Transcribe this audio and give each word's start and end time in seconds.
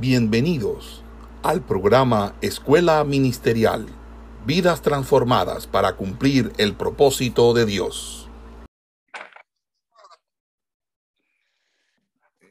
Bienvenidos 0.00 1.02
al 1.42 1.66
programa 1.66 2.36
Escuela 2.40 3.02
Ministerial, 3.02 3.84
vidas 4.46 4.80
transformadas 4.80 5.66
para 5.66 5.96
cumplir 5.96 6.52
el 6.56 6.76
propósito 6.76 7.52
de 7.52 7.66
Dios. 7.66 8.30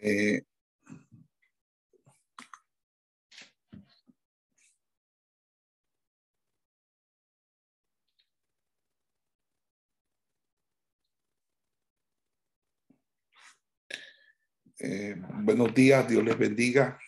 Eh, 0.01 0.41
eh, 14.79 15.15
buenos 15.45 15.73
días, 15.73 16.09
Dios 16.09 16.25
les 16.25 16.37
bendiga. 16.37 16.99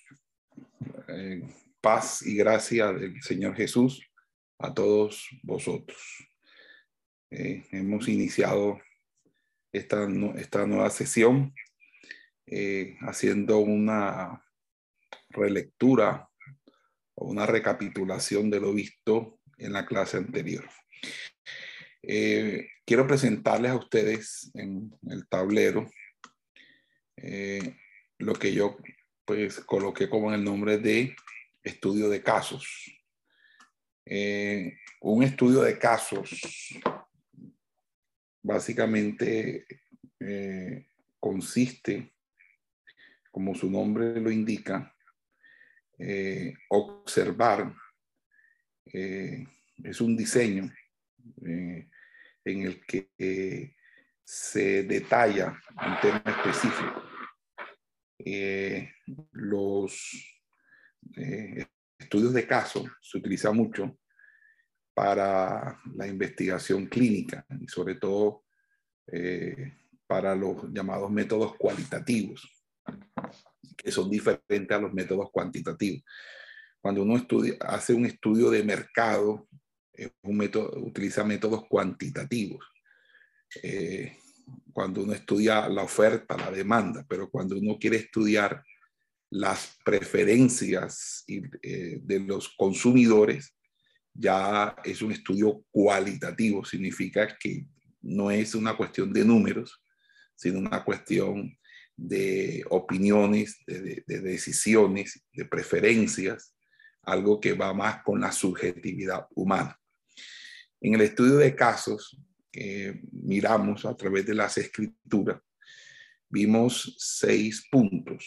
Eh, 1.12 1.42
paz 1.82 2.22
y 2.26 2.36
gracia 2.36 2.92
del 2.92 3.22
Señor 3.22 3.56
Jesús 3.56 4.02
a 4.60 4.74
todos 4.74 5.28
vosotros. 5.42 5.98
Eh, 7.32 7.64
hemos 7.72 8.08
iniciado 8.08 8.82
esta, 9.72 10.08
esta 10.36 10.68
nueva 10.68 10.90
sesión 10.90 11.54
eh, 12.46 12.98
haciendo 13.02 13.60
una 13.60 14.44
relectura 15.30 16.30
o 17.16 17.30
una 17.30 17.46
recapitulación 17.46 18.50
de 18.50 18.60
lo 18.60 18.74
visto 18.74 19.40
en 19.58 19.74
la 19.74 19.86
clase 19.86 20.18
anterior. 20.18 20.70
quiero 22.02 23.08
presentarles 23.08 23.72
a 23.72 23.78
ustedes 23.78 24.52
en 24.54 24.92
el 25.10 25.28
tablero 25.28 25.90
lo 28.18 28.34
que 28.34 28.54
yo 28.54 28.78
pues 29.30 29.60
coloqué 29.60 30.10
como 30.10 30.34
el 30.34 30.44
nombre 30.44 30.80
de 30.80 31.16
estudio 31.62 32.10
de 32.10 32.24
casos. 32.24 32.92
Eh, 34.04 34.76
un 35.02 35.22
estudio 35.22 35.62
de 35.62 35.78
casos 35.78 36.42
básicamente 38.42 39.68
eh, 40.20 40.88
consiste, 41.20 42.12
como 43.30 43.54
su 43.54 43.70
nombre 43.70 44.20
lo 44.20 44.32
indica, 44.32 44.96
eh, 46.00 46.56
observar, 46.70 47.72
es 48.92 50.02
un 50.02 50.18
diseño 50.18 50.74
en 51.44 51.88
el 52.44 52.84
que 52.84 53.76
se 54.24 54.82
detalla 54.86 55.62
un 55.86 56.00
tema 56.02 56.24
específico 56.26 57.04
los 59.32 60.42
eh, 61.16 61.66
estudios 61.98 62.34
de 62.34 62.48
caso 62.48 62.86
se 63.02 63.18
utilizan 63.18 63.56
mucho 63.56 63.98
para 64.94 65.80
la 65.96 66.08
investigación 66.08 66.88
clínica 66.88 67.46
y 67.60 67.68
sobre 67.68 67.96
todo 67.96 68.44
eh, 69.08 69.74
para 70.06 70.36
los 70.36 70.72
llamados 70.72 71.12
métodos 71.12 71.56
cualitativos, 71.56 72.50
que 73.78 73.92
son 73.92 74.10
diferentes 74.10 74.76
a 74.76 74.82
los 74.82 74.94
métodos 74.94 75.30
cuantitativos. 75.32 76.04
Cuando 76.82 77.04
uno 77.04 77.18
estudia, 77.18 77.56
hace 77.62 77.94
un 77.94 78.06
estudio 78.06 78.50
de 78.50 78.64
mercado, 78.64 79.48
un 80.24 80.38
método, 80.38 80.80
utiliza 80.82 81.24
métodos 81.24 81.68
cuantitativos 81.68 82.66
cuando 84.72 85.04
uno 85.04 85.14
estudia 85.14 85.68
la 85.68 85.84
oferta, 85.84 86.38
la 86.38 86.52
demanda, 86.52 87.06
pero 87.08 87.30
cuando 87.30 87.58
uno 87.58 87.78
quiere 87.80 87.98
estudiar 87.98 88.64
las 89.32 89.78
preferencias 89.86 91.24
eh, 91.28 92.00
de 92.02 92.20
los 92.20 92.50
consumidores, 92.50 93.56
ya 94.14 94.76
es 94.84 95.02
un 95.02 95.12
estudio 95.12 95.64
cualitativo, 95.72 96.66
significa 96.66 97.38
que 97.38 97.68
no 98.02 98.32
es 98.32 98.56
una 98.56 98.76
cuestión 98.76 99.14
de 99.14 99.24
números, 99.24 99.82
sino 100.36 100.60
una 100.60 100.84
cuestión 100.84 101.56
de 101.96 102.64
opiniones, 102.70 103.60
de, 103.68 104.04
de 104.08 104.22
decisiones, 104.22 105.22
de 105.34 105.46
preferencias, 105.46 106.56
algo 107.04 107.40
que 107.40 107.54
va 107.54 107.74
más 107.74 108.04
con 108.04 108.22
la 108.22 108.32
subjetividad 108.32 109.28
humana. 109.36 109.78
En 110.82 110.96
el 110.96 111.02
estudio 111.02 111.36
de 111.36 111.56
casos, 111.56 112.18
que 112.52 113.02
miramos 113.12 113.86
a 113.86 113.96
través 113.96 114.26
de 114.26 114.34
las 114.34 114.58
escrituras, 114.58 115.40
vimos 116.30 116.96
seis 116.98 117.68
puntos, 117.70 118.26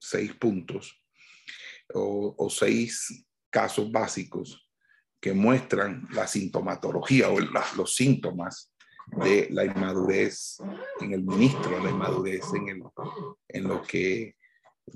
seis 0.00 0.34
puntos 0.34 1.00
o, 1.92 2.48
seis 2.50 3.24
casos 3.50 3.90
básicos 3.90 4.68
que 5.20 5.32
muestran 5.32 6.08
la 6.12 6.26
sintomatología 6.26 7.28
o 7.28 7.38
los 7.40 7.94
síntomas 7.94 8.72
de 9.24 9.48
la 9.50 9.64
inmadurez 9.64 10.58
en 11.00 11.12
el 11.12 11.22
ministro, 11.22 11.82
la 11.82 11.90
inmadurez 11.90 12.44
en, 12.54 12.68
el, 12.68 12.82
en 13.48 13.68
lo 13.68 13.82
que 13.82 14.36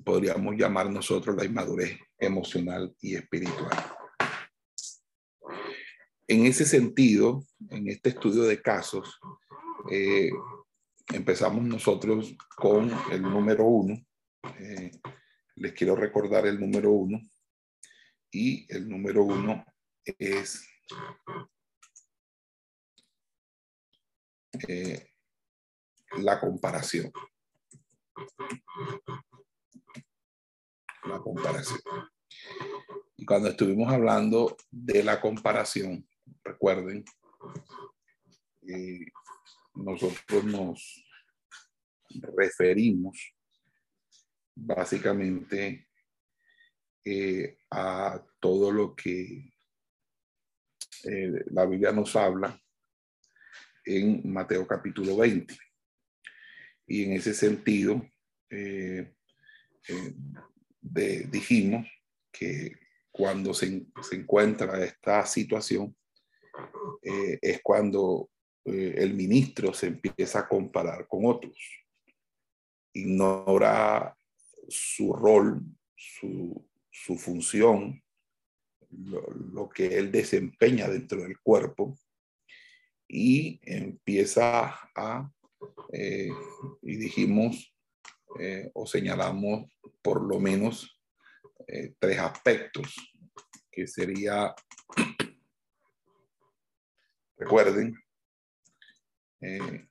podríamos 0.04 0.54
llamar 0.56 0.90
nosotros 0.90 1.36
la 1.36 1.44
inmadurez 1.44 1.98
emocional 2.18 2.94
y 3.00 3.16
espiritual. 3.16 3.94
En 6.26 6.46
ese 6.46 6.64
sentido, 6.64 7.44
en 7.68 7.88
este 7.88 8.10
estudio 8.10 8.44
de 8.44 8.62
casos, 8.62 9.20
eh, 9.90 10.30
empezamos 11.12 11.62
nosotros 11.64 12.34
con 12.56 12.90
el 13.12 13.20
número 13.22 13.64
uno. 13.64 13.94
Eh, 14.58 14.90
les 15.56 15.72
quiero 15.72 15.96
recordar 15.96 16.46
el 16.46 16.58
número 16.58 16.90
uno. 16.90 17.20
Y 18.30 18.66
el 18.72 18.88
número 18.88 19.22
uno 19.22 19.64
es 20.04 20.68
eh, 24.68 25.10
la 26.18 26.40
comparación. 26.40 27.12
La 31.04 31.18
comparación. 31.20 31.80
Y 33.16 33.24
cuando 33.24 33.48
estuvimos 33.48 33.92
hablando 33.92 34.56
de 34.70 35.02
la 35.02 35.20
comparación, 35.20 36.08
recuerden, 36.42 37.04
nosotros 39.74 40.44
nos 40.44 41.04
referimos 42.10 43.33
básicamente 44.54 45.88
eh, 47.04 47.58
a 47.70 48.24
todo 48.40 48.70
lo 48.70 48.94
que 48.94 49.52
eh, 51.04 51.44
la 51.46 51.66
Biblia 51.66 51.92
nos 51.92 52.16
habla 52.16 52.58
en 53.84 54.32
Mateo 54.32 54.66
capítulo 54.66 55.16
20. 55.18 55.54
Y 56.86 57.04
en 57.04 57.12
ese 57.12 57.34
sentido, 57.34 58.06
eh, 58.48 59.14
dijimos 60.80 61.86
que 62.32 62.72
cuando 63.10 63.52
se, 63.52 63.86
se 64.02 64.16
encuentra 64.16 64.82
esta 64.84 65.26
situación, 65.26 65.94
es 67.02 67.60
cuando 67.62 68.30
el 68.64 69.14
ministro 69.14 69.74
se 69.74 69.88
empieza 69.88 70.40
a 70.40 70.48
comparar 70.48 71.06
con 71.06 71.26
otros. 71.26 71.56
Ignora 72.92 74.16
su 74.68 75.12
rol, 75.12 75.62
su, 75.96 76.66
función, 77.18 78.02
lo, 78.90 79.68
que 79.68 79.98
él 79.98 80.12
desempeña 80.12 80.88
dentro 80.88 81.22
del 81.22 81.38
cuerpo 81.40 81.98
y 83.08 83.60
empieza 83.62 84.78
a, 84.94 85.30
eh, 85.92 86.30
y 86.82 86.96
dijimos 86.96 87.70
o 88.72 88.84
señalamos 88.84 89.70
por 90.02 90.20
lo 90.22 90.40
menos 90.40 91.00
tres 92.00 92.18
aspectos, 92.18 92.96
que 93.70 93.86
sería 93.86 94.52
Recuerden, 97.36 97.94
eh, 99.40 99.88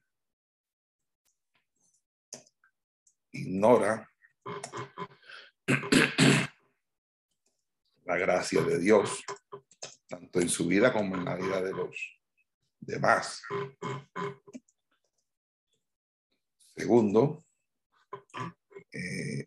ignora 3.31 4.09
la 8.05 8.17
gracia 8.17 8.61
de 8.61 8.79
Dios, 8.79 9.23
tanto 10.07 10.39
en 10.39 10.49
su 10.49 10.67
vida 10.67 10.91
como 10.91 11.15
en 11.15 11.25
la 11.25 11.35
vida 11.35 11.61
de 11.61 11.71
los 11.71 12.19
demás. 12.79 13.41
Segundo, 16.75 17.43
eh, 18.91 19.45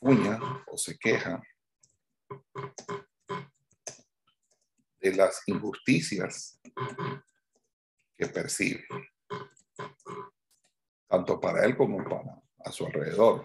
o 0.00 0.76
se 0.76 0.98
queja 0.98 1.42
de 5.00 5.14
las 5.14 5.42
injusticias 5.46 6.60
que 8.16 8.26
percibe, 8.26 8.86
tanto 11.08 11.40
para 11.40 11.64
él 11.64 11.76
como 11.76 12.02
para 12.04 12.41
a 12.64 12.72
su 12.72 12.86
alrededor. 12.86 13.44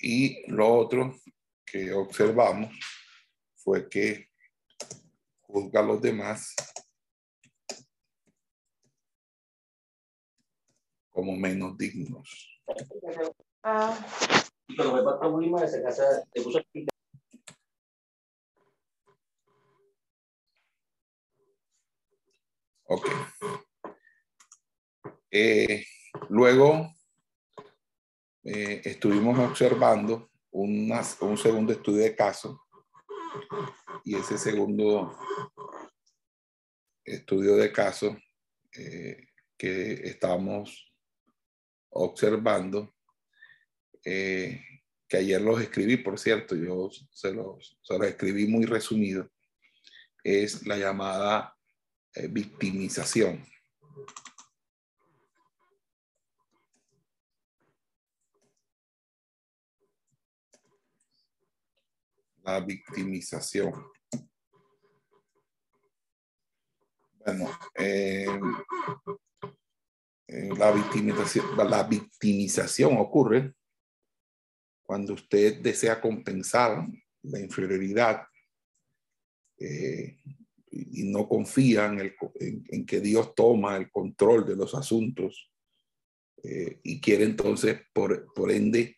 Y 0.00 0.50
lo 0.50 0.74
otro 0.74 1.14
que 1.64 1.92
observamos 1.92 2.72
fue 3.56 3.88
que 3.88 4.28
juzga 5.42 5.80
a 5.80 5.84
los 5.84 6.00
demás 6.00 6.54
como 11.10 11.34
menos 11.34 11.76
dignos. 11.78 12.62
Ah. 13.62 13.98
Eh, 25.38 25.84
luego 26.30 26.96
eh, 28.42 28.80
estuvimos 28.86 29.38
observando 29.38 30.30
un 30.50 31.36
segundo 31.36 31.74
estudio 31.74 32.04
de 32.04 32.16
caso 32.16 32.66
y 34.02 34.14
ese 34.14 34.38
segundo 34.38 35.14
estudio 37.04 37.56
de 37.56 37.70
caso 37.70 38.16
eh, 38.78 39.26
que 39.58 40.08
estamos 40.08 40.90
observando, 41.90 42.94
que 44.02 45.16
ayer 45.18 45.42
los 45.42 45.60
escribí, 45.60 45.98
por 45.98 46.18
cierto, 46.18 46.56
yo 46.56 46.88
se 47.12 47.34
los, 47.34 47.78
se 47.82 47.98
los 47.98 48.06
escribí 48.06 48.46
muy 48.46 48.64
resumido, 48.64 49.30
es 50.24 50.66
la 50.66 50.78
llamada 50.78 51.54
victimización. 52.30 53.44
La 62.46 62.60
victimización. 62.60 63.72
Bueno, 67.24 67.50
eh, 67.74 68.28
eh, 70.28 70.48
la, 70.56 70.70
victimización, 70.70 71.56
la 71.56 71.82
victimización 71.82 72.98
ocurre 72.98 73.52
cuando 74.84 75.14
usted 75.14 75.60
desea 75.60 76.00
compensar 76.00 76.86
la 77.22 77.40
inferioridad 77.40 78.22
eh, 79.58 80.20
y 80.70 81.02
no 81.10 81.28
confía 81.28 81.86
en, 81.86 82.14
en, 82.68 82.86
que 82.86 83.00
Dios 83.00 83.34
toma 83.34 83.76
el 83.76 83.90
control 83.90 84.46
de 84.46 84.54
los 84.54 84.72
asuntos 84.76 85.50
y 86.84 87.00
quiere 87.00 87.24
entonces, 87.24 87.80
por, 87.92 88.32
por 88.32 88.52
ende, 88.52 88.96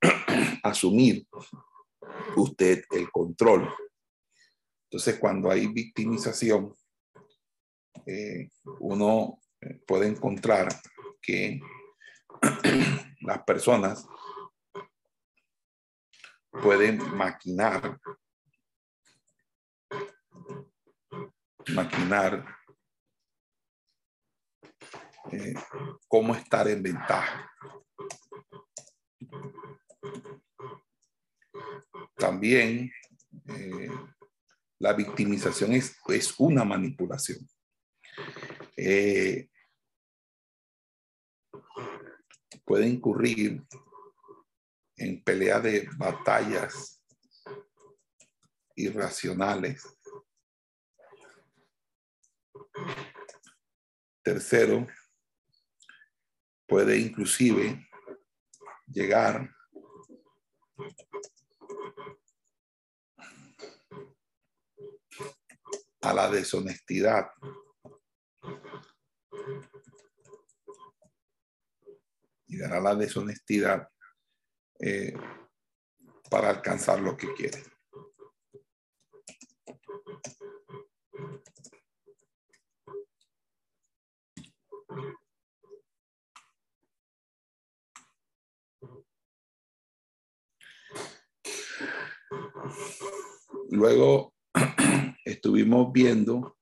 asumir 0.64 1.28
usted 2.36 2.84
el 2.90 3.10
control. 3.10 3.68
Entonces, 4.90 5.18
cuando 5.18 5.50
hay 5.50 5.66
victimización, 5.66 6.74
eh, 8.06 8.48
uno 8.80 9.38
eh, 9.60 9.80
puede 9.86 10.08
encontrar 10.08 10.68
que 11.20 11.60
las 13.20 13.42
personas 13.44 14.06
pueden 16.62 16.98
maquinar 17.16 17.98
maquinar 21.74 22.44
eh, 25.32 25.54
cómo 26.06 26.34
estar 26.34 26.68
en 26.68 26.82
ventaja. 26.82 27.50
También 32.16 32.90
eh, 33.48 33.90
la 34.78 34.92
victimización 34.92 35.72
es, 35.72 35.96
es 36.08 36.34
una 36.38 36.64
manipulación. 36.64 37.38
Eh, 38.76 39.48
puede 42.64 42.88
incurrir 42.88 43.62
en 44.96 45.22
pelea 45.22 45.60
de 45.60 45.88
batallas 45.96 47.02
irracionales 48.74 49.84
Tercero, 54.28 54.86
puede 56.66 56.98
inclusive 56.98 57.88
llegar 58.86 59.54
a 66.00 66.14
la 66.14 66.30
deshonestidad. 66.30 67.26
Llegar 72.46 72.72
a 72.72 72.80
la 72.80 72.94
deshonestidad 72.94 73.88
eh, 74.80 75.14
para 76.30 76.50
alcanzar 76.50 77.00
lo 77.00 77.16
que 77.16 77.32
quiere. 77.34 77.62
Luego 93.70 94.37
estuvimos 95.38 95.92
viendo 95.92 96.58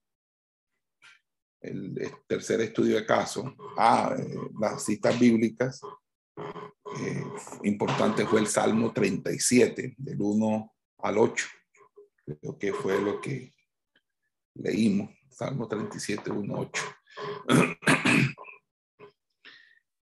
el 1.62 1.98
tercer 2.26 2.60
estudio 2.60 2.96
de 2.96 3.06
caso, 3.06 3.56
ah, 3.78 4.14
eh, 4.16 4.36
las 4.60 4.84
citas 4.84 5.18
bíblicas. 5.18 5.80
Eh, 7.00 7.24
importante 7.64 8.26
fue 8.26 8.40
el 8.40 8.46
Salmo 8.46 8.92
37, 8.92 9.94
del 9.96 10.20
1 10.20 10.74
al 10.98 11.18
8. 11.18 11.46
Creo 12.24 12.58
que 12.58 12.72
fue 12.74 13.00
lo 13.00 13.18
que 13.20 13.52
leímos. 14.54 15.10
Salmo 15.30 15.66
37, 15.66 16.30
1, 16.30 16.54
8. 16.58 16.82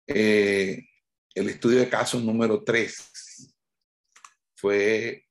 el 0.06 1.49
estudio 1.49 1.79
de 1.79 1.88
caso 1.88 2.21
número 2.21 2.62
3 2.62 3.55
fue 4.57 5.26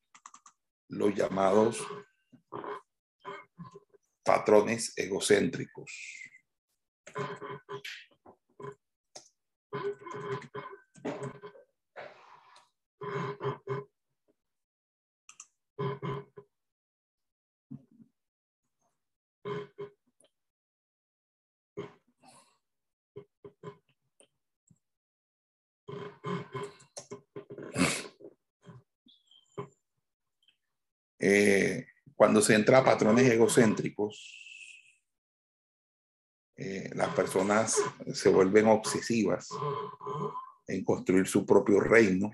los 0.87 1.13
llamados 1.13 1.85
patrones 4.23 4.93
egocéntricos. 4.97 5.91
Eh, 31.25 31.92
cuando 32.23 32.41
se 32.41 32.55
entra 32.55 32.77
a 32.77 32.85
patrones 32.85 33.29
egocéntricos, 33.29 34.39
eh, 36.55 36.89
las 36.95 37.13
personas 37.13 37.75
se 38.13 38.29
vuelven 38.29 38.67
obsesivas 38.67 39.49
en 40.65 40.85
construir 40.85 41.27
su 41.27 41.45
propio 41.45 41.81
reino 41.81 42.31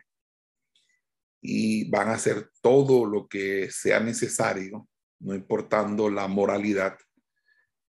y 1.41 1.89
van 1.89 2.09
a 2.09 2.13
hacer 2.13 2.51
todo 2.61 3.03
lo 3.03 3.27
que 3.27 3.71
sea 3.71 3.99
necesario, 3.99 4.87
no 5.21 5.33
importando 5.33 6.07
la 6.07 6.27
moralidad, 6.27 6.95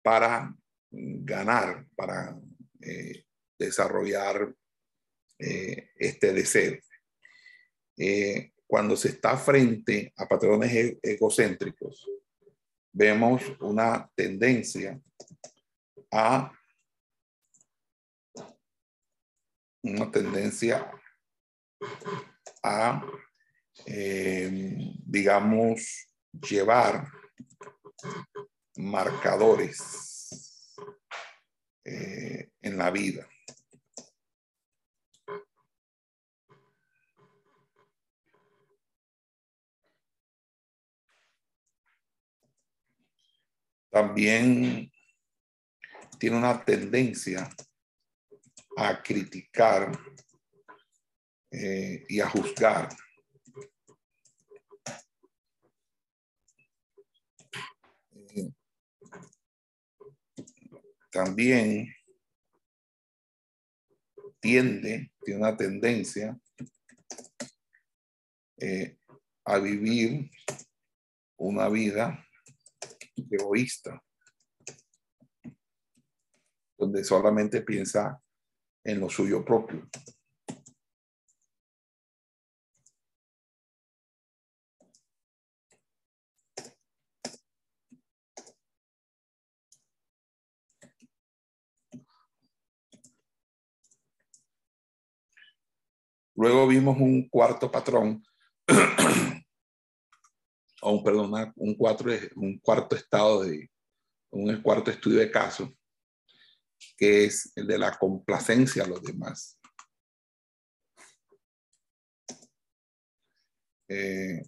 para 0.00 0.54
ganar, 0.92 1.84
para 1.96 2.38
eh, 2.80 3.24
desarrollar 3.58 4.54
este 5.36 6.32
deseo 6.32 6.78
cuando 8.68 8.96
se 8.96 9.08
está 9.08 9.36
frente 9.36 10.12
a 10.16 10.28
patrones 10.28 10.72
e-, 10.72 10.98
egocéntricos, 11.02 12.06
vemos 12.92 13.42
una 13.60 14.08
tendencia 14.14 15.00
a 16.12 16.52
una 19.82 20.10
tendencia 20.10 20.90
a, 22.62 23.02
em, 23.86 24.94
digamos, 25.04 26.08
llevar 26.32 27.08
marcadores 28.76 30.74
eh, 31.84 32.50
en 32.60 32.76
la 32.76 32.90
vida. 32.90 33.26
También 43.90 44.92
tiene 46.18 46.36
una 46.36 46.64
tendencia 46.64 47.48
a 48.76 49.02
criticar 49.02 49.92
eh, 51.50 52.04
y 52.08 52.20
a 52.20 52.28
juzgar. 52.28 52.88
También 61.10 61.92
tiende, 64.40 65.10
tiene 65.24 65.40
una 65.40 65.56
tendencia 65.56 66.38
eh, 68.58 68.98
a 69.44 69.58
vivir 69.58 70.30
una 71.36 71.68
vida 71.68 72.27
egoísta, 73.30 74.02
donde 76.76 77.04
solamente 77.04 77.62
piensa 77.62 78.20
en 78.84 79.00
lo 79.00 79.08
suyo 79.08 79.44
propio. 79.44 79.88
Luego 96.38 96.68
vimos 96.68 96.96
un 97.00 97.28
cuarto 97.28 97.68
patrón, 97.68 98.24
o 100.82 100.92
un, 100.92 101.04
perdón, 101.04 101.52
un, 101.56 101.74
cuatro, 101.74 102.10
un 102.36 102.58
cuarto 102.58 102.96
estado 102.96 103.44
de, 103.44 103.70
un 104.30 104.62
cuarto 104.62 104.90
estudio 104.90 105.20
de 105.20 105.30
caso, 105.30 105.74
que 106.96 107.24
es 107.24 107.52
el 107.56 107.66
de 107.66 107.78
la 107.78 107.96
complacencia 107.98 108.84
a 108.84 108.86
los 108.86 109.02
demás. 109.02 109.58
Eh, 113.88 114.42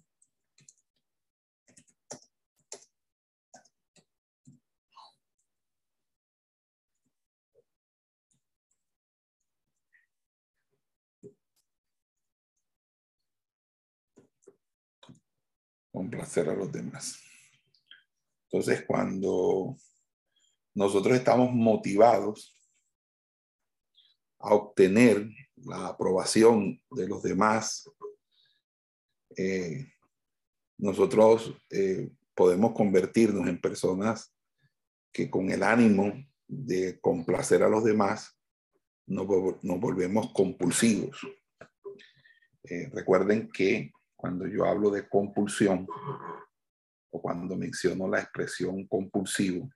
complacer 15.90 16.48
a 16.48 16.54
los 16.54 16.70
demás. 16.70 17.20
Entonces, 18.50 18.84
cuando 18.86 19.76
nosotros 20.74 21.16
estamos 21.16 21.52
motivados 21.52 22.56
a 24.38 24.54
obtener 24.54 25.28
la 25.56 25.88
aprobación 25.88 26.82
de 26.90 27.08
los 27.08 27.22
demás, 27.22 27.88
eh, 29.36 29.92
nosotros 30.78 31.54
eh, 31.70 32.10
podemos 32.34 32.72
convertirnos 32.72 33.46
en 33.48 33.60
personas 33.60 34.34
que 35.12 35.30
con 35.30 35.50
el 35.50 35.62
ánimo 35.62 36.12
de 36.48 36.98
complacer 37.00 37.62
a 37.62 37.68
los 37.68 37.84
demás 37.84 38.36
nos, 39.06 39.26
volvemos 39.26 40.32
compulsivos. 40.32 41.20
Eh, 42.64 42.88
recuerden 42.92 43.50
que 43.50 43.92
cuando 44.20 44.46
yo 44.46 44.66
hablo 44.66 44.90
de 44.90 45.08
compulsión 45.08 45.86
o 47.10 47.22
cuando 47.22 47.56
menciono 47.56 48.06
la 48.06 48.20
expresión 48.20 48.86
compulsivo, 48.86 49.70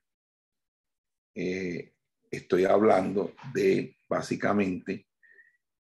eh, 1.34 1.94
estoy 2.30 2.66
hablando 2.66 3.32
de 3.54 3.96
básicamente 4.06 5.08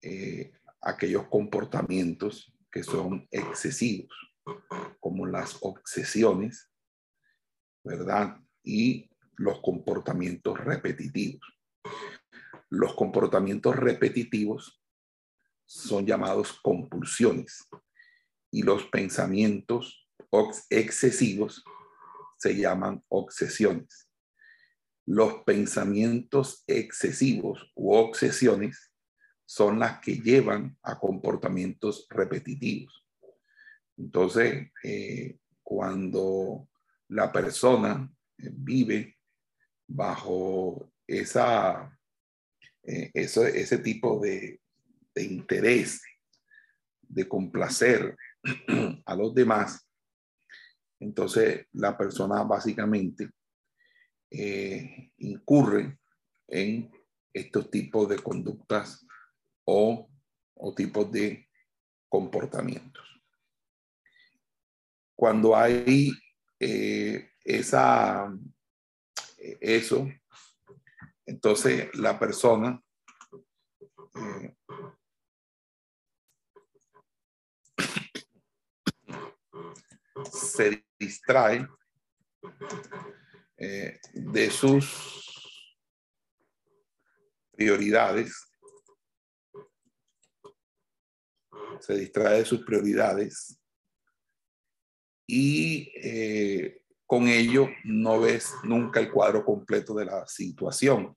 eh, 0.01 0.53
aquellos 0.81 1.27
comportamientos 1.27 2.55
que 2.71 2.85
son 2.85 3.27
excesivos, 3.33 4.15
como 5.01 5.27
las 5.27 5.59
obsesiones, 5.61 6.71
¿verdad? 7.83 8.39
Y 8.63 9.11
los 9.39 9.61
comportamientos 9.61 10.57
repetitivos. 10.59 11.43
Los 12.71 12.95
comportamientos 12.95 13.75
repetitivos 13.75 14.81
son 15.67 16.07
llamados 16.07 16.53
compulsiones 16.63 17.69
y 18.53 18.63
los 18.63 18.85
pensamientos 18.85 20.07
excesivos 20.71 21.65
se 22.37 22.55
llaman 22.55 23.03
obsesiones. 23.09 24.09
Los 25.07 25.43
pensamientos 25.45 26.63
excesivos 26.67 27.73
u 27.75 27.95
obsesiones 27.95 28.93
son 29.45 29.81
las 29.81 30.01
que 30.01 30.17
llevan 30.17 30.79
a 30.83 30.99
comportamientos 30.99 32.07
repetitivos. 32.09 33.05
Entonces, 33.97 34.71
eh, 34.85 35.39
cuando 35.63 36.69
la 37.09 37.33
persona 37.33 38.11
eh, 38.39 38.51
vive 38.53 39.19
bajo 39.87 40.93
esa, 41.07 41.99
eh, 42.85 43.11
ese, 43.15 43.79
tipo 43.79 44.21
de, 44.21 44.61
de 45.15 45.23
interés, 45.25 46.03
de 47.03 47.29
complacer, 47.29 48.17
a 49.07 49.15
los 49.15 49.35
demás, 49.35 49.89
entonces 50.99 51.67
la 51.73 51.97
persona 51.97 52.43
básicamente 52.45 53.31
eh, 54.31 55.13
incurre 55.19 55.99
en 56.49 56.91
estos 57.33 57.71
tipos 57.71 58.09
de 58.09 58.19
conductas 58.19 59.07
o, 59.65 60.09
tipos 60.77 61.11
de 61.11 61.49
comportamientos. 62.09 63.05
Cuando 65.17 65.57
hay 65.57 66.13
eh, 66.61 67.31
esa, 67.45 68.33
eso, 69.61 70.09
entonces 71.27 71.95
la 71.95 72.19
persona 72.19 72.81
eh, 74.15 74.57
se 80.31 80.85
distrae 80.99 81.67
eh, 83.57 83.99
de 84.13 84.51
sus 84.51 85.79
prioridades, 87.53 88.35
se 91.81 91.95
distrae 91.95 92.39
de 92.39 92.45
sus 92.45 92.65
prioridades 92.65 93.59
y 95.27 95.93
eh, 95.97 96.85
con 97.07 97.29
ello 97.29 97.69
no 97.85 98.21
ves 98.21 98.55
nunca 98.65 99.01
el 99.01 99.11
cuadro 99.11 99.45
completo 99.45 99.95
de 99.95 100.07
la 100.07 100.27
situación, 100.27 101.17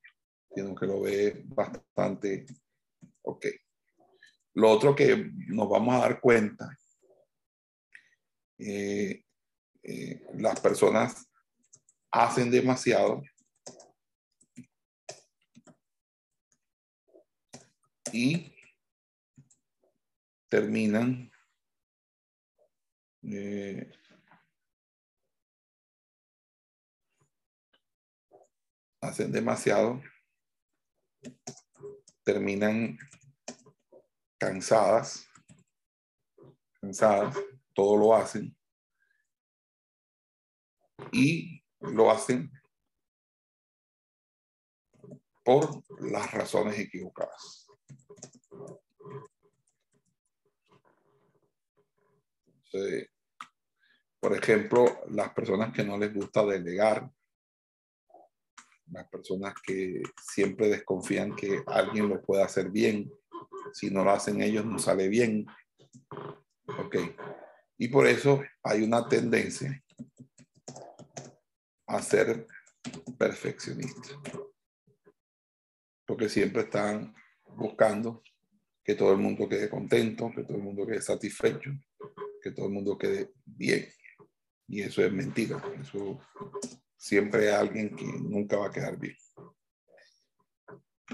sino 0.54 0.76
que 0.76 0.86
lo 0.86 1.02
ve 1.02 1.44
bastante 1.46 2.46
ok. 3.22 3.46
Lo 4.54 4.72
otro 4.72 4.96
que 4.96 5.32
nos 5.48 5.70
vamos 5.70 5.96
a 5.96 6.00
dar 6.00 6.20
cuenta 6.22 6.70
eh, 8.58 9.26
eh, 9.84 10.22
las 10.36 10.60
personas 10.62 11.28
hacen 12.12 12.50
demasiado 12.50 13.22
y 18.12 18.56
terminan 20.50 21.30
eh, 23.24 23.92
hacen 29.02 29.32
demasiado 29.32 30.02
terminan 32.24 32.98
cansadas 34.40 35.28
cansadas 36.80 37.36
todo 37.76 37.98
lo 37.98 38.16
hacen 38.16 38.58
y 41.12 41.62
lo 41.82 42.10
hacen 42.10 42.52
por 45.44 45.84
las 46.00 46.32
razones 46.32 46.80
equivocadas. 46.80 47.68
por 54.20 54.36
ejemplo, 54.36 54.86
las 55.12 55.34
personas 55.34 55.72
que 55.72 55.84
no 55.84 55.98
les 55.98 56.14
gusta 56.14 56.44
delegar, 56.46 57.10
las 58.92 59.08
personas 59.08 59.54
que 59.64 60.02
siempre 60.22 60.68
desconfían 60.68 61.36
que 61.36 61.64
alguien 61.68 62.10
lo 62.10 62.22
pueda 62.22 62.44
hacer 62.44 62.70
bien, 62.70 63.10
si 63.72 63.90
no 63.90 64.04
lo 64.04 64.12
hacen 64.12 64.42
ellos 64.42 64.66
no 64.66 64.78
sale 64.78 65.08
bien. 65.08 65.46
Ok, 66.68 66.96
y 67.78 67.88
por 67.88 68.08
eso 68.08 68.42
hay 68.64 68.84
una 68.84 69.08
tendencia 69.08 69.84
a 71.88 72.02
ser 72.02 72.48
perfeccionistas. 73.18 74.18
Porque 76.06 76.30
siempre 76.30 76.64
están 76.64 77.14
buscando 77.56 78.24
que 78.84 78.96
todo 78.96 79.12
el 79.12 79.18
mundo 79.18 79.50
quede 79.50 79.70
contento, 79.70 80.32
que 80.36 80.44
todo 80.44 80.58
el 80.58 80.64
mundo 80.64 80.86
quede 80.86 81.02
satisfecho, 81.02 81.72
que 82.42 82.52
todo 82.52 82.68
el 82.68 82.74
mundo 82.74 82.98
quede 82.98 83.34
bien. 83.44 83.88
Y 84.68 84.82
eso 84.82 85.04
es 85.04 85.12
mentira. 85.12 85.62
Eso 85.82 86.20
siempre 86.96 87.50
hay 87.50 87.56
alguien 87.56 87.96
que 87.96 88.06
nunca 88.06 88.58
va 88.58 88.68
a 88.68 88.72
quedar 88.72 88.98
bien. 88.98 89.18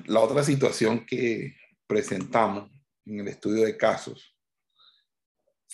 La 0.05 0.19
otra 0.19 0.43
situación 0.43 1.05
que 1.05 1.55
presentamos 1.87 2.69
en 3.05 3.19
el 3.19 3.27
estudio 3.27 3.65
de 3.65 3.77
casos 3.77 4.37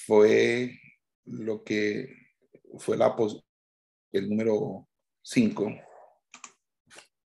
fue 0.06 0.80
lo 1.26 1.64
que 1.64 2.34
fue 2.78 2.98
la, 2.98 3.16
el 4.12 4.30
número 4.30 4.88
5 5.24 5.72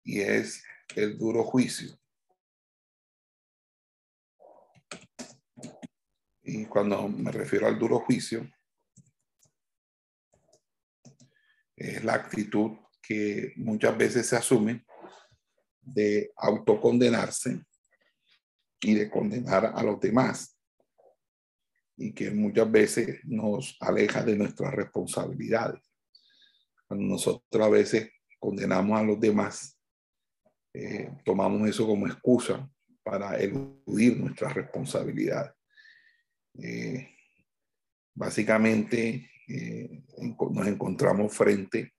y 0.04 0.22
es 0.22 0.64
el 0.96 1.18
duro 1.18 1.44
juicio. 1.44 1.98
Y 6.44 6.66
cuando 6.66 7.08
me 7.08 7.32
refiero 7.32 7.68
al 7.68 7.78
duro 7.78 8.00
juicio, 8.00 8.50
es 11.76 12.04
la 12.04 12.14
actitud 12.14 12.78
que 13.02 13.54
muchas 13.58 13.98
veces 13.98 14.28
se 14.28 14.38
asume 14.38 14.86
de 15.82 16.32
autocondenarse 16.36 17.64
y 18.82 18.96
de 18.96 19.10
condenar 19.10 19.72
a 19.76 19.84
los 19.84 20.00
demás 20.00 20.55
y 21.98 22.14
que 22.14 22.32
muchas 22.32 22.70
veces 22.72 23.20
nos 23.26 23.78
aleja 23.80 24.24
de 24.24 24.36
nuestras 24.36 24.74
responsabilidades. 24.74 25.82
Nosotros 26.90 27.66
a 27.66 27.70
veces 27.70 28.12
condenamos 28.40 29.00
a 29.00 29.04
los 29.04 29.20
demás, 29.20 29.80
eh, 30.74 31.12
tomamos 31.24 31.68
eso 31.68 31.88
como 31.88 32.08
excusa 32.08 32.70
para 33.04 33.38
eludir 33.38 34.20
nuestras 34.20 34.54
responsabilidades. 34.54 35.54
Eh, 36.58 37.10
básicamente 38.14 39.30
eh, 39.48 40.04
nos 40.52 40.68
encontramos 40.68 41.36
frente 41.36 41.94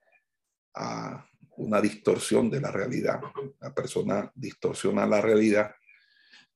a 0.75 1.27
una 1.57 1.81
distorsión 1.81 2.51
de 2.51 2.61
la 2.61 2.71
realidad. 2.71 3.21
La 3.61 3.75
persona 3.75 4.31
distorsiona 4.35 5.07
la 5.07 5.21
realidad, 5.21 5.75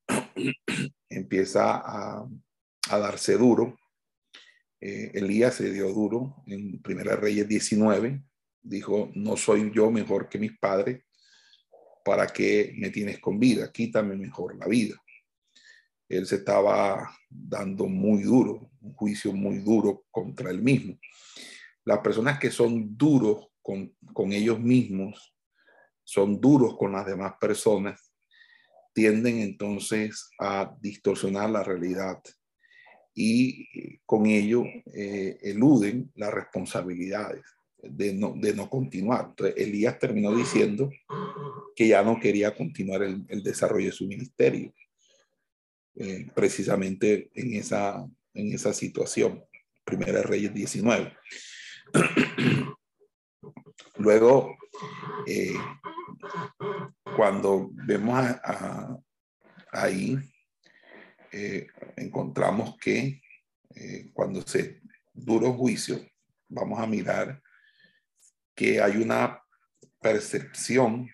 empieza 1.08 1.76
a, 1.76 2.28
a 2.92 2.98
darse 2.98 3.36
duro. 3.36 3.78
Eh, 4.80 5.10
Elías 5.14 5.54
se 5.54 5.72
dio 5.72 5.92
duro 5.92 6.42
en 6.46 6.80
Primera 6.82 7.16
Reyes 7.16 7.46
19. 7.46 8.22
Dijo, 8.62 9.10
no 9.14 9.36
soy 9.36 9.70
yo 9.74 9.90
mejor 9.90 10.28
que 10.28 10.38
mis 10.38 10.58
padres, 10.58 11.02
¿para 12.04 12.26
qué 12.26 12.74
me 12.76 12.90
tienes 12.90 13.18
con 13.18 13.38
vida? 13.38 13.70
Quítame 13.72 14.16
mejor 14.16 14.56
la 14.56 14.66
vida. 14.66 14.96
Él 16.08 16.26
se 16.26 16.36
estaba 16.36 17.16
dando 17.28 17.86
muy 17.86 18.22
duro, 18.22 18.70
un 18.80 18.94
juicio 18.94 19.32
muy 19.32 19.58
duro 19.58 20.04
contra 20.10 20.50
él 20.50 20.60
mismo. 20.60 20.98
Las 21.84 22.00
personas 22.00 22.38
que 22.38 22.50
son 22.50 22.96
duros 22.96 23.48
con, 23.62 23.94
con 24.12 24.32
ellos 24.32 24.58
mismos, 24.58 25.34
son 26.02 26.40
duros 26.40 26.76
con 26.76 26.92
las 26.92 27.06
demás 27.06 27.34
personas, 27.40 28.12
tienden 28.92 29.38
entonces 29.38 30.30
a 30.40 30.76
distorsionar 30.80 31.50
la 31.50 31.62
realidad 31.62 32.20
y 33.14 33.68
eh, 33.74 33.98
con 34.06 34.26
ello 34.26 34.64
eh, 34.92 35.38
eluden 35.42 36.10
las 36.14 36.32
responsabilidades 36.32 37.42
de 37.82 38.12
no, 38.12 38.34
de 38.36 38.54
no 38.54 38.68
continuar. 38.68 39.26
Entonces, 39.30 39.56
Elías 39.56 39.98
terminó 39.98 40.34
diciendo 40.34 40.90
que 41.74 41.88
ya 41.88 42.02
no 42.02 42.20
quería 42.20 42.54
continuar 42.54 43.02
el, 43.02 43.24
el 43.28 43.42
desarrollo 43.42 43.86
de 43.86 43.92
su 43.92 44.06
ministerio, 44.06 44.72
eh, 45.96 46.26
precisamente 46.34 47.30
en 47.34 47.54
esa, 47.54 48.06
en 48.34 48.52
esa 48.52 48.72
situación. 48.72 49.42
Primera 49.84 50.22
Reyes 50.22 50.54
19. 50.54 51.12
Luego, 53.96 54.56
cuando 57.16 57.70
vemos 57.72 58.18
a, 58.18 58.96
ahí, 59.72 60.18
eh, 61.32 61.68
encontramos 61.96 62.76
que 62.78 63.22
eh, 63.74 64.10
cuando 64.12 64.42
se 64.42 64.80
duro 65.12 65.52
juicio, 65.52 66.00
vamos 66.48 66.80
a 66.80 66.86
mirar 66.86 67.40
que 68.54 68.80
hay 68.80 68.96
una 68.96 69.42
percepción 70.00 71.08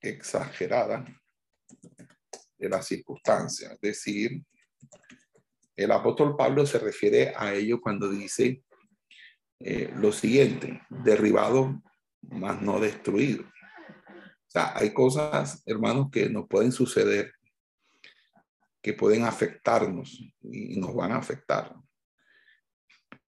exagerada 0.00 1.04
de 2.58 2.68
las 2.68 2.86
circunstancias. 2.86 3.72
Es 3.72 3.80
decir, 3.80 4.44
el 5.74 5.90
apóstol 5.90 6.36
Pablo 6.36 6.66
se 6.66 6.78
refiere 6.78 7.32
a 7.36 7.54
ello 7.54 7.80
cuando 7.80 8.10
dice 8.10 8.62
eh, 9.60 9.90
lo 9.96 10.12
siguiente, 10.12 10.82
derribado, 10.90 11.82
mas 12.22 12.60
no 12.60 12.80
destruido 12.80 13.44
hay 14.56 14.92
cosas, 14.92 15.62
hermanos, 15.66 16.08
que 16.10 16.28
nos 16.28 16.46
pueden 16.48 16.72
suceder, 16.72 17.32
que 18.82 18.92
pueden 18.92 19.24
afectarnos 19.24 20.20
y 20.42 20.78
nos 20.78 20.94
van 20.94 21.12
a 21.12 21.16
afectar. 21.16 21.74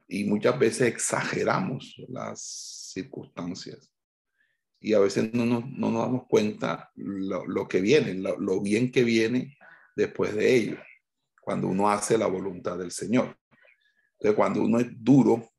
Y 0.08 0.26
muchas 0.26 0.58
veces 0.60 0.88
exageramos 0.88 1.96
las 2.08 2.92
circunstancias. 2.94 3.92
Y 4.80 4.94
a 4.94 5.00
veces 5.00 5.34
no 5.34 5.46
nos, 5.46 5.66
no 5.68 5.90
nos 5.90 6.06
damos 6.06 6.28
cuenta 6.28 6.92
lo, 6.96 7.46
lo 7.48 7.68
que 7.68 7.82
viene, 7.82 8.14
lo, 8.14 8.38
lo, 8.40 8.62
bien 8.62 8.92
que 8.92 9.04
viene 9.04 9.58
después 9.96 10.36
de 10.36 10.56
ello, 10.56 10.78
cuando 11.42 11.68
uno 11.68 11.90
hace 11.90 12.18
la 12.18 12.28
voluntad 12.28 12.78
del 12.78 12.92
Señor. 12.92 13.36
Entonces, 14.14 14.36
cuando 14.36 14.62
uno 14.62 14.80
es 14.80 14.88
duro, 14.92 15.52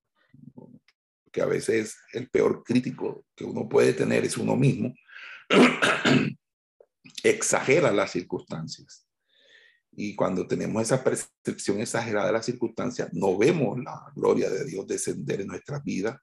que 1.33 1.43
a 1.43 1.47
veces 1.47 1.99
el 2.13 2.31
peor 2.31 2.63
crítico 2.65 3.27
que 3.35 3.45
uno 3.45 3.69
puede 3.69 3.93
tener 3.93 4.25
es 4.25 4.39
uno 4.39 4.57
mismo, 4.57 4.95
exagera 7.23 7.93
las 7.93 8.13
circunstancias. 8.13 9.07
Y 9.93 10.15
cuando 10.15 10.47
tenemos 10.47 10.83
esa 10.83 11.03
percepción 11.03 11.81
exagerada 11.81 12.27
de 12.27 12.33
las 12.35 12.47
circunstancias, 12.47 13.09
no 13.13 13.39
vemos 13.39 13.79
la 13.79 14.13
gloria 14.15 14.51
de 14.51 14.65
Dios 14.65 14.87
descender 14.87 15.41
en 15.41 15.49
nuestras 15.49 15.83
vidas 15.83 16.19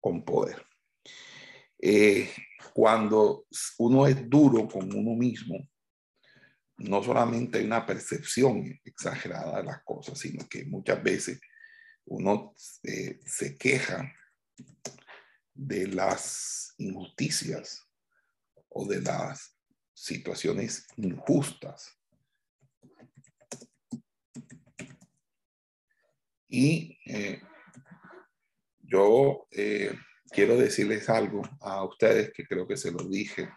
con 0.00 0.24
poder. 0.24 0.64
Eh, 1.78 2.30
cuando 2.72 3.46
uno 3.78 4.06
es 4.06 4.28
duro 4.28 4.66
con 4.66 4.92
uno 4.94 5.14
mismo, 5.14 5.68
no 6.78 7.02
solamente 7.02 7.58
hay 7.58 7.66
una 7.66 7.84
percepción 7.84 8.80
exagerada 8.84 9.58
de 9.58 9.64
las 9.64 9.84
cosas, 9.84 10.18
sino 10.18 10.48
que 10.48 10.64
muchas 10.64 11.02
veces 11.02 11.40
uno 12.06 12.54
eh, 12.82 13.20
se 13.24 13.56
queja 13.56 14.12
de 15.52 15.88
las 15.88 16.74
injusticias 16.78 17.83
o 18.74 18.86
de 18.86 19.00
las 19.00 19.56
situaciones 19.94 20.86
injustas. 20.96 21.96
Y 26.48 26.98
eh, 27.06 27.40
yo 28.82 29.46
eh, 29.50 29.96
quiero 30.30 30.56
decirles 30.56 31.08
algo 31.08 31.42
a 31.60 31.84
ustedes 31.84 32.32
que 32.32 32.46
creo 32.46 32.66
que 32.66 32.76
se 32.76 32.92
lo 32.92 33.04
dije. 33.04 33.48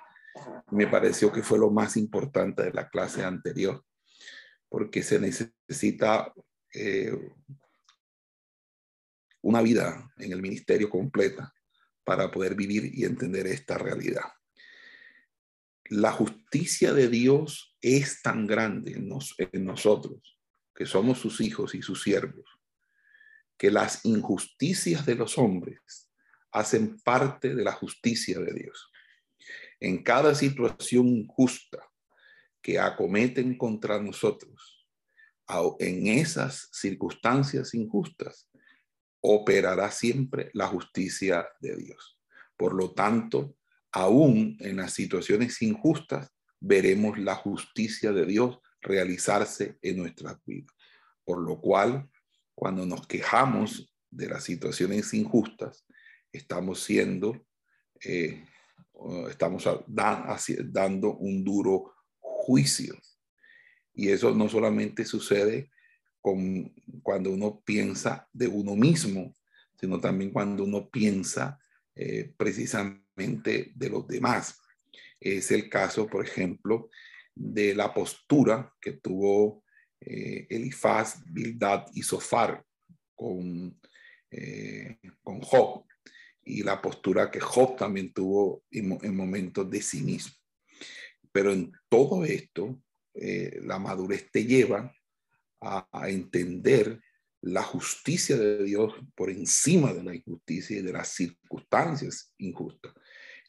Me 0.72 0.88
pareció 0.88 1.32
que 1.32 1.44
fue 1.44 1.60
lo 1.60 1.72
más 1.72 1.98
importante 1.98 2.64
de 2.64 2.74
la 2.74 2.90
clase 2.90 3.24
anterior, 3.24 3.84
porque 4.70 5.02
se 5.02 5.20
necesita 5.20 6.32
eh, 6.74 7.12
una 9.42 9.62
vida 9.62 10.12
en 10.18 10.32
el 10.32 10.42
ministerio 10.42 10.90
completa 10.90 11.54
para 12.04 12.30
poder 12.30 12.56
vivir 12.56 12.92
y 12.94 13.04
entender 13.04 13.48
esta 13.48 13.78
realidad 13.78 14.37
la 15.90 16.12
justicia 16.12 16.94
de 16.94 17.08
Dios 17.10 17.76
es 17.82 18.22
tan 18.22 18.48
grande 18.48 18.94
en, 18.94 19.66
nosotros, 19.66 20.38
que 20.76 20.86
somos 20.86 21.20
sus 21.20 21.42
hijos 21.42 21.76
y 21.76 21.82
sus 21.82 22.04
siervos, 22.04 22.46
que 23.58 23.72
las 23.72 24.06
injusticias 24.06 25.06
de 25.06 25.16
los 25.16 25.38
hombres 25.38 26.10
hacen 26.52 27.00
parte 27.00 27.56
de 27.56 27.64
la 27.64 27.74
justicia 27.74 28.40
de 28.40 28.54
Dios. 28.54 28.92
En 29.80 30.04
cada 30.04 30.34
situación 30.36 31.08
injusta 31.08 31.84
que 32.62 32.80
acometen 32.80 33.58
contra 33.58 34.02
nosotros, 34.02 34.86
en 35.80 36.08
esas 36.08 36.70
circunstancias 36.72 37.74
injustas, 37.74 38.50
operará 39.22 39.92
siempre 39.92 40.52
la 40.54 40.68
justicia 40.68 41.48
de 41.62 41.76
Dios. 41.78 42.20
Por 42.56 42.74
lo 42.74 42.94
tanto, 42.94 43.56
aún 43.98 44.58
en 44.60 44.78
las 44.78 44.94
situaciones 44.94 45.60
injustas, 45.64 46.30
veremos 46.60 47.18
la 47.18 47.34
justicia 47.34 48.12
de 48.12 48.28
Dios 48.28 48.60
realizarse 48.80 49.80
en 49.82 49.98
nuestras 49.98 50.38
vidas. 50.46 50.72
Por 51.26 51.40
lo 51.40 51.60
cual, 51.60 52.08
cuando 52.54 52.86
nos 52.86 53.08
quejamos 53.08 53.92
de 54.12 54.28
las 54.28 54.44
situaciones 54.44 55.14
injustas, 55.16 55.84
estamos 56.32 56.84
siendo, 56.84 57.44
eh, 58.04 58.46
estamos 59.30 59.68
dando 60.68 61.16
un 61.16 61.44
duro 61.44 61.96
juicio. 62.20 62.96
Y 63.96 64.10
eso 64.10 64.32
no 64.32 64.48
solamente 64.48 65.06
sucede 65.06 65.72
con, 66.22 66.72
cuando 67.02 67.32
uno 67.32 67.64
piensa 67.66 68.30
de 68.32 68.48
uno 68.48 68.76
mismo, 68.76 69.34
sino 69.80 70.00
también 70.00 70.30
cuando 70.30 70.66
uno 70.66 70.88
piensa 70.88 71.60
eh, 71.96 72.32
precisamente 72.38 73.07
de 73.18 73.90
los 73.90 74.08
demás. 74.08 74.62
Es 75.20 75.52
el 75.52 75.70
caso, 75.70 76.08
por 76.08 76.24
ejemplo, 76.24 76.90
de 77.34 77.74
la 77.74 77.94
postura 77.94 78.74
que 78.80 78.94
tuvo 78.94 79.64
eh, 80.00 80.46
Elifaz, 80.50 81.24
Bildad 81.26 81.86
y 81.94 82.04
Sofar 82.04 82.64
con, 83.16 83.80
eh, 84.30 84.98
con 85.24 85.42
Job 85.42 85.86
y 86.44 86.64
la 86.64 86.82
postura 86.82 87.30
que 87.32 87.40
Job 87.40 87.76
también 87.76 88.14
tuvo 88.14 88.64
en, 88.72 89.16
momentos 89.16 89.70
de 89.70 89.82
sí 89.82 90.02
mismo. 90.02 90.34
Pero 91.32 91.52
en 91.52 91.72
todo 91.90 92.24
esto, 92.24 92.82
eh, 93.16 93.60
la 93.64 93.80
madurez 93.80 94.30
te 94.32 94.46
lleva 94.46 94.94
a, 95.60 95.88
a, 95.92 96.10
entender 96.10 97.02
la 97.42 97.64
justicia 97.64 98.38
de 98.38 98.64
Dios 98.64 98.94
por 99.16 99.30
encima 99.30 99.94
de 99.94 100.04
la 100.04 100.16
injusticia 100.16 100.78
y 100.78 100.82
de 100.82 100.94
las 100.94 101.10
circunstancias 101.10 102.34
injustas. 102.38 102.94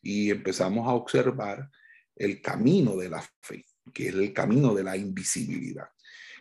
Y 0.03 0.31
empezamos 0.31 0.87
a 0.87 0.93
observar 0.93 1.69
el 2.17 2.41
camino 2.41 2.97
de 2.97 3.09
la 3.09 3.23
fe, 3.41 3.65
que 3.93 4.09
es 4.09 4.15
el 4.15 4.33
camino 4.33 4.75
de 4.75 4.85
la 4.85 4.97
invisibilidad. 4.97 5.89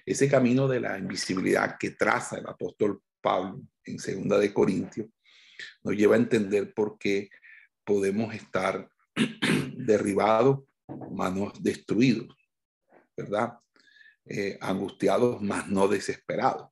Ese 0.05 0.29
camino 0.29 0.67
de 0.67 0.79
la 0.79 0.97
invisibilidad 0.97 1.77
que 1.77 1.91
traza 1.91 2.37
el 2.37 2.47
apóstol 2.47 3.01
Pablo 3.21 3.61
en 3.83 3.99
segunda 3.99 4.37
de 4.37 4.53
Corintios 4.53 5.07
nos 5.83 5.95
lleva 5.95 6.15
a 6.15 6.19
entender 6.19 6.73
por 6.73 6.97
qué 6.97 7.29
podemos 7.83 8.33
estar 8.33 8.89
derribados, 9.75 10.63
manos 11.11 11.61
destruidos, 11.61 12.35
¿verdad? 13.15 13.59
Eh, 14.25 14.57
angustiados, 14.61 15.41
más 15.41 15.67
no 15.67 15.87
desesperados. 15.87 16.69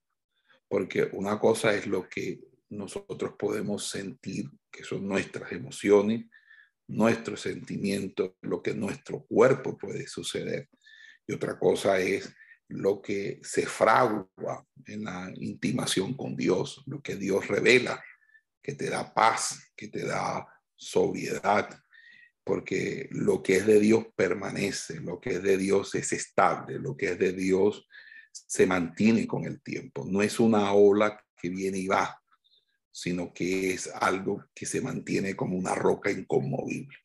Porque 0.67 1.09
una 1.13 1.39
cosa 1.39 1.73
es 1.73 1.87
lo 1.87 2.07
que 2.07 2.41
nosotros 2.69 3.33
podemos 3.37 3.89
sentir, 3.89 4.49
que 4.71 4.83
son 4.83 5.07
nuestras 5.07 5.51
emociones, 5.51 6.25
nuestros 6.87 7.41
sentimientos, 7.41 8.33
lo 8.41 8.61
que 8.61 8.73
nuestro 8.73 9.25
cuerpo 9.25 9.77
puede 9.77 10.07
suceder. 10.07 10.69
Y 11.27 11.33
otra 11.33 11.57
cosa 11.57 11.99
es 11.99 12.33
lo 12.67 13.01
que 13.01 13.39
se 13.43 13.65
fragua 13.65 14.65
en 14.85 15.03
la 15.03 15.31
intimación 15.35 16.15
con 16.15 16.35
Dios, 16.35 16.83
lo 16.85 17.01
que 17.01 17.15
Dios 17.15 17.47
revela, 17.47 18.03
que 18.61 18.73
te 18.73 18.89
da 18.89 19.13
paz, 19.13 19.71
que 19.75 19.87
te 19.87 20.05
da 20.05 20.47
sobriedad, 20.75 21.69
porque 22.43 23.07
lo 23.11 23.41
que 23.41 23.57
es 23.57 23.65
de 23.65 23.79
Dios 23.79 24.05
permanece, 24.15 24.99
lo 25.01 25.19
que 25.19 25.31
es 25.31 25.43
de 25.43 25.57
Dios 25.57 25.95
es 25.95 26.13
estable, 26.13 26.79
lo 26.79 26.95
que 26.95 27.11
es 27.11 27.19
de 27.19 27.33
Dios 27.33 27.87
se 28.31 28.67
mantiene 28.67 29.25
con 29.27 29.45
el 29.45 29.61
tiempo, 29.61 30.05
no 30.05 30.21
es 30.21 30.39
una 30.39 30.73
ola 30.73 31.23
que 31.37 31.49
viene 31.49 31.79
y 31.79 31.87
va, 31.87 32.21
sino 32.95 33.33
que 33.33 33.73
es 33.73 33.87
algo 33.87 34.45
que 34.53 34.65
se 34.65 34.79
mantiene 34.79 35.35
como 35.35 35.57
una 35.57 35.75
roca 35.75 36.09
inconmovible. 36.09 36.97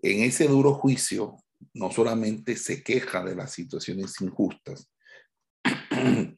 En 0.00 0.22
ese 0.22 0.48
duro 0.48 0.72
juicio, 0.72 1.36
no 1.74 1.92
solamente 1.92 2.56
se 2.56 2.82
queja 2.82 3.22
de 3.22 3.34
las 3.34 3.52
situaciones 3.52 4.18
injustas, 4.22 4.90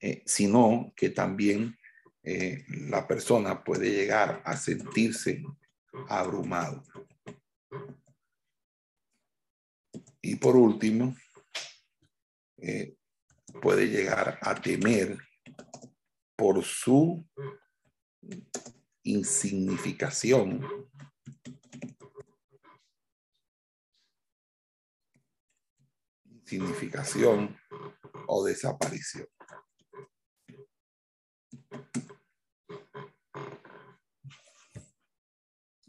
eh, 0.00 0.22
sino 0.26 0.92
que 0.94 1.08
también 1.08 1.78
eh, 2.22 2.66
la 2.68 3.08
persona 3.08 3.64
puede 3.64 3.90
llegar 3.90 4.42
a 4.44 4.54
sentirse 4.54 5.42
abrumado. 6.10 6.84
Y 10.20 10.36
por 10.36 10.56
último, 10.56 11.16
eh, 12.58 12.96
puede 13.62 13.86
llegar 13.86 14.38
a 14.42 14.54
temer 14.54 15.29
por 16.40 16.64
su 16.64 17.22
insignificación 19.02 20.66
significación 26.46 27.54
o 28.26 28.42
desaparición. 28.42 29.28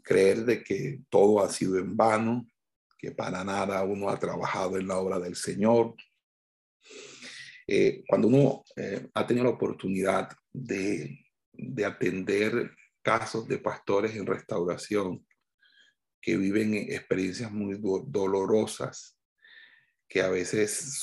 Creer 0.04 0.44
de 0.44 0.62
que 0.62 1.00
todo 1.08 1.42
ha 1.42 1.48
sido 1.48 1.78
en 1.78 1.96
vano, 1.96 2.46
que 2.98 3.10
para 3.10 3.42
nada 3.42 3.82
uno 3.84 4.10
ha 4.10 4.18
trabajado 4.18 4.76
en 4.76 4.86
la 4.86 4.98
obra 4.98 5.18
del 5.18 5.34
Señor. 5.34 5.96
Eh, 7.74 8.04
cuando 8.06 8.28
uno 8.28 8.64
eh, 8.76 9.08
ha 9.14 9.26
tenido 9.26 9.44
la 9.46 9.52
oportunidad 9.52 10.28
de, 10.52 11.24
de 11.54 11.84
atender 11.86 12.70
casos 13.00 13.48
de 13.48 13.56
pastores 13.56 14.14
en 14.14 14.26
restauración 14.26 15.26
que 16.20 16.36
viven 16.36 16.74
experiencias 16.74 17.50
muy 17.50 17.80
dolorosas 18.08 19.18
que 20.06 20.20
a 20.20 20.28
veces 20.28 21.02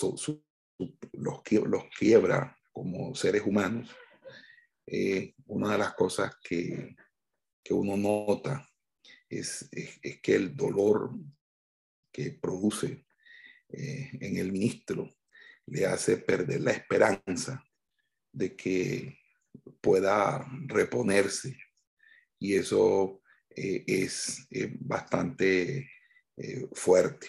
los, 1.13 1.41
quiebra 1.97 2.55
como 2.71 3.15
seres 3.15 3.41
humanos, 3.43 3.89
eh, 4.86 5.34
una 5.47 5.71
de 5.71 5.77
las 5.79 5.95
cosas 5.95 6.36
que, 6.43 6.95
que 7.63 7.73
uno 7.73 7.97
nota 7.97 8.69
es, 9.27 9.67
es, 9.71 10.21
que 10.21 10.36
el 10.36 10.55
dolor 10.55 11.15
que 12.12 12.34
produce 12.34 13.08
eh, 13.69 14.12
en 14.21 14.38
el 14.38 14.51
ministro 14.51 15.18
le 15.71 15.86
hace 15.86 16.17
perder 16.17 16.62
la 16.62 16.71
esperanza 16.71 17.63
de 18.32 18.55
que 18.55 19.19
pueda 19.82 20.45
reponerse. 20.67 21.58
Y 22.39 22.55
eso 22.55 23.21
eh, 23.49 23.84
es 23.88 24.47
bastante 24.79 25.89
fuerte 26.73 27.27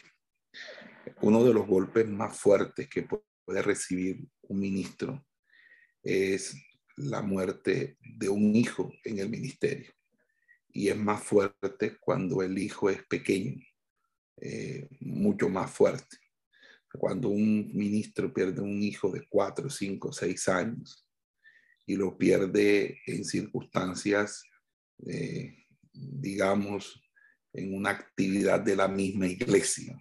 uno 1.21 1.45
de 1.45 1.55
los 1.55 1.67
golpes 1.67 2.07
más 2.09 2.39
fuertes 2.39 2.89
que 2.89 3.03
puede 3.03 3.63
recibir 3.63 4.27
un 4.43 4.61
ministro 4.61 5.25
es 6.03 6.55
la 6.97 7.23
muerte 7.23 7.97
de 8.01 8.29
un 8.29 8.55
hijo 8.57 8.93
en 9.05 9.19
el 9.19 9.29
ministerio. 9.29 9.93
Y 10.73 10.89
es 10.89 10.97
más 10.97 11.23
fuerte 11.23 11.97
cuando 12.01 12.43
el 12.43 12.57
hijo 12.59 12.89
es 12.89 13.05
pequeño, 13.05 13.61
eh, 14.37 14.89
mucho 15.01 15.49
más 15.49 15.71
fuerte. 15.71 16.17
Cuando 16.93 17.29
un 17.29 17.71
ministro 17.75 18.33
pierde 18.33 18.61
un 18.61 18.83
hijo 18.83 19.11
de 19.11 19.27
cuatro, 19.29 19.71
cinco, 19.71 20.13
seis 20.13 20.49
años 20.49 21.07
y 21.87 21.97
lo 21.97 22.17
pierde 22.17 23.01
en 23.07 23.25
circunstancias, 23.25 24.45
eh, 25.07 25.67
digamos, 25.93 27.03
en 27.53 27.75
una 27.75 27.91
actividad 27.91 28.61
de 28.61 28.77
la 28.77 28.89
misma 28.89 29.27
iglesia, 29.27 29.97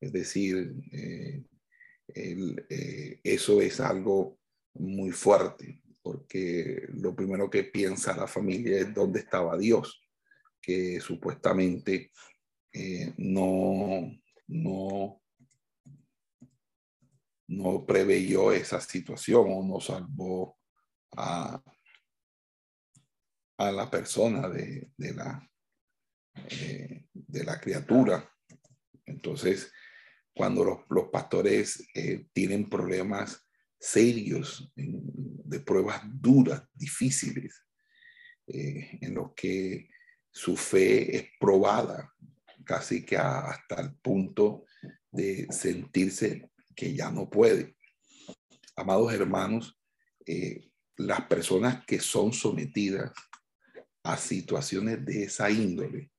es 0.00 0.12
decir, 0.12 0.74
eh, 0.92 1.44
eh, 2.14 3.20
eso 3.22 3.60
es 3.60 3.80
algo 3.80 4.38
muy 4.74 5.10
fuerte, 5.10 5.82
porque 6.02 6.86
lo 6.94 7.14
primero 7.14 7.50
que 7.50 7.64
piensa 7.64 8.16
la 8.16 8.26
familia 8.26 8.78
es 8.78 8.94
dónde 8.94 9.20
estaba 9.20 9.58
Dios, 9.58 10.00
que 10.60 11.00
supuestamente 11.00 12.12
eh, 12.72 13.12
no, 13.16 14.10
no, 14.46 15.22
no 17.48 17.84
preveyó 17.84 18.52
esa 18.52 18.80
situación 18.80 19.46
o 19.48 19.62
no 19.62 19.80
salvó 19.80 20.58
a, 21.16 21.62
a 23.58 23.72
la 23.72 23.90
persona 23.90 24.48
de, 24.48 24.90
de 24.96 25.14
la, 25.14 25.50
de 27.12 27.44
la 27.44 27.60
criatura. 27.60 28.30
Entonces, 29.06 29.72
cuando 30.34 30.64
los, 30.88 31.08
pastores 31.10 31.88
eh, 31.94 32.28
tienen 32.32 32.68
problemas 32.68 33.44
serios, 33.80 34.72
de 34.76 35.60
pruebas 35.60 36.02
duras, 36.04 36.62
difíciles, 36.74 37.64
eh, 38.46 38.98
en 39.00 39.14
los 39.14 39.32
que 39.34 39.88
su 40.30 40.56
fe 40.56 41.16
es 41.16 41.24
probada 41.40 42.14
casi 42.64 43.04
que 43.04 43.16
hasta 43.16 43.80
el 43.80 43.94
punto 43.96 44.66
de 45.10 45.46
sentirse 45.50 46.50
que 46.78 46.94
ya 46.94 47.10
no 47.10 47.28
puede. 47.28 47.74
Amados 48.76 49.12
hermanos, 49.12 49.76
eh, 50.24 50.70
las 50.96 51.22
personas 51.22 51.84
que 51.84 51.98
son 51.98 52.32
sometidas 52.32 53.12
a 54.04 54.16
situaciones 54.16 55.04
de 55.04 55.24
esa 55.24 55.50
índole, 55.50 56.12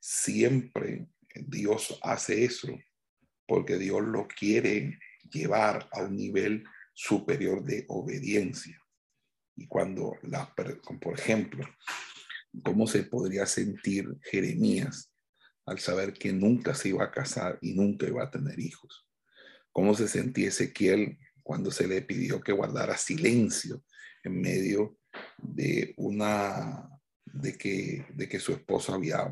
siempre 0.00 1.06
Dios 1.34 1.98
hace 2.02 2.46
eso 2.46 2.68
porque 3.46 3.76
Dios 3.76 4.00
lo 4.00 4.26
quiere 4.26 4.98
llevar 5.30 5.86
a 5.92 6.04
un 6.04 6.16
nivel 6.16 6.64
superior 6.94 7.62
de 7.62 7.84
obediencia. 7.88 8.80
Y 9.54 9.66
cuando, 9.66 10.16
la, 10.22 10.54
por 10.54 11.18
ejemplo, 11.18 11.68
cómo 12.64 12.86
se 12.86 13.02
podría 13.02 13.44
sentir 13.44 14.08
Jeremías 14.22 15.12
al 15.66 15.78
saber 15.78 16.14
que 16.14 16.32
nunca 16.32 16.74
se 16.74 16.88
iba 16.88 17.04
a 17.04 17.10
casar 17.10 17.58
y 17.60 17.74
nunca 17.74 18.06
iba 18.06 18.24
a 18.24 18.30
tener 18.30 18.58
hijos. 18.58 19.04
Cómo 19.74 19.92
se 19.92 20.06
sentía 20.06 20.48
Ezequiel 20.48 21.18
cuando 21.42 21.72
se 21.72 21.88
le 21.88 22.00
pidió 22.00 22.40
que 22.40 22.52
guardara 22.52 22.96
silencio 22.96 23.82
en 24.22 24.40
medio 24.40 24.98
de 25.36 25.94
una 25.96 26.88
de 27.24 27.58
que, 27.58 28.06
de 28.14 28.28
que 28.28 28.38
su 28.38 28.52
esposa 28.52 28.94
había 28.94 29.28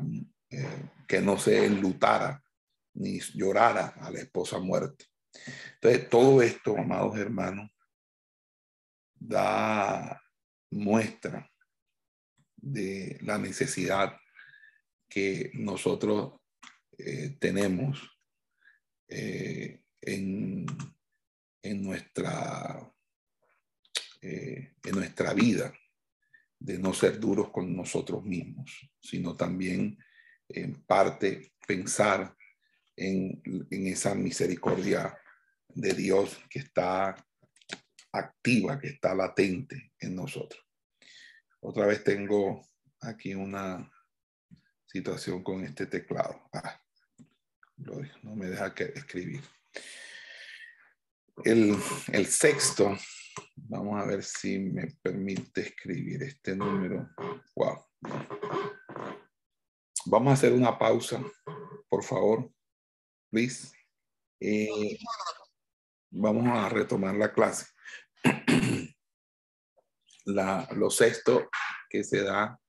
eh, 0.49 0.89
que 1.07 1.21
no 1.21 1.39
se 1.39 1.65
enlutara 1.65 2.43
ni 2.95 3.21
llorara 3.21 3.95
a 4.01 4.11
la 4.11 4.19
esposa 4.19 4.59
muerta. 4.59 5.05
Entonces, 5.75 6.09
todo 6.09 6.41
esto, 6.41 6.77
amados 6.77 7.17
hermanos, 7.17 7.71
da 9.15 10.21
muestra 10.71 11.49
de 12.57 13.17
la 13.21 13.37
necesidad 13.37 14.17
que 15.07 15.51
nosotros 15.53 16.33
eh, 16.97 17.37
tenemos 17.39 18.01
eh, 19.07 19.82
en, 20.05 20.65
en, 21.61 21.83
nuestra, 21.83 22.93
eh, 24.21 24.73
en 24.83 24.95
nuestra 24.95 25.33
vida, 25.33 25.73
de 26.59 26.79
no 26.79 26.93
ser 26.93 27.19
duros 27.19 27.51
con 27.51 27.75
nosotros 27.75 28.23
mismos, 28.23 28.89
sino 29.01 29.35
también 29.35 29.97
en 30.47 30.81
parte 30.85 31.53
pensar 31.67 32.35
en, 32.95 33.41
en 33.69 33.87
esa 33.87 34.15
misericordia 34.15 35.17
de 35.67 35.93
Dios 35.93 36.39
que 36.49 36.59
está 36.59 37.15
activa, 38.13 38.79
que 38.79 38.87
está 38.87 39.13
latente 39.13 39.93
en 39.99 40.15
nosotros. 40.15 40.63
Otra 41.59 41.85
vez 41.85 42.03
tengo 42.03 42.61
aquí 43.01 43.33
una 43.33 43.91
situación 44.85 45.43
con 45.43 45.63
este 45.63 45.87
teclado. 45.87 46.49
Ah, 46.53 46.79
no 47.77 48.35
me 48.35 48.47
deja 48.47 48.73
que 48.73 48.85
escribir. 48.95 49.41
El, 51.43 51.75
el 52.11 52.25
sexto, 52.27 52.95
vamos 53.55 54.01
a 54.01 54.05
ver 54.05 54.23
si 54.23 54.59
me 54.59 54.87
permite 55.01 55.61
escribir 55.61 56.23
este 56.23 56.55
número. 56.55 57.09
Wow. 57.55 57.85
Vamos 60.05 60.31
a 60.31 60.33
hacer 60.33 60.53
una 60.53 60.77
pausa, 60.77 61.23
por 61.89 62.03
favor, 62.03 62.51
please. 63.31 63.71
Eh, 64.39 64.97
vamos 66.11 66.47
a 66.47 66.69
retomar 66.69 67.15
la 67.15 67.31
clase. 67.33 67.67
la, 70.25 70.67
lo 70.75 70.89
sexto 70.89 71.49
que 71.89 72.03
se 72.03 72.23
da 72.23 72.59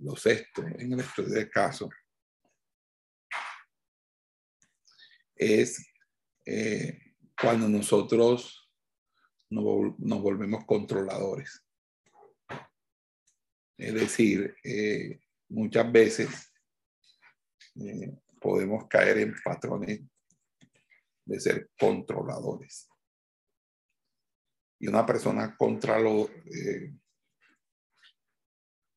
lo 0.00 0.16
sexto 0.16 0.62
en 0.62 0.92
el 0.92 1.00
estudio 1.00 1.34
de 1.34 1.50
caso 1.50 1.88
es 5.34 5.86
eh, 6.44 7.14
cuando 7.40 7.68
nosotros 7.68 8.70
nos, 9.48 9.98
nos, 9.98 10.20
volvemos 10.20 10.64
controladores. 10.66 11.64
Es 13.78 13.94
decir, 13.94 14.54
eh, 14.62 15.20
muchas 15.48 15.90
veces 15.90 16.52
eh, 17.76 18.12
podemos 18.40 18.86
caer 18.88 19.18
en 19.18 19.34
patrones 19.42 20.00
de 21.24 21.40
ser 21.40 21.70
controladores. 21.78 22.88
Y 24.78 24.88
una 24.88 25.04
persona 25.04 25.56
controlador, 25.56 26.30
eh, 26.46 26.92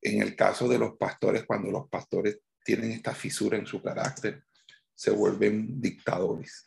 en 0.04 0.22
el 0.22 0.36
caso 0.36 0.68
de 0.68 0.78
los 0.78 0.96
pastores, 0.96 1.44
cuando 1.44 1.70
los 1.70 1.88
pastores 1.88 2.38
tienen 2.62 2.92
esta 2.92 3.14
fisura 3.14 3.56
en 3.56 3.66
su 3.66 3.82
carácter, 3.82 4.44
se 4.94 5.10
vuelven 5.10 5.80
dictadores 5.80 6.66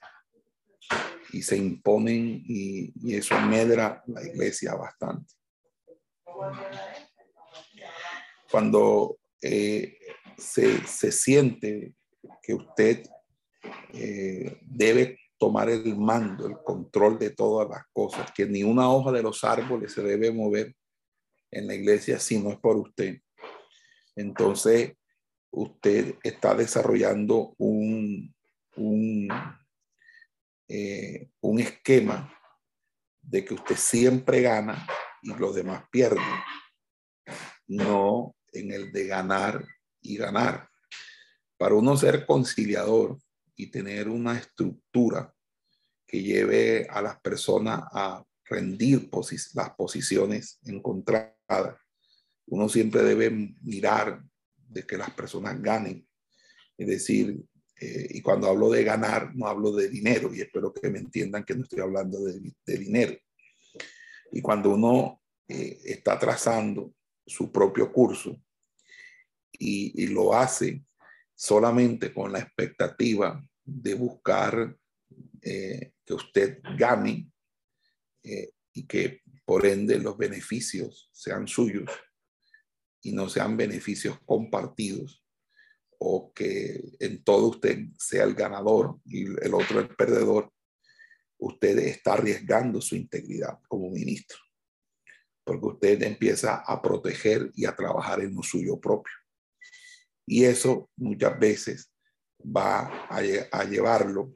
y 1.32 1.42
se 1.42 1.56
imponen 1.56 2.44
y, 2.46 2.92
y 2.96 3.16
eso 3.16 3.40
medra 3.42 4.04
la 4.08 4.26
iglesia 4.26 4.74
bastante. 4.74 5.34
Cuando 8.50 9.20
eh, 9.42 9.98
se, 10.38 10.86
se, 10.88 11.12
siente 11.12 11.94
que 12.42 12.54
usted 12.54 13.08
eh, 13.94 14.60
debe 14.64 15.20
tomar 15.38 15.70
el 15.70 15.96
mando, 15.96 16.48
el 16.48 16.58
control 16.64 17.20
de 17.20 17.32
todas 17.32 17.70
las 17.70 17.84
cosas, 17.94 18.32
que 18.32 18.46
ni 18.46 18.64
una 18.64 18.90
hoja 18.90 19.12
de 19.12 19.22
los 19.22 19.44
árboles 19.44 19.94
se 19.94 20.02
debe 20.02 20.32
mover 20.32 20.76
en 21.52 21.68
la 21.68 21.76
iglesia 21.76 22.20
si 22.20 22.40
no 22.42 22.52
es 22.52 22.58
por 22.58 22.78
usted. 22.78 23.20
Entonces, 24.18 24.94
usted 25.52 26.16
está 26.24 26.56
desarrollando 26.56 27.54
un, 27.58 28.36
un, 28.76 29.30
eh, 30.68 31.30
un 31.40 31.60
esquema 31.60 32.34
de 33.22 33.46
que 33.46 33.54
usted 33.54 33.76
siempre 33.76 34.42
gana 34.42 34.88
y 35.22 35.34
los 35.36 35.54
demás 35.54 35.84
pierden. 35.92 36.24
No 37.68 38.36
en 38.52 38.72
el 38.72 38.92
de 38.92 39.06
ganar 39.06 39.64
y 40.02 40.18
ganar. 40.18 40.68
Para 41.58 41.76
uno 41.76 41.96
ser 41.96 42.26
conciliador 42.26 43.18
y 43.56 43.68
tener 43.68 44.10
una 44.10 44.38
estructura 44.38 45.32
que 46.08 46.24
lleve 46.24 46.88
a 46.90 47.02
las 47.02 47.20
personas 47.20 47.84
a 47.92 48.24
rendir 48.46 49.10
las 49.54 49.70
posiciones 49.72 50.60
encontradas, 50.64 51.78
uno 52.48 52.70
siempre 52.70 53.04
debe 53.04 53.30
mirar 53.62 54.24
de 54.70 54.86
que 54.86 54.98
las 54.98 55.12
personas 55.12 55.62
ganen. 55.62 56.08
Es 56.78 56.88
decir, 56.88 57.40
eh, 57.80 58.08
y 58.12 58.22
cuando 58.22 58.48
hablo 58.48 58.70
de 58.70 58.84
ganar, 58.84 59.36
no 59.36 59.48
hablo 59.48 59.72
de 59.72 59.90
dinero, 59.90 60.34
y 60.34 60.42
espero 60.42 60.74
que 60.74 60.90
me 60.90 61.00
entiendan 61.00 61.44
que 61.44 61.56
no 61.56 61.64
estoy 61.64 61.82
hablando 61.82 62.20
de, 62.24 62.78
dinero. 62.78 63.18
Y 64.32 64.42
cuando 64.42 64.72
uno 64.72 65.22
eh, 65.48 65.80
está 65.86 66.18
trazando 66.18 66.94
su 67.26 67.52
propio 67.52 67.92
curso 67.92 68.42
y, 69.52 70.08
lo 70.08 70.34
hace 70.34 70.84
solamente 71.36 72.14
con 72.14 72.32
la 72.32 72.40
expectativa 72.40 73.44
de 73.64 73.94
buscar 73.94 74.76
eh, 75.42 75.92
que 76.06 76.14
usted 76.14 76.60
gane 76.78 77.30
y 78.74 78.86
que 78.86 79.22
por 79.46 79.66
ende 79.66 80.00
los 80.00 80.18
beneficios 80.18 81.10
sean 81.14 81.48
suyos 81.48 81.90
y 83.02 83.14
no 83.14 83.30
sean 83.30 83.58
beneficios 83.58 84.20
compartidos, 84.26 85.24
o 86.00 86.32
que 86.34 86.82
en 87.00 87.24
todo 87.24 87.48
usted 87.48 87.80
sea 87.98 88.24
el 88.24 88.36
ganador 88.36 89.00
y 89.06 89.26
el 89.26 89.54
otro 89.54 89.80
el 89.80 89.90
perdedor, 89.90 90.52
usted 91.40 91.78
está 91.80 92.14
arriesgando 92.14 92.82
su 92.82 92.96
integridad 92.96 93.60
como 93.68 93.90
ministro, 93.90 94.38
porque 95.44 95.66
usted 95.66 96.04
empieza 96.04 96.58
a 96.58 96.82
proteger 96.82 97.52
y 97.56 97.66
a 97.66 97.76
trabajar 97.76 98.22
en 98.22 98.36
lo 98.36 98.44
suyo 98.44 98.80
propio. 98.80 99.14
Y 100.26 100.44
eso 100.44 100.90
muchas 100.98 101.40
veces 101.40 101.92
va 102.44 103.08
a, 103.10 103.64
llevarlo 103.64 104.36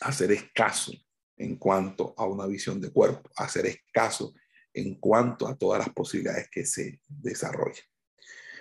a 0.00 0.12
ser 0.12 0.32
escaso 0.32 0.92
en 1.36 1.56
cuanto 1.56 2.14
a 2.16 2.26
una 2.26 2.46
visión 2.46 2.80
de 2.80 2.90
cuerpo, 2.90 3.30
a 3.36 3.48
ser 3.48 3.66
escaso 3.66 4.34
en 4.72 4.94
cuanto 4.96 5.48
a 5.48 5.56
todas 5.56 5.80
las 5.80 5.94
posibilidades 5.94 6.48
que 6.50 6.64
se 6.64 7.00
desarrollan. 7.08 7.84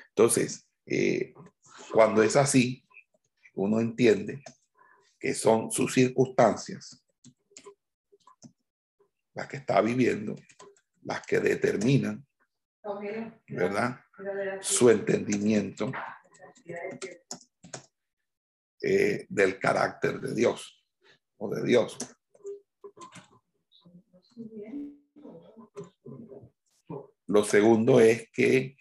Entonces, 0.10 0.68
eh, 0.86 1.34
cuando 1.92 2.24
es 2.24 2.36
así, 2.36 2.84
uno 3.54 3.80
entiende 3.80 4.44
que 5.20 5.34
son 5.34 5.72
sus 5.72 5.94
circunstancias 5.94 7.04
las 9.34 9.48
que 9.48 9.58
está 9.58 9.82
viviendo, 9.82 10.36
las 11.04 11.22
que 11.22 11.40
determinan, 11.40 12.26
¿verdad? 13.48 14.02
Su 14.62 14.90
entendimiento 14.90 15.92
eh, 18.82 19.26
del 19.30 19.60
carácter 19.60 20.20
de 20.20 20.34
Dios 20.34 20.84
o 21.38 21.54
de 21.54 21.64
Dios. 21.64 21.98
Lo 27.28 27.44
segundo 27.44 28.00
es 28.00 28.30
que 28.32 28.78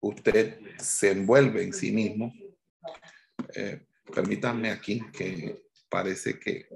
usted 0.00 0.58
se 0.78 1.10
envuelve 1.10 1.62
en 1.62 1.72
sí 1.72 1.92
mismo. 1.92 2.32
Eh, 3.54 3.86
permítanme 4.12 4.70
aquí 4.70 5.00
que 5.12 5.62
parece 5.88 6.38
que... 6.38 6.68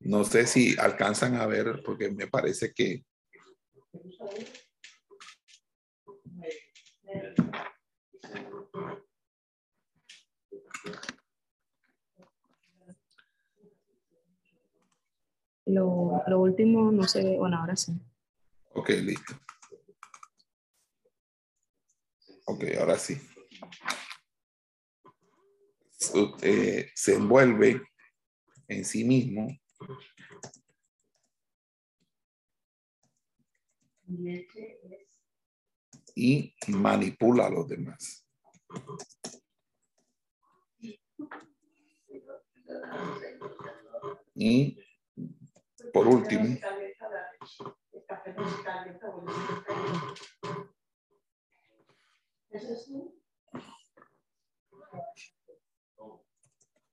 No 0.00 0.24
sé 0.24 0.46
si 0.46 0.78
alcanzan 0.78 1.34
a 1.34 1.46
ver, 1.46 1.82
porque 1.84 2.10
me 2.10 2.26
parece 2.26 2.72
que 2.72 3.04
Lo, 15.70 16.22
lo 16.26 16.40
último 16.40 16.90
no 16.90 17.04
se 17.06 17.22
ve, 17.22 17.38
bueno, 17.38 17.58
ahora 17.58 17.76
sí. 17.76 17.92
Ok, 18.72 18.90
listo. 18.90 19.34
Ok, 22.46 22.64
ahora 22.78 22.98
sí. 22.98 23.16
Usted 26.14 26.86
se 26.94 27.14
envuelve 27.14 27.82
en 28.68 28.84
sí 28.84 29.04
mismo 29.04 29.48
y 36.14 36.54
manipula 36.68 37.46
a 37.46 37.50
los 37.50 37.68
demás. 37.68 38.26
Y 44.34 44.78
por 45.92 46.06
último, 46.06 46.56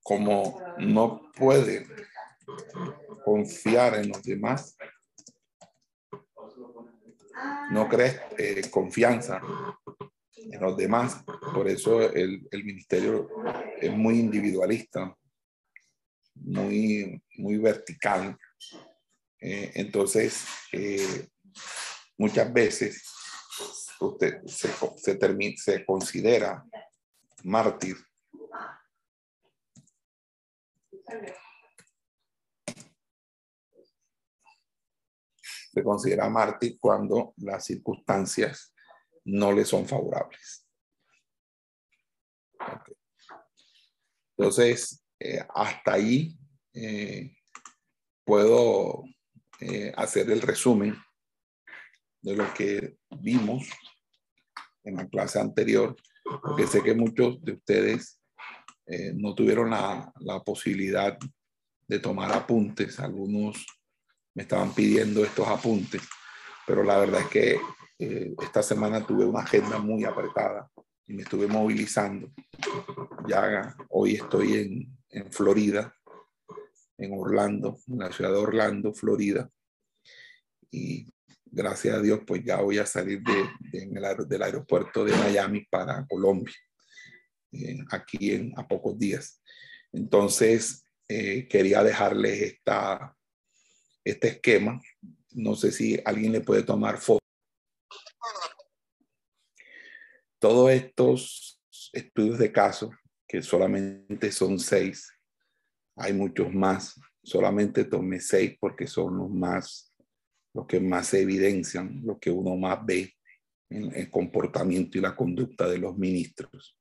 como 0.04 0.62
no 0.78 1.32
puede 1.36 1.86
confiar 3.26 3.96
en 3.96 4.10
los 4.10 4.24
demás, 4.24 4.78
no 7.72 7.88
crees 7.90 8.22
eh, 8.38 8.70
confianza 8.72 9.42
en 10.36 10.62
los 10.62 10.78
demás. 10.78 11.24
Por 11.54 11.68
eso 11.68 12.02
el, 12.02 12.48
el, 12.52 12.64
ministerio 12.64 13.30
es 13.82 13.92
muy 13.92 14.20
individualista, 14.20 15.16
muy, 16.36 17.22
muy 17.38 17.58
vertical. 17.58 18.38
Eh, 19.40 19.72
entonces, 19.76 20.46
eh, 20.72 21.28
muchas 22.18 22.52
veces 22.52 23.04
usted 24.00 24.44
se, 24.46 24.70
se, 24.98 25.16
termina, 25.16 25.56
se 25.58 25.86
considera 25.86 26.64
mártir 27.44 27.98
se 35.78 35.84
considera 35.84 36.30
mártir 36.30 36.78
cuando 36.80 37.34
las 37.38 37.66
circunstancias 37.66 38.74
no 39.24 39.52
le 39.52 39.64
son 39.64 39.88
favorables. 39.88 40.66
Entonces, 44.36 45.04
eh, 45.20 45.46
hasta 45.54 45.94
ahí 45.94 46.38
puedo 48.28 49.06
eh, 49.62 49.94
hacer 49.96 50.30
el 50.30 50.42
resumen 50.42 50.98
de 52.22 52.36
lo 52.36 52.54
que 52.54 52.98
vimos 53.22 53.70
en 54.84 54.98
la 54.98 55.08
clase 55.08 55.40
anterior, 55.40 55.96
porque 56.44 56.68
sé 56.68 56.84
que 56.84 56.94
muchos 56.94 57.42
de 57.42 57.54
ustedes 57.54 58.20
eh, 58.86 59.14
no 59.16 59.34
tuvieron 59.34 59.70
la, 59.70 60.12
la 60.20 60.42
posibilidad 60.44 61.18
de 61.88 62.00
tomar 62.00 62.34
apuntes. 62.34 63.00
Algunos 63.00 63.66
me 64.36 64.44
estaban 64.44 64.74
pidiendo 64.76 65.24
estos 65.24 65.48
apuntes, 65.48 66.02
pero 66.66 66.84
la 66.84 66.98
verdad 66.98 67.22
es 67.22 67.28
que 67.28 67.62
eh, 67.98 68.36
esta 68.42 68.62
semana 68.62 69.08
tuve 69.08 69.24
una 69.24 69.40
agenda 69.40 69.80
muy 69.80 70.04
apretada 70.04 70.70
y 71.06 71.14
me 71.14 71.24
estuve 71.24 71.48
movilizando. 71.48 72.30
Ya 73.26 73.74
hoy 73.90 74.16
estoy 74.16 74.54
en, 74.58 74.98
en 75.10 75.32
Florida, 75.32 75.97
en 76.98 77.14
Orlando, 77.14 77.80
en 77.88 78.00
la 78.00 78.12
ciudad 78.12 78.32
de 78.32 78.38
Orlando, 78.38 78.94
Florida. 78.94 79.50
Y 80.72 81.08
gracias 81.46 81.96
a 81.96 82.02
Dios, 82.02 82.22
pues 82.26 82.44
ya 82.44 82.58
voy 82.62 82.78
a 82.78 82.86
salir 82.86 83.22
de, 83.22 83.50
de, 83.72 83.84
el, 83.84 84.28
del 84.28 84.42
aeropuerto 84.42 85.06
de 85.06 85.16
Miami 85.16 85.66
para 85.70 86.06
Colombia, 86.08 86.56
eh, 87.52 87.78
aquí 87.92 88.32
en, 88.32 88.54
a 88.58 88.68
pocos 88.68 88.98
días. 88.98 89.42
Entonces, 89.92 90.84
eh, 91.08 91.48
quería 91.48 91.84
dejarles 91.84 92.42
esta, 92.42 93.16
este 94.04 94.28
esquema. 94.30 94.82
No 95.32 95.56
sé 95.56 95.72
si 95.72 96.00
alguien 96.04 96.34
le 96.34 96.42
puede 96.42 96.64
tomar 96.64 96.98
foto. 96.98 97.24
Todos 100.40 100.72
estos 100.72 101.62
estudios 101.94 102.38
de 102.38 102.52
caso, 102.52 102.92
que 103.28 103.42
solamente 103.42 104.32
son 104.32 104.60
seis, 104.60 105.12
hay 105.98 106.14
muchos 106.14 106.54
más, 106.54 107.00
solamente 107.24 107.84
tomé 107.84 108.20
seis 108.20 108.56
porque 108.60 108.88
son 108.88 109.18
los 109.18 109.30
más, 109.30 109.94
los 110.54 110.68
que 110.68 110.80
más 110.80 111.14
evidencian, 111.14 112.02
lo 112.06 112.20
que 112.20 112.30
uno 112.30 112.56
más 112.56 112.86
ve 112.86 113.14
en 113.70 113.94
el 113.94 114.10
comportamiento 114.10 114.98
y 114.98 115.02
la 115.02 115.16
conducta 115.16 115.68
de 115.68 115.80
los 115.80 115.98
ministros. 115.98 116.78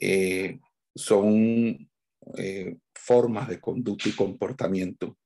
Eh, 0.00 0.58
son 0.94 1.88
eh, 2.36 2.76
formas 2.94 3.48
de 3.48 3.60
conducta 3.60 4.08
y 4.08 4.12
comportamiento 4.12 5.18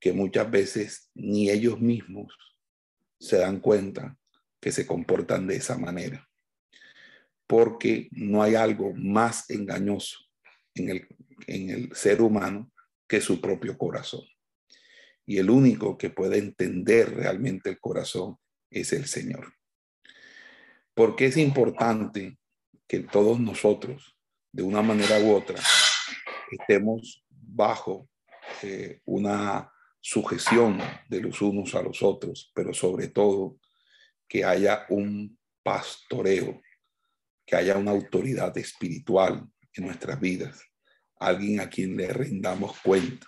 que 0.00 0.12
muchas 0.12 0.50
veces 0.50 1.10
ni 1.14 1.50
ellos 1.50 1.80
mismos 1.80 2.32
se 3.18 3.38
dan 3.38 3.60
cuenta 3.60 4.16
que 4.60 4.72
se 4.72 4.86
comportan 4.86 5.46
de 5.46 5.56
esa 5.56 5.78
manera. 5.78 6.28
Porque 7.46 8.08
no 8.10 8.42
hay 8.42 8.54
algo 8.54 8.92
más 8.94 9.48
engañoso 9.50 10.18
en 10.74 10.90
el, 10.90 11.08
en 11.46 11.70
el 11.70 11.94
ser 11.94 12.20
humano 12.22 12.70
que 13.06 13.20
su 13.20 13.40
propio 13.40 13.76
corazón. 13.76 14.24
Y 15.26 15.38
el 15.38 15.50
único 15.50 15.98
que 15.98 16.10
puede 16.10 16.38
entender 16.38 17.14
realmente 17.14 17.70
el 17.70 17.80
corazón 17.80 18.38
es 18.70 18.92
el 18.92 19.06
Señor. 19.06 19.54
Porque 20.94 21.26
es 21.26 21.36
importante 21.36 22.38
que 22.86 23.00
todos 23.00 23.38
nosotros, 23.38 24.16
de 24.52 24.62
una 24.62 24.82
manera 24.82 25.20
u 25.20 25.34
otra, 25.34 25.60
estemos 26.50 27.24
bajo 27.30 28.08
eh, 28.62 29.00
una 29.04 29.70
sujeción 30.00 30.80
de 31.08 31.20
los 31.20 31.42
unos 31.42 31.74
a 31.74 31.82
los 31.82 32.02
otros, 32.02 32.50
pero 32.54 32.72
sobre 32.72 33.08
todo 33.08 33.58
que 34.26 34.44
haya 34.44 34.86
un 34.88 35.38
pastoreo, 35.62 36.62
que 37.44 37.56
haya 37.56 37.76
una 37.76 37.90
autoridad 37.90 38.56
espiritual 38.56 39.46
en 39.74 39.84
nuestras 39.84 40.18
vidas, 40.18 40.67
alguien 41.20 41.60
a 41.60 41.68
quien 41.68 41.96
le 41.96 42.08
rendamos 42.08 42.78
cuenta. 42.80 43.26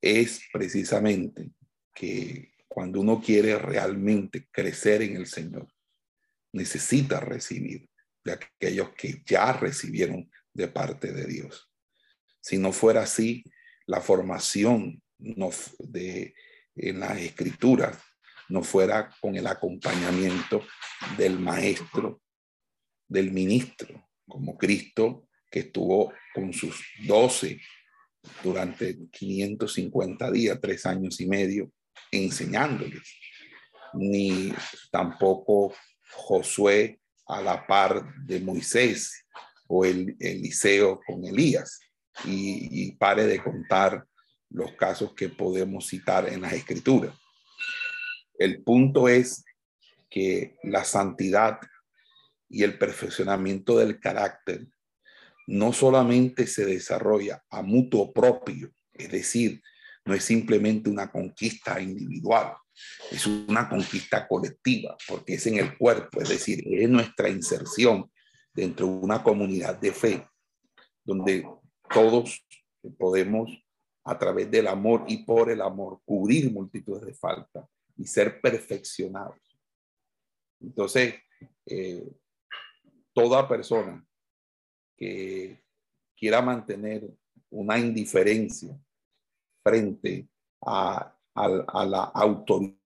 Es 0.00 0.42
precisamente 0.52 1.50
que 1.94 2.54
cuando 2.68 3.00
uno 3.00 3.20
quiere 3.20 3.58
realmente 3.58 4.48
crecer 4.50 5.02
en 5.02 5.16
el 5.16 5.26
Señor, 5.26 5.68
necesita 6.52 7.20
recibir 7.20 7.88
de 8.24 8.32
aquellos 8.32 8.90
que 8.90 9.22
ya 9.26 9.52
recibieron 9.52 10.30
de 10.52 10.68
parte 10.68 11.12
de 11.12 11.26
Dios. 11.26 11.70
Si 12.40 12.58
no 12.58 12.72
fuera 12.72 13.02
así, 13.02 13.44
la 13.86 14.00
formación 14.00 15.02
no 15.18 15.50
de, 15.78 16.34
en 16.76 17.00
las 17.00 17.18
escrituras 17.18 17.98
no 18.48 18.62
fuera 18.62 19.14
con 19.20 19.36
el 19.36 19.46
acompañamiento 19.46 20.64
del 21.16 21.38
maestro, 21.38 22.22
del 23.08 23.30
ministro, 23.30 24.08
como 24.26 24.58
Cristo 24.58 25.28
que 25.50 25.60
estuvo 25.60 26.12
con 26.34 26.52
sus 26.52 26.82
doce 27.06 27.60
durante 28.42 28.96
550 29.10 30.30
días, 30.30 30.58
tres 30.60 30.86
años 30.86 31.20
y 31.20 31.26
medio, 31.26 31.72
enseñándoles. 32.10 33.02
Ni 33.94 34.52
tampoco 34.90 35.74
Josué 36.12 37.00
a 37.26 37.40
la 37.40 37.66
par 37.66 38.14
de 38.24 38.40
Moisés 38.40 39.26
o 39.68 39.84
el 39.84 40.16
Eliseo 40.18 41.00
con 41.06 41.24
Elías. 41.24 41.80
Y, 42.24 42.68
y 42.88 42.92
pare 42.96 43.26
de 43.26 43.42
contar 43.42 44.04
los 44.50 44.72
casos 44.72 45.14
que 45.14 45.28
podemos 45.28 45.86
citar 45.86 46.28
en 46.28 46.42
las 46.42 46.52
escrituras. 46.52 47.14
El 48.38 48.62
punto 48.62 49.08
es 49.08 49.44
que 50.10 50.56
la 50.64 50.84
santidad 50.84 51.60
y 52.48 52.64
el 52.64 52.76
perfeccionamiento 52.76 53.78
del 53.78 54.00
carácter 54.00 54.66
no 55.46 55.72
solamente 55.72 56.46
se 56.46 56.64
desarrolla 56.64 57.42
a 57.50 57.62
mutuo 57.62 58.12
propio, 58.12 58.72
es 58.92 59.10
decir, 59.10 59.62
no 60.04 60.14
es 60.14 60.24
simplemente 60.24 60.88
una 60.90 61.10
conquista 61.10 61.80
individual, 61.80 62.54
es 63.10 63.26
una 63.26 63.68
conquista 63.68 64.26
colectiva, 64.26 64.96
porque 65.06 65.34
es 65.34 65.46
en 65.46 65.58
el 65.58 65.76
cuerpo, 65.76 66.20
es 66.20 66.28
decir, 66.28 66.62
es 66.66 66.88
nuestra 66.88 67.28
inserción 67.28 68.10
dentro 68.52 68.86
de 68.86 68.92
una 68.92 69.22
comunidad 69.22 69.78
de 69.78 69.92
fe, 69.92 70.26
donde 71.04 71.46
todos 71.92 72.46
podemos 72.98 73.50
a 74.04 74.18
través 74.18 74.50
del 74.50 74.66
amor 74.66 75.04
y 75.08 75.24
por 75.24 75.50
el 75.50 75.60
amor 75.60 76.00
cubrir 76.04 76.50
multitudes 76.50 77.02
de 77.02 77.14
faltas 77.14 77.66
y 77.96 78.06
ser 78.06 78.40
perfeccionados. 78.40 79.36
Entonces, 80.60 81.14
eh, 81.66 82.04
toda 83.12 83.48
persona 83.48 84.04
que 85.00 85.64
quiera 86.14 86.42
mantener 86.42 87.10
una 87.48 87.78
indiferencia 87.78 88.78
frente 89.64 90.28
a, 90.60 91.16
la 91.34 92.02
autoridad, 92.14 92.78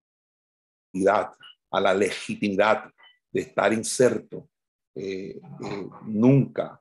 a 1.72 1.80
la 1.80 1.92
legitimidad 1.92 2.88
de 3.32 3.40
estar 3.40 3.72
inserto, 3.72 4.48
eh, 4.94 5.40
eh, 5.40 5.88
nunca, 6.06 6.80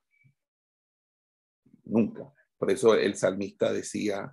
nunca. 1.86 2.32
Por 2.56 2.70
eso 2.70 2.94
el 2.94 3.16
salmista 3.16 3.74
decía, 3.74 4.32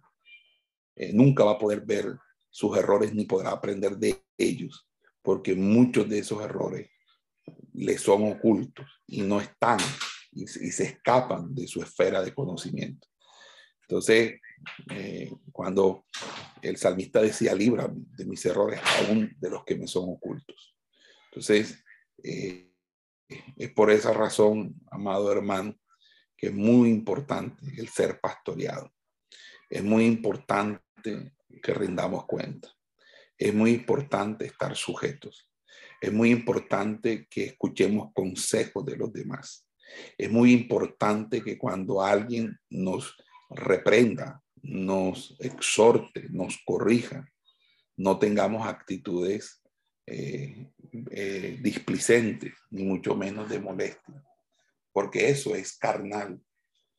nunca 1.15 1.45
va 1.45 1.53
a 1.53 1.59
poder 1.59 1.81
ver 1.81 2.19
sus 2.51 2.77
errores 2.77 3.15
ni 3.15 3.25
podrá 3.25 3.53
aprender 3.53 3.97
de 3.97 4.23
ellos, 4.37 4.87
porque 5.23 5.55
muchos 5.55 6.07
de 6.11 6.19
esos 6.19 6.43
errores 6.43 6.91
le 7.73 7.97
son 7.97 8.31
ocultos 8.31 8.87
y 9.07 9.23
no 9.23 9.41
están 9.41 9.79
y, 10.33 10.47
se 10.47 10.85
escapan 10.85 11.55
de 11.55 11.67
su 11.67 11.83
esfera 11.83 12.23
de 12.23 12.35
conocimiento. 12.35 13.09
Entonces, 13.83 14.41
eh, 14.91 15.33
cuando 15.53 16.07
el 16.63 16.77
salmista 16.77 17.21
decía, 17.21 17.55
libra 17.55 17.91
de 17.91 18.25
mis 18.25 18.45
errores, 18.47 18.81
aún 18.99 19.35
de 19.41 19.51
los 19.51 19.65
que 19.65 19.77
me 19.77 19.87
son 19.87 20.11
ocultos. 20.11 20.77
Entonces, 21.27 21.83
eh, 22.23 22.73
es 23.57 23.73
por 23.73 23.91
esa 23.91 24.13
razón, 24.13 24.75
amado 24.91 25.33
hermano, 25.33 25.77
que 26.37 26.49
es 26.49 26.55
muy 26.55 26.89
importante 26.89 27.65
el 27.77 27.89
ser 27.89 28.21
pastoreado. 28.21 28.93
Es 29.69 29.83
muy 29.83 30.05
importante 30.07 30.81
que 31.63 31.75
rindamos 31.75 32.27
cuenta. 32.27 32.69
Es 33.37 33.55
muy 33.55 33.73
importante 33.73 34.47
estar 34.47 34.77
sujetos. 34.77 35.51
Es 36.01 36.13
muy 36.13 36.31
importante 36.31 37.27
que 37.29 37.45
escuchemos 37.45 38.11
consejos 38.15 38.85
de 38.85 38.97
los 38.97 39.13
demás. 39.13 39.67
Es 40.17 40.31
muy 40.31 40.53
importante 40.53 41.43
que 41.43 41.59
cuando 41.59 42.03
alguien 42.03 42.59
nos 42.69 43.17
reprenda, 43.51 44.43
nos 44.63 45.37
exhorte, 45.41 46.29
nos 46.31 46.59
corrija, 46.65 47.27
no 47.97 48.19
tengamos 48.19 48.67
actitudes 48.67 49.63
eh, 50.07 50.71
eh, 51.11 51.59
displicentes, 51.63 52.55
ni 52.71 52.85
mucho 52.85 53.15
menos 53.15 53.49
de 53.49 53.61
molestia, 53.61 54.25
porque 54.93 55.29
eso 55.31 55.55
es 55.55 55.77
carnal. 55.77 56.41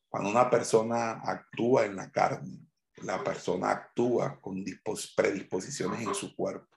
Cuando 0.08 0.30
una 0.30 0.48
persona 0.50 1.12
actúa 1.24 1.86
en 1.86 1.96
la 1.96 2.10
carne, 2.10 2.58
la 3.02 3.22
persona 3.22 3.70
actúa 3.70 4.40
con 4.40 4.64
predisposiciones 5.16 6.06
en 6.06 6.14
su 6.14 6.34
cuerpo. 6.34 6.76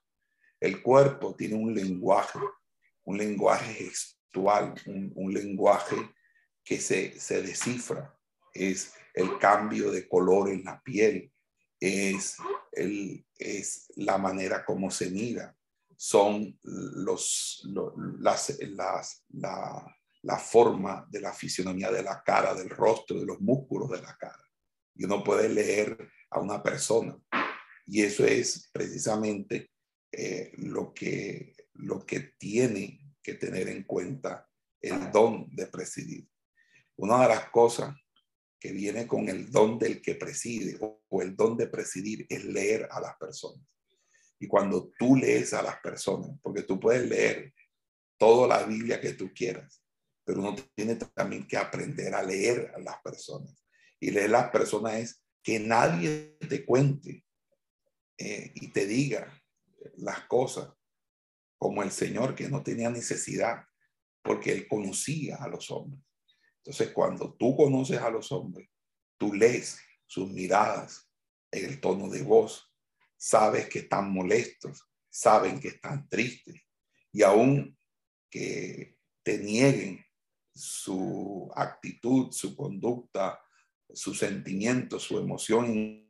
El 0.60 0.82
cuerpo 0.82 1.36
tiene 1.36 1.56
un 1.56 1.74
lenguaje, 1.74 2.40
un 3.04 3.18
lenguaje 3.18 3.84
un, 4.38 5.34
lenguaje 5.34 5.96
que 6.64 6.80
se, 6.80 7.20
se 7.20 7.42
descifra. 7.42 8.18
Es 8.54 8.94
el 9.14 9.38
cambio 9.38 9.92
de 9.92 10.08
color 10.08 10.50
en 10.50 10.64
la 10.64 10.82
piel, 10.82 11.32
es, 11.80 12.38
el, 12.72 13.26
es 13.38 13.92
la 13.96 14.18
manera 14.18 14.66
como 14.66 14.90
se 14.92 15.10
mira, 15.10 15.56
son 15.98 16.58
los, 16.64 17.68
las, 18.20 18.58
las, 18.60 19.24
la, 19.30 19.96
la 20.26 20.38
forma 20.40 21.06
de 21.10 21.22
la 21.22 21.34
fisionomía 21.34 21.92
de 21.92 22.02
la 22.02 22.24
cara, 22.24 22.56
del 22.56 22.70
rostro, 22.70 23.20
de 23.20 23.26
los 23.26 23.40
músculos 23.42 23.92
de 23.92 24.02
la 24.02 24.18
cara. 24.18 24.44
Y 24.96 25.06
uno 25.06 25.24
puede 25.24 25.48
leer 25.50 26.10
a 26.32 26.40
una 26.40 26.64
persona. 26.64 27.16
Y 27.86 28.02
eso 28.02 28.26
es 28.26 28.70
precisamente 28.74 29.72
eh, 30.12 30.52
lo, 30.58 30.94
que, 30.94 31.56
lo 31.74 32.06
que 32.06 32.32
tiene 32.40 33.05
que 33.26 33.34
tener 33.34 33.68
en 33.70 33.82
cuenta 33.86 34.48
el 34.80 35.12
don 35.12 35.48
de 35.50 35.66
presidir. 35.66 36.30
Una 36.96 37.24
de 37.24 37.30
las 37.30 37.50
cosas 37.50 37.96
que 38.60 38.72
viene 38.72 39.08
con 39.08 39.28
el 39.30 39.52
don 39.52 39.80
del 39.80 40.00
que 40.00 40.14
preside 40.14 40.78
o, 40.80 41.02
el 41.24 41.36
don 41.36 41.58
de 41.58 41.66
presidir 41.66 42.28
es 42.30 42.46
leer 42.46 42.88
a 42.92 43.00
las 43.02 43.18
personas. 43.18 43.66
Y 44.40 44.48
cuando 44.48 44.92
tú 45.00 45.16
lees 45.16 45.56
a 45.56 45.64
las 45.64 45.80
personas, 45.80 46.38
porque 46.44 46.62
tú 46.62 46.80
puedes 46.80 47.10
leer 47.10 47.52
toda 48.16 48.48
la 48.48 48.64
Biblia 48.64 49.02
que 49.02 49.14
tú 49.14 49.32
quieras, 49.34 49.82
pero 50.24 50.42
uno 50.42 50.56
tiene 50.76 50.96
también 50.96 51.48
que 51.48 51.58
aprender 51.58 52.14
a 52.14 52.22
leer 52.22 52.74
a 52.76 52.80
las 52.80 53.02
personas. 53.02 53.66
Y 54.00 54.12
leer 54.12 54.28
a 54.36 54.42
las 54.42 54.52
personas 54.52 54.94
es 54.96 55.24
que 55.42 55.60
nadie 55.60 56.38
te 56.48 56.64
cuente 56.64 57.26
eh, 58.20 58.52
y 58.54 58.68
te 58.68 58.86
diga 58.86 59.34
las 59.96 60.28
cosas 60.28 60.70
como 61.58 61.84
el 61.84 61.92
Señor 61.92 62.36
que 62.36 62.50
no 62.50 62.64
tenía 62.64 62.90
necesidad 62.90 63.64
porque 64.22 64.52
él 64.52 64.68
conocía 64.68 65.38
a 65.38 65.48
los 65.48 65.70
hombres. 65.72 66.04
Entonces, 66.58 66.92
cuando 66.92 67.34
tú 67.36 67.56
conoces 67.56 68.00
a 68.00 68.10
los 68.10 68.32
hombres, 68.32 68.70
tú 69.18 69.34
lees 69.34 69.80
sus 70.08 70.30
miradas, 70.32 71.10
el 71.52 71.80
tono 71.80 72.10
de 72.10 72.24
voz, 72.24 72.72
sabes 73.18 73.70
que 73.70 73.80
están 73.80 74.12
molestos, 74.12 74.84
saben 75.10 75.60
que 75.60 75.70
están 75.70 76.10
tristes 76.10 76.62
y 77.12 77.24
aún 77.24 77.78
que 78.30 78.98
te 79.24 79.38
nieguen 79.38 80.06
su 80.54 81.52
actitud, 81.56 82.32
su 82.32 82.56
conducta, 82.56 83.40
su 83.94 84.14
sentimiento, 84.14 85.00
su 85.00 85.18
emoción 85.20 85.66
en, 85.66 86.06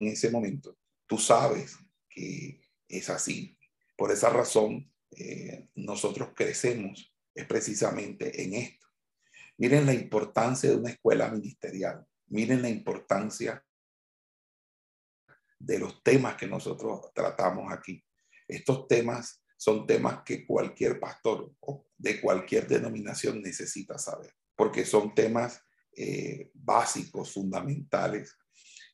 ese 0.00 0.30
momento, 0.30 0.76
tú 1.06 1.16
sabes 1.16 1.78
que 2.10 2.60
es 2.86 3.08
así. 3.08 3.56
Por 3.96 4.10
esa 4.10 4.30
razón, 4.30 4.92
eh, 5.10 5.68
nosotros 5.74 6.30
crecemos 6.34 7.14
es 7.34 7.46
precisamente 7.46 8.42
en 8.42 8.54
esto. 8.54 8.86
Miren 9.56 9.86
la 9.86 9.94
importancia 9.94 10.70
de 10.70 10.76
una 10.76 10.90
escuela 10.90 11.30
ministerial. 11.30 12.04
Miren 12.26 12.62
la 12.62 12.68
importancia 12.68 13.64
de 15.58 15.78
los 15.78 16.02
temas 16.02 16.36
que 16.36 16.46
nosotros 16.46 17.12
tratamos 17.14 17.72
aquí. 17.72 18.04
Estos 18.48 18.86
temas 18.88 19.42
son 19.56 19.86
temas 19.86 20.22
que 20.24 20.46
cualquier 20.46 21.00
pastor 21.00 21.52
de 21.96 22.20
cualquier 22.20 22.66
denominación 22.66 23.40
necesita 23.40 23.98
saber, 23.98 24.34
porque 24.56 24.84
son 24.84 25.14
temas 25.14 25.62
eh, 25.96 26.50
básicos, 26.52 27.32
fundamentales, 27.32 28.36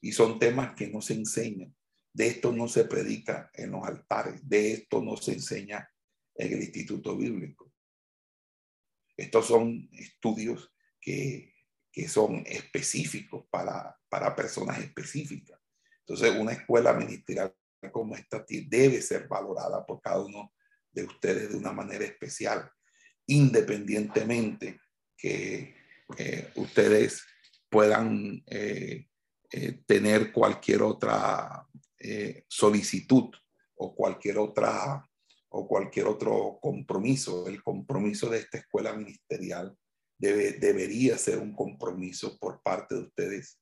y 0.00 0.12
son 0.12 0.38
temas 0.38 0.74
que 0.74 0.88
no 0.88 1.00
se 1.00 1.14
enseñan. 1.14 1.74
De 2.12 2.26
esto 2.26 2.52
no 2.52 2.68
se 2.68 2.84
predica 2.84 3.50
en 3.54 3.70
los 3.70 3.84
altares, 3.84 4.40
de 4.48 4.72
esto 4.72 5.02
no 5.02 5.16
se 5.16 5.32
enseña 5.32 5.88
en 6.34 6.52
el 6.52 6.62
Instituto 6.62 7.16
Bíblico. 7.16 7.72
Estos 9.16 9.46
son 9.46 9.88
estudios 9.92 10.72
que, 11.00 11.54
que 11.92 12.08
son 12.08 12.42
específicos 12.46 13.46
para, 13.50 13.96
para 14.08 14.34
personas 14.34 14.78
específicas. 14.78 15.60
Entonces, 16.00 16.34
una 16.38 16.52
escuela 16.52 16.92
ministerial 16.92 17.54
como 17.92 18.14
esta 18.14 18.44
debe 18.48 19.00
ser 19.00 19.26
valorada 19.28 19.86
por 19.86 20.02
cada 20.02 20.22
uno 20.22 20.52
de 20.92 21.04
ustedes 21.04 21.50
de 21.50 21.56
una 21.56 21.72
manera 21.72 22.04
especial, 22.04 22.70
independientemente 23.26 24.80
que 25.16 25.74
eh, 26.18 26.50
ustedes 26.56 27.22
puedan 27.68 28.42
eh, 28.46 29.06
eh, 29.52 29.82
tener 29.86 30.32
cualquier 30.32 30.82
otra 30.82 31.66
solicitud 32.48 33.30
o 33.76 33.94
cualquier 33.94 34.38
otra 34.38 35.04
o 35.50 35.66
cualquier 35.66 36.06
otro 36.06 36.58
compromiso. 36.60 37.46
El 37.46 37.62
compromiso 37.62 38.30
de 38.30 38.38
esta 38.38 38.58
escuela 38.58 38.94
ministerial 38.94 39.76
debe, 40.16 40.52
debería 40.52 41.18
ser 41.18 41.38
un 41.38 41.54
compromiso 41.54 42.38
por 42.38 42.62
parte 42.62 42.94
de 42.94 43.00
ustedes 43.02 43.58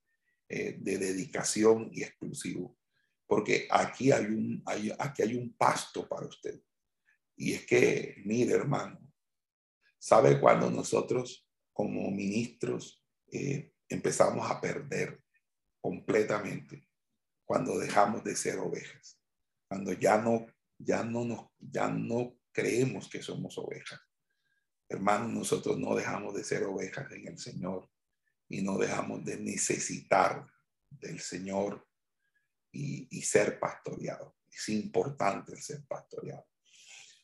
de 0.48 0.96
dedicación 0.96 1.90
y 1.92 2.02
exclusivo, 2.04 2.78
porque 3.26 3.68
aquí 3.70 4.10
hay 4.12 4.24
un, 4.24 4.62
aquí 4.64 5.22
hay 5.22 5.34
un 5.34 5.52
pasto 5.54 6.08
para 6.08 6.26
usted. 6.26 6.58
Y 7.36 7.52
es 7.52 7.66
que, 7.66 8.16
mire 8.24 8.54
hermano, 8.54 8.98
¿sabe 9.98 10.40
cuando 10.40 10.70
nosotros 10.70 11.46
como 11.78 12.10
ministros 12.10 13.04
eh, 13.30 13.72
empezamos 13.88 14.50
a 14.50 14.60
perder 14.60 15.22
completamente 15.80 16.87
cuando 17.48 17.78
dejamos 17.78 18.22
de 18.24 18.36
ser 18.36 18.58
ovejas, 18.58 19.18
cuando 19.66 19.94
ya 19.94 20.18
no, 20.18 20.46
ya 20.76 21.02
no, 21.02 21.24
nos, 21.24 21.46
ya 21.58 21.88
no 21.88 22.36
creemos 22.52 23.08
que 23.08 23.22
somos 23.22 23.56
ovejas. 23.56 23.98
Hermanos, 24.86 25.32
nosotros 25.32 25.78
no 25.78 25.94
dejamos 25.94 26.34
de 26.34 26.44
ser 26.44 26.64
ovejas 26.64 27.10
en 27.10 27.26
el 27.26 27.38
Señor 27.38 27.88
y 28.50 28.60
no 28.60 28.76
dejamos 28.76 29.24
de 29.24 29.38
necesitar 29.38 30.44
del 30.90 31.20
Señor 31.20 31.88
y, 32.70 33.08
y 33.10 33.22
ser 33.22 33.58
pastoreado. 33.58 34.36
Es 34.46 34.68
importante 34.68 35.52
el 35.52 35.62
ser 35.62 35.86
pastoreado. 35.86 36.46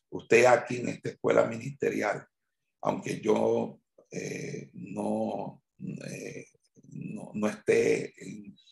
Usted 0.08 0.46
aquí 0.46 0.78
en 0.78 0.88
esta 0.88 1.10
escuela 1.10 1.44
ministerial, 1.44 2.26
aunque 2.80 3.20
yo 3.20 3.78
eh, 4.10 4.70
no, 4.72 5.62
eh, 6.06 6.46
no, 6.94 7.30
no, 7.34 7.48
esté 7.48 8.14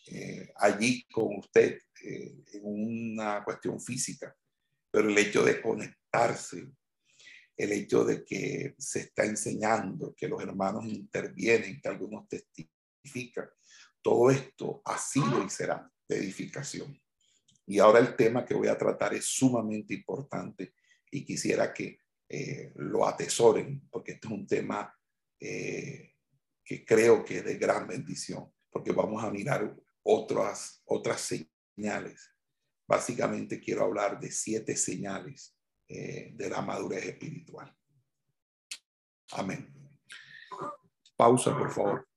eh, 0.07 0.53
allí 0.57 1.05
con 1.11 1.37
usted 1.39 1.79
en 2.01 2.61
una 2.63 3.43
cuestión 3.43 3.79
física, 3.79 4.35
pero 4.91 5.09
el 5.09 5.17
hecho 5.17 5.43
de 5.43 5.61
conectarse 5.61 6.67
el 7.57 7.71
hecho 7.71 8.03
de 8.03 8.23
que 8.23 8.75
se 8.77 9.01
está 9.01 9.25
enseñando, 9.25 10.13
que 10.15 10.27
los 10.27 10.41
hermanos 10.41 10.85
intervienen, 10.85 11.79
que 11.79 11.87
algunos 11.87 12.27
testifican, 12.27 13.49
todo 14.01 14.31
esto 14.31 14.81
ha 14.85 14.97
sido 14.97 15.43
y 15.45 15.49
será 15.49 15.89
de 16.07 16.17
edificación. 16.17 16.99
Y 17.65 17.79
ahora 17.79 17.99
el 17.99 18.15
tema 18.15 18.45
que 18.45 18.53
voy 18.53 18.67
a 18.67 18.77
tratar 18.77 19.13
es 19.13 19.25
sumamente 19.25 19.93
importante 19.93 20.73
y 21.09 21.23
quisiera 21.23 21.73
que 21.73 21.99
eh, 22.27 22.71
lo 22.75 23.07
atesoren, 23.07 23.87
porque 23.89 24.13
este 24.13 24.27
es 24.27 24.33
un 24.33 24.47
tema 24.47 24.93
eh, 25.39 26.12
que 26.63 26.85
creo 26.85 27.23
que 27.23 27.39
es 27.39 27.45
de 27.45 27.57
gran 27.57 27.87
bendición, 27.87 28.51
porque 28.69 28.91
vamos 28.91 29.23
a 29.23 29.31
mirar 29.31 29.75
otras, 30.03 30.81
otras 30.85 31.21
señales. 31.75 32.31
Básicamente 32.87 33.59
quiero 33.59 33.85
hablar 33.85 34.19
de 34.19 34.31
siete 34.31 34.75
señales 34.75 35.55
eh, 35.87 36.31
de 36.33 36.49
la 36.49 36.61
madurez 36.61 37.05
espiritual. 37.05 37.75
Amén. 39.31 39.73
Pausa, 41.15 41.57
por 41.57 41.71
favor. 41.71 42.07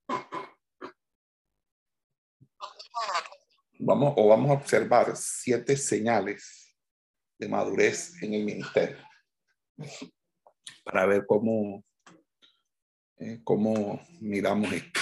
Vamos 3.79 4.15
o 4.17 4.29
vamos 4.29 4.51
a 4.51 4.55
observar 4.55 5.15
siete 5.17 5.77
señales 5.77 6.75
de 7.39 7.49
madurez 7.49 8.23
en 8.23 8.35
el 8.35 8.45
ministerio 8.45 9.07
para 10.85 11.07
ver 11.07 11.27
cómo, 11.27 11.85
eh, 13.19 13.41
cómo 13.45 14.01
miramos 14.21 14.73
esto. 14.73 15.01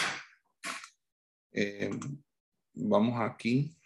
Eh, 1.52 1.90
vamos 2.72 3.20
aquí. 3.20 3.76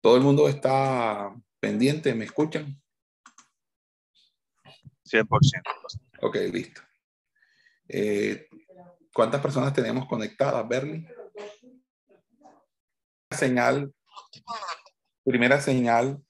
Todo 0.00 0.16
el 0.16 0.22
mundo 0.22 0.48
está 0.48 1.34
pendiente, 1.60 2.14
¿me 2.14 2.24
escuchan? 2.24 2.80
100%. 5.04 5.28
Ok, 6.22 6.36
listo. 6.52 6.80
Eh, 7.88 8.48
¿Cuántas 9.12 9.40
personas 9.40 9.72
tenemos 9.74 10.06
conectadas, 10.06 10.66
Berly? 10.66 11.06
Señal, 13.30 13.94
primera 15.24 15.60
señal 15.60 16.22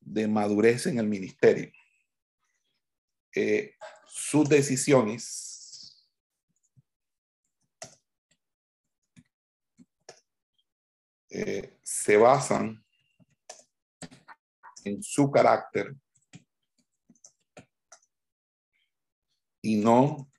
de 0.00 0.28
madurez 0.28 0.86
en 0.86 0.98
el 0.98 1.06
ministerio. 1.06 1.70
Eh, 3.34 3.74
sus 4.06 4.48
decisiones 4.48 5.47
eh, 11.30 11.78
se 11.82 12.16
basan 12.16 12.84
en 14.84 15.02
su 15.02 15.30
carácter 15.30 15.94
y 19.62 19.76
no 19.76 20.30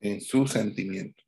en 0.00 0.20
sus 0.20 0.52
sentimientos. 0.52 1.24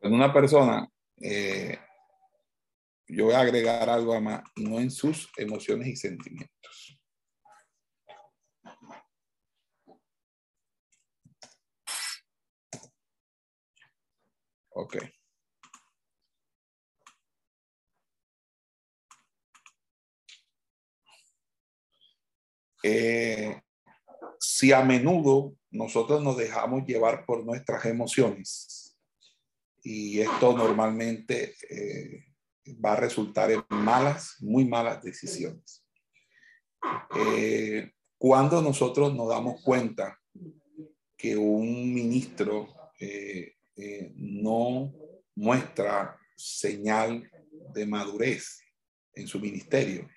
En 0.00 0.14
una 0.14 0.32
persona, 0.32 0.88
eh, 1.16 1.76
yo 3.08 3.24
voy 3.26 3.34
a 3.34 3.40
agregar 3.40 3.90
algo 3.90 4.20
más, 4.20 4.42
no 4.56 4.78
en 4.78 4.90
sus 4.90 5.28
emociones 5.36 5.88
y 5.88 5.96
sentimientos. 5.96 6.87
Ok. 14.80 14.96
Eh, 22.84 23.60
si 24.38 24.72
a 24.72 24.84
menudo 24.84 25.56
nosotros 25.72 26.22
nos 26.22 26.36
dejamos 26.36 26.86
llevar 26.86 27.26
por 27.26 27.44
nuestras 27.44 27.86
emociones 27.86 28.96
y 29.82 30.20
esto 30.20 30.56
normalmente 30.56 31.56
eh, 31.68 32.26
va 32.74 32.92
a 32.92 33.00
resultar 33.00 33.50
en 33.50 33.64
malas, 33.70 34.36
muy 34.38 34.64
malas 34.64 35.02
decisiones. 35.02 35.84
Eh, 37.16 37.90
cuando 38.16 38.62
nosotros 38.62 39.12
nos 39.12 39.28
damos 39.28 39.60
cuenta 39.60 40.20
que 41.16 41.36
un 41.36 41.92
ministro 41.92 42.68
no 44.16 44.92
muestra 45.34 46.18
señal 46.36 47.30
de 47.74 47.86
madurez 47.86 48.60
en 49.14 49.26
su 49.26 49.40
ministerio, 49.40 50.08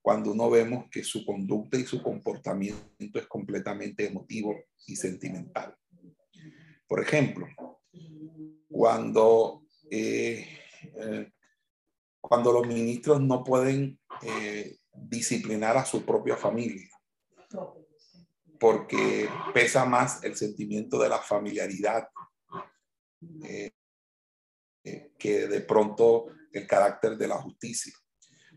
cuando 0.00 0.32
uno 0.32 0.50
vemos 0.50 0.86
que 0.90 1.04
su 1.04 1.24
conducta 1.24 1.78
y 1.78 1.84
su 1.84 2.02
comportamiento 2.02 3.18
es 3.18 3.26
completamente 3.26 4.06
emotivo 4.06 4.56
y 4.86 4.96
sentimental. 4.96 5.76
Por 6.88 7.00
ejemplo, 7.00 7.46
cuando, 8.68 9.62
eh, 9.90 10.46
eh, 10.96 11.30
cuando 12.20 12.52
los 12.52 12.66
ministros 12.66 13.20
no 13.20 13.44
pueden 13.44 13.98
eh, 14.22 14.76
disciplinar 14.92 15.76
a 15.76 15.84
su 15.84 16.04
propia 16.04 16.36
familia, 16.36 16.88
porque 18.58 19.28
pesa 19.54 19.84
más 19.84 20.22
el 20.24 20.36
sentimiento 20.36 20.98
de 21.00 21.08
la 21.08 21.18
familiaridad 21.18 22.08
que 25.18 25.48
de 25.48 25.60
pronto 25.60 26.26
el 26.52 26.66
carácter 26.66 27.16
de 27.16 27.28
la 27.28 27.36
justicia. 27.36 27.92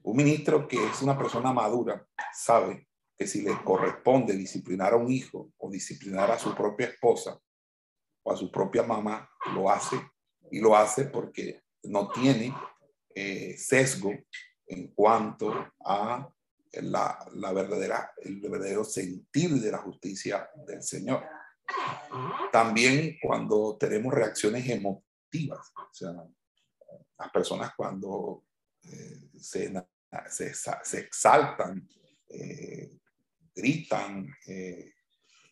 Un 0.04 0.18
ministro 0.18 0.68
que 0.68 0.84
es 0.86 1.02
una 1.02 1.18
persona 1.18 1.52
madura 1.52 2.06
sabe 2.34 2.88
que 3.18 3.28
si 3.28 3.42
le 3.42 3.64
corresponde 3.64 4.36
disciplinar 4.36 4.94
a 4.94 4.98
un 4.98 5.12
hijo 5.12 5.52
o 5.58 5.70
disciplinar 5.70 6.30
a 6.32 6.38
su 6.38 6.54
propia 6.54 6.88
esposa 6.88 7.40
o 8.24 8.32
a 8.32 8.36
su 8.36 8.52
propia 8.52 8.84
mamá, 8.84 9.30
lo 9.54 9.70
hace 9.70 10.00
y 10.52 10.60
lo 10.60 10.76
hace 10.76 11.06
porque 11.06 11.62
no 11.84 12.10
tiene 12.10 12.54
eh, 13.14 13.56
sesgo 13.58 14.12
en 14.68 14.94
cuanto 14.94 15.72
a 15.86 16.30
la, 16.74 17.26
la, 17.34 17.54
verdadera, 17.54 18.12
el 18.18 18.42
verdadero 18.42 18.84
sentir 18.84 19.52
de 19.52 19.72
la 19.72 19.78
justicia 19.78 20.50
del 20.68 20.84
Señor. 20.84 21.24
También 22.52 23.18
cuando 23.22 23.78
tenemos 23.78 24.14
reacciones 24.14 24.68
emotivas, 24.70 25.72
o 25.76 25.94
sea, 25.94 26.14
las 27.18 27.32
personas 27.32 27.72
cuando 27.76 28.46
eh, 28.84 29.30
se 29.38 29.74
se, 30.30 31.00
exaltan, 31.00 31.90
eh, 32.30 32.98
gritan, 33.54 34.34
eh, 34.48 34.94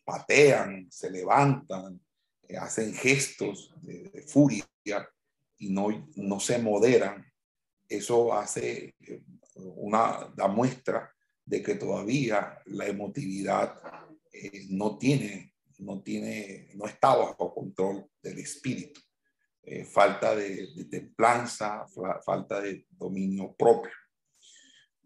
patean, 0.05 0.87
se 0.89 1.11
levantan, 1.11 1.99
hacen 2.57 2.93
gestos 2.93 3.73
de, 3.81 4.23
furia 4.27 4.65
y 5.57 5.69
no, 5.69 6.09
no 6.15 6.39
se 6.39 6.59
moderan, 6.59 7.25
eso 7.89 8.33
hace 8.33 8.95
una 9.55 10.31
da 10.33 10.47
muestra 10.47 11.13
de 11.45 11.61
que 11.61 11.75
todavía 11.75 12.61
la 12.65 12.87
emotividad 12.87 13.75
no 14.69 14.97
tiene, 14.97 15.52
no 15.79 16.01
tiene, 16.01 16.69
no 16.75 16.85
está 16.85 17.15
bajo 17.15 17.53
control 17.53 18.09
del 18.21 18.39
espíritu. 18.39 19.01
falta 19.91 20.35
de, 20.35 20.73
de 20.75 20.85
templanza, 20.85 21.85
falta 22.25 22.59
de 22.61 22.85
dominio 22.91 23.55
propio. 23.55 23.91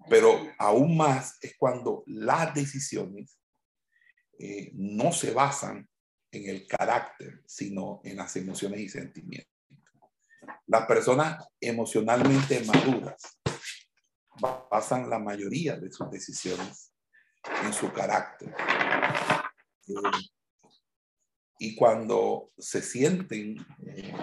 Pero 0.09 0.39
aún 0.57 0.95
más 0.97 1.37
es 1.41 1.55
cuando 1.57 2.03
las 2.07 2.53
decisiones 2.53 3.37
eh, 4.39 4.71
no 4.75 5.11
se 5.11 5.31
basan 5.31 5.89
en 6.31 6.49
el 6.49 6.67
carácter, 6.67 7.41
sino 7.47 8.01
en 8.03 8.17
las 8.17 8.35
emociones 8.35 8.79
y 8.79 8.89
sentimientos. 8.89 9.51
Las 10.67 10.85
personas 10.85 11.43
emocionalmente 11.59 12.63
maduras 12.65 13.39
basan 14.69 15.09
la 15.09 15.17
mayoría 15.17 15.77
de 15.77 15.91
sus 15.91 16.09
decisiones 16.11 16.93
en 17.63 17.73
su 17.73 17.91
carácter. 17.91 18.53
Eh, 19.87 19.93
y 21.59 21.75
cuando 21.75 22.51
se 22.57 22.81
sienten 22.81 23.57
eh, 23.85 24.13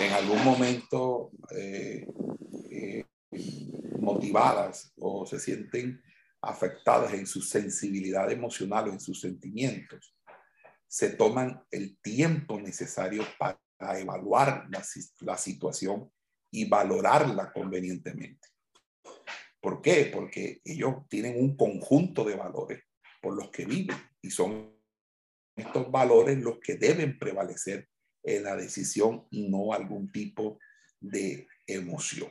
en 0.00 0.12
algún 0.12 0.44
momento 0.44 1.30
motivadas 3.98 4.92
o 4.98 5.26
se 5.26 5.40
sienten 5.40 6.00
afectadas 6.40 7.12
en 7.14 7.26
su 7.26 7.40
sensibilidad 7.40 8.30
emocional 8.30 8.88
o 8.88 8.92
en 8.92 9.00
sus 9.00 9.20
sentimientos, 9.20 10.14
se 10.86 11.10
toman 11.10 11.62
el 11.70 11.98
tiempo 12.00 12.60
necesario 12.60 13.24
para 13.38 13.98
evaluar 13.98 14.66
la, 14.70 14.82
la 15.20 15.36
situación 15.36 16.10
y 16.50 16.68
valorarla 16.68 17.52
convenientemente. 17.52 18.48
¿Por 19.60 19.82
qué? 19.82 20.10
Porque 20.12 20.60
ellos 20.64 20.94
tienen 21.08 21.42
un 21.42 21.56
conjunto 21.56 22.24
de 22.24 22.36
valores 22.36 22.84
por 23.20 23.34
los 23.34 23.50
que 23.50 23.66
viven 23.66 23.96
y 24.22 24.30
son 24.30 24.75
estos 25.56 25.90
valores 25.90 26.38
los 26.38 26.58
que 26.60 26.76
deben 26.76 27.18
prevalecer 27.18 27.88
en 28.22 28.44
la 28.44 28.56
decisión 28.56 29.26
no 29.30 29.72
algún 29.72 30.10
tipo 30.12 30.58
de 31.00 31.48
emoción. 31.66 32.30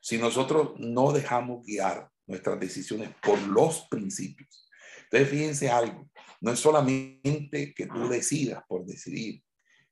Si 0.00 0.18
nosotros 0.18 0.78
no 0.78 1.12
dejamos 1.12 1.64
guiar 1.64 2.08
nuestras 2.26 2.58
decisiones 2.60 3.10
por 3.22 3.40
los 3.48 3.86
principios, 3.88 4.68
entonces 5.04 5.28
fíjense 5.28 5.70
algo, 5.70 6.08
no 6.40 6.52
es 6.52 6.58
solamente 6.58 7.74
que 7.74 7.86
tú 7.86 8.08
decidas 8.08 8.62
por 8.68 8.86
decidir, 8.86 9.42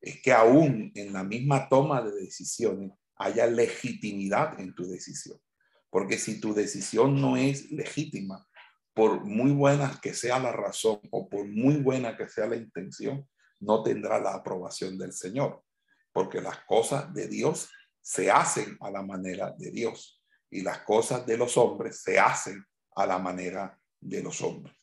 es 0.00 0.22
que 0.22 0.32
aún 0.32 0.90
en 0.94 1.12
la 1.12 1.24
misma 1.24 1.68
toma 1.68 2.02
de 2.02 2.12
decisiones 2.12 2.92
haya 3.16 3.46
legitimidad 3.46 4.58
en 4.58 4.74
tu 4.74 4.88
decisión. 4.88 5.38
Porque 5.90 6.18
si 6.18 6.40
tu 6.40 6.54
decisión 6.54 7.20
no 7.20 7.36
es 7.36 7.70
legítima, 7.70 8.48
por 8.94 9.24
muy 9.24 9.52
buena 9.52 9.98
que 10.02 10.14
sea 10.14 10.38
la 10.38 10.52
razón 10.52 11.00
o 11.10 11.28
por 11.28 11.46
muy 11.46 11.76
buena 11.76 12.16
que 12.16 12.28
sea 12.28 12.46
la 12.46 12.56
intención, 12.56 13.28
no 13.60 13.82
tendrá 13.82 14.20
la 14.20 14.34
aprobación 14.34 14.98
del 14.98 15.12
Señor. 15.12 15.62
Porque 16.12 16.40
las 16.40 16.64
cosas 16.64 17.12
de 17.14 17.28
Dios 17.28 17.70
se 18.00 18.30
hacen 18.30 18.76
a 18.80 18.90
la 18.90 19.02
manera 19.02 19.54
de 19.56 19.70
Dios 19.70 20.20
y 20.50 20.62
las 20.62 20.78
cosas 20.80 21.26
de 21.26 21.36
los 21.36 21.56
hombres 21.56 22.02
se 22.02 22.18
hacen 22.18 22.64
a 22.96 23.06
la 23.06 23.18
manera 23.18 23.78
de 24.00 24.22
los 24.22 24.40
hombres. 24.40 24.74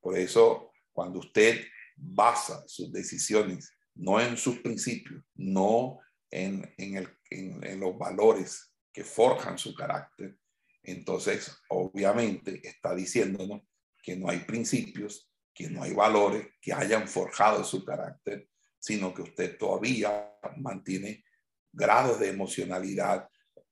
Por 0.00 0.16
eso, 0.16 0.72
cuando 0.92 1.18
usted 1.18 1.64
basa 1.96 2.64
sus 2.66 2.90
decisiones 2.90 3.70
no 3.94 4.20
en 4.20 4.36
sus 4.36 4.58
principios, 4.60 5.22
no 5.34 6.00
en, 6.30 6.74
en, 6.78 7.80
los 7.80 7.98
valores 7.98 8.72
que 8.92 9.04
forjan 9.04 9.58
su 9.58 9.74
carácter, 9.74 10.38
entonces 10.82 11.56
obviamente 11.68 12.60
está 12.66 12.94
diciéndonos 12.94 13.62
que 14.02 14.16
no 14.16 14.28
hay 14.28 14.40
principios, 14.40 15.30
que 15.54 15.68
no 15.68 15.82
hay 15.82 15.92
valores 15.92 16.48
que 16.60 16.72
hayan 16.72 17.06
forjado 17.06 17.62
su 17.64 17.84
carácter, 17.84 18.48
sino 18.78 19.14
que 19.14 19.22
usted 19.22 19.56
todavía 19.56 20.32
mantiene 20.56 21.24
grados 21.72 22.18
de 22.18 22.28
emocionalidad, 22.28 23.28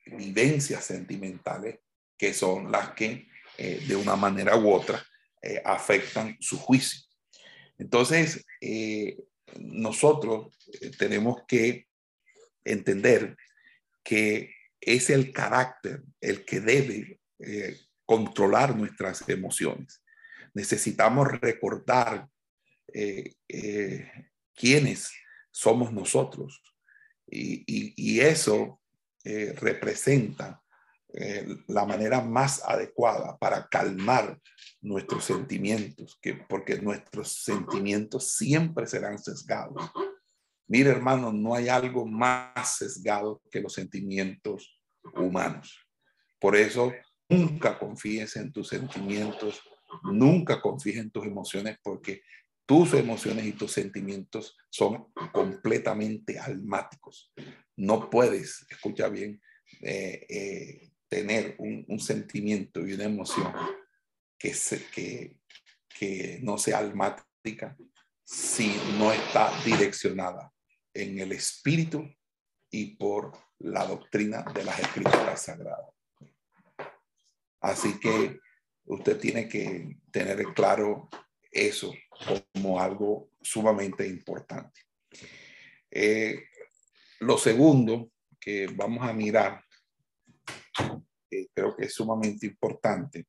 vivencias 0.07 0.85
sentimentales, 0.85 1.81
que 2.17 2.33
son 2.33 2.71
las 2.71 2.93
que 2.93 3.29
eh, 3.59 3.83
de 3.87 3.97
una 3.97 4.17
manera 4.17 4.57
u 4.57 4.73
otra 4.73 5.05
eh, 5.43 5.61
afectan 5.65 6.37
su 6.41 6.59
juicio. 6.59 7.01
Entonces, 7.79 8.45
eh, 8.61 9.17
nosotros 9.59 10.57
tenemos 10.99 11.43
que 11.49 11.89
entender 12.65 13.37
que 14.05 14.55
es 14.81 15.11
el 15.11 15.33
carácter 15.33 16.03
el 16.21 16.45
que 16.45 16.61
debe 16.61 17.21
eh, 17.39 17.79
controlar 18.05 18.77
nuestras 18.77 19.29
emociones. 19.29 20.03
Necesitamos 20.55 21.29
recordar 21.29 22.29
eh, 22.93 23.35
eh, 23.49 24.11
quiénes 24.55 25.13
somos 25.51 25.93
nosotros 25.93 26.63
y, 27.27 28.19
eso 28.21 28.81
representa 29.61 30.61
la 31.69 31.85
manera 31.85 32.21
más 32.21 32.63
adecuada 32.65 33.39
para 33.39 33.69
calmar 33.69 34.41
nuestros 34.81 35.25
sentimientos, 35.25 36.19
que, 36.21 36.35
porque 36.35 36.81
nuestros 36.81 37.45
sentimientos 37.45 38.33
siempre 38.33 38.87
serán 38.87 39.19
sesgados 39.19 39.91
Mire, 40.71 40.91
hermano, 40.91 41.33
no 41.33 41.57
hay 41.57 41.69
algo 41.69 42.07
más 42.07 42.77
sesgado 42.77 43.43
que 43.51 43.61
los 43.61 43.73
sentimientos 43.73 44.81
humanos. 45.17 45.85
Por 46.39 46.55
eso, 46.55 46.93
nunca 47.29 47.77
confíes 47.77 48.37
en 48.37 48.53
tus 48.53 48.69
sentimientos, 48.69 49.63
nunca 50.05 50.61
confíes 50.61 50.99
en 50.99 51.11
tus 51.11 51.27
emociones, 51.27 51.77
porque 51.83 52.23
tus 52.67 52.95
emociones 52.95 53.47
y 53.47 53.53
tus 53.53 53.73
sentimientos 53.73 54.57
son 54.71 55.13
completamente 55.33 56.39
almáticos. 56.39 57.33
No 57.77 58.09
puedes, 58.09 58.65
escucha 58.71 59.09
bien, 59.09 59.43
eh, 59.81 60.25
eh, 60.29 60.93
tener 61.09 61.57
un, 61.59 61.99
sentimiento 61.99 62.87
y 62.87 62.93
una 62.93 63.05
emoción 63.07 63.53
que, 64.39 64.55
que, 64.95 65.37
que 65.99 66.39
no 66.45 66.59
sea 66.59 66.79
almática 66.79 67.77
si 68.23 68.73
no 68.97 69.13
está 69.13 69.51
direccionada 69.65 70.53
en 71.03 71.19
el 71.19 71.33
espíritu 71.33 72.09
y 72.71 72.97
por 72.97 73.33
la 73.59 73.87
doctrina 73.87 74.43
de 74.55 74.65
las 74.65 74.79
escrituras 74.79 75.43
sagradas. 75.43 75.95
Así 77.61 77.99
que 77.99 78.39
usted 78.85 79.19
tiene 79.19 79.49
que 79.49 79.99
tener 80.11 80.45
claro 80.55 81.09
eso 81.51 81.93
como 82.55 82.81
algo 82.81 83.31
sumamente 83.41 84.07
importante. 84.07 84.83
Eh, 85.91 86.45
lo 87.21 87.37
segundo 87.37 88.13
que 88.41 88.67
vamos 88.69 89.07
a 89.07 89.13
mirar, 89.13 89.63
creo 91.55 91.77
que 91.77 91.85
es 91.85 91.95
sumamente 91.95 92.47
importante, 92.47 93.27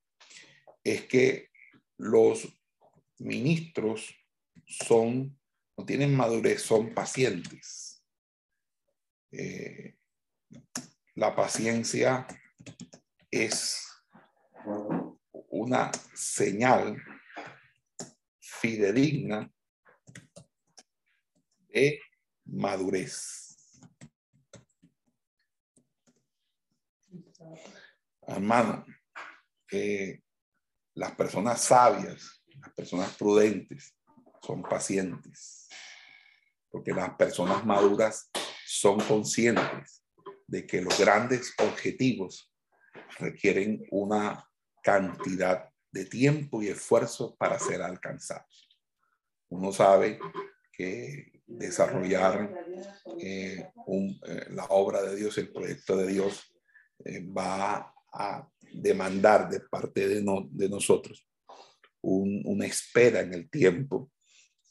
es 0.83 1.05
que 1.07 1.49
los 1.97 2.47
ministros 3.19 4.15
son 4.65 5.37
tienen 5.85 6.15
madurez, 6.15 6.61
son 6.61 6.93
pacientes. 6.93 8.03
Eh, 9.31 9.95
la 11.15 11.35
paciencia 11.35 12.27
es 13.29 13.87
una 15.49 15.91
señal 16.13 17.01
fidedigna 18.39 19.51
de 21.69 21.99
madurez. 22.45 23.57
Hermano, 28.27 28.85
eh, 29.71 30.21
las 30.93 31.15
personas 31.15 31.61
sabias, 31.61 32.43
las 32.59 32.73
personas 32.73 33.15
prudentes, 33.17 33.95
son 34.41 34.63
pacientes, 34.63 35.60
porque 36.71 36.93
las 36.93 37.11
personas 37.15 37.65
maduras 37.65 38.31
son 38.65 38.99
conscientes 39.01 40.03
de 40.47 40.65
que 40.65 40.81
los 40.81 40.97
grandes 40.99 41.53
objetivos 41.59 42.51
requieren 43.19 43.85
una 43.91 44.49
cantidad 44.81 45.69
de 45.91 46.05
tiempo 46.05 46.61
y 46.61 46.69
esfuerzo 46.69 47.35
para 47.35 47.59
ser 47.59 47.81
alcanzados. 47.81 48.69
Uno 49.49 49.71
sabe 49.73 50.19
que 50.71 51.41
desarrollar 51.45 52.49
eh, 53.19 53.69
eh, 53.87 54.45
la 54.51 54.65
obra 54.69 55.01
de 55.03 55.15
Dios, 55.17 55.37
el 55.37 55.51
proyecto 55.51 55.97
de 55.97 56.07
Dios, 56.07 56.53
eh, 57.03 57.25
va 57.25 57.93
a 58.13 58.49
demandar 58.73 59.49
de 59.49 59.59
parte 59.59 60.07
de, 60.07 60.23
de 60.51 60.69
nosotros 60.69 61.27
una 62.03 62.65
espera 62.65 63.19
en 63.19 63.33
el 63.33 63.49
tiempo 63.49 64.11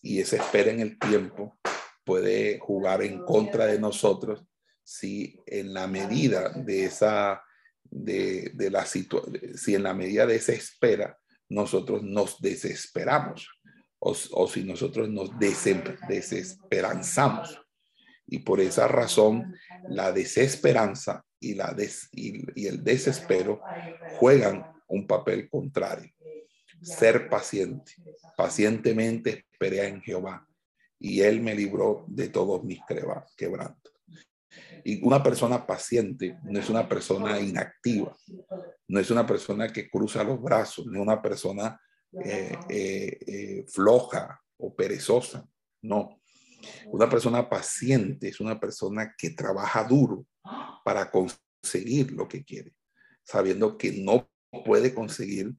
y 0.02 0.20
esa 0.20 0.36
espera 0.36 0.72
en 0.72 0.80
el 0.80 0.98
tiempo 0.98 1.58
puede 2.04 2.58
jugar 2.58 3.02
en 3.02 3.24
contra 3.24 3.66
de 3.66 3.78
nosotros 3.78 4.44
si 4.82 5.40
en 5.46 5.72
la 5.72 5.86
medida 5.86 6.50
de 6.50 6.84
esa 6.84 7.42
de, 7.82 8.50
de 8.54 8.70
la 8.70 8.84
si 8.84 9.08
en 9.74 9.82
la 9.82 9.94
medida 9.94 10.26
de 10.26 10.36
esa 10.36 10.52
espera 10.52 11.18
nosotros 11.48 12.02
nos 12.02 12.38
desesperamos 12.40 13.48
o, 13.98 14.14
o 14.32 14.48
si 14.48 14.64
nosotros 14.64 15.08
nos 15.08 15.30
desesperanzamos. 15.38 17.58
Y 18.26 18.40
por 18.40 18.60
esa 18.60 18.86
razón 18.88 19.54
la 19.88 20.12
desesperanza 20.12 21.24
y 21.40 21.54
la 21.54 21.72
des, 21.72 22.10
y 22.12 22.66
el 22.66 22.84
desespero 22.84 23.62
juegan 24.18 24.66
un 24.88 25.06
papel 25.06 25.48
contrario. 25.48 26.12
Ser 26.80 27.28
paciente. 27.28 27.94
Pacientemente 28.36 29.46
esperé 29.52 29.88
en 29.88 30.00
Jehová 30.00 30.46
y 31.00 31.22
él 31.22 31.40
me 31.40 31.54
libró 31.54 32.04
de 32.06 32.28
todos 32.28 32.62
mis 32.62 32.78
quebrantos. 33.36 33.92
Y 34.84 35.04
una 35.04 35.22
persona 35.22 35.66
paciente 35.66 36.38
no 36.44 36.58
es 36.58 36.68
una 36.68 36.88
persona 36.88 37.40
inactiva, 37.40 38.16
no 38.88 39.00
es 39.00 39.10
una 39.10 39.26
persona 39.26 39.72
que 39.72 39.88
cruza 39.88 40.22
los 40.22 40.40
brazos, 40.40 40.86
no 40.86 40.94
es 40.94 41.00
una 41.00 41.22
persona 41.22 41.80
eh, 42.24 42.56
eh, 42.68 43.18
eh, 43.26 43.64
floja 43.68 44.40
o 44.58 44.74
perezosa, 44.74 45.46
no. 45.82 46.20
Una 46.86 47.08
persona 47.08 47.48
paciente 47.48 48.28
es 48.28 48.40
una 48.40 48.60
persona 48.60 49.14
que 49.16 49.30
trabaja 49.30 49.84
duro 49.84 50.26
para 50.84 51.10
conseguir 51.10 52.12
lo 52.12 52.28
que 52.28 52.44
quiere, 52.44 52.74
sabiendo 53.24 53.78
que 53.78 53.92
no 53.92 54.30
puede 54.64 54.94
conseguir 54.94 55.54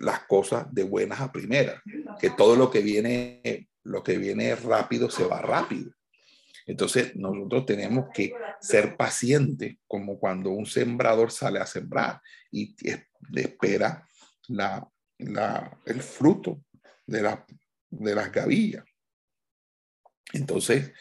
las 0.00 0.26
cosas 0.26 0.66
de 0.72 0.82
buenas 0.82 1.20
a 1.20 1.30
primeras, 1.30 1.80
que 2.20 2.30
todo 2.30 2.56
lo 2.56 2.68
que 2.68 2.80
viene, 2.80 3.68
lo 3.84 4.02
que 4.02 4.18
viene 4.18 4.54
rápido 4.54 5.10
se 5.10 5.24
va 5.24 5.40
rápido. 5.40 5.92
Entonces 6.66 7.16
nosotros 7.16 7.66
tenemos 7.66 8.06
que 8.14 8.32
ser 8.60 8.96
pacientes, 8.96 9.76
como 9.86 10.18
cuando 10.18 10.50
un 10.50 10.66
sembrador 10.66 11.32
sale 11.32 11.58
a 11.58 11.66
sembrar 11.66 12.20
y 12.50 12.74
espera 13.34 14.06
la, 14.48 14.88
la, 15.18 15.78
el 15.86 16.02
fruto 16.02 16.64
de, 17.06 17.22
la, 17.22 17.44
de 17.90 18.14
las 18.14 18.30
gavillas. 18.30 18.84
Entonces, 20.32 20.92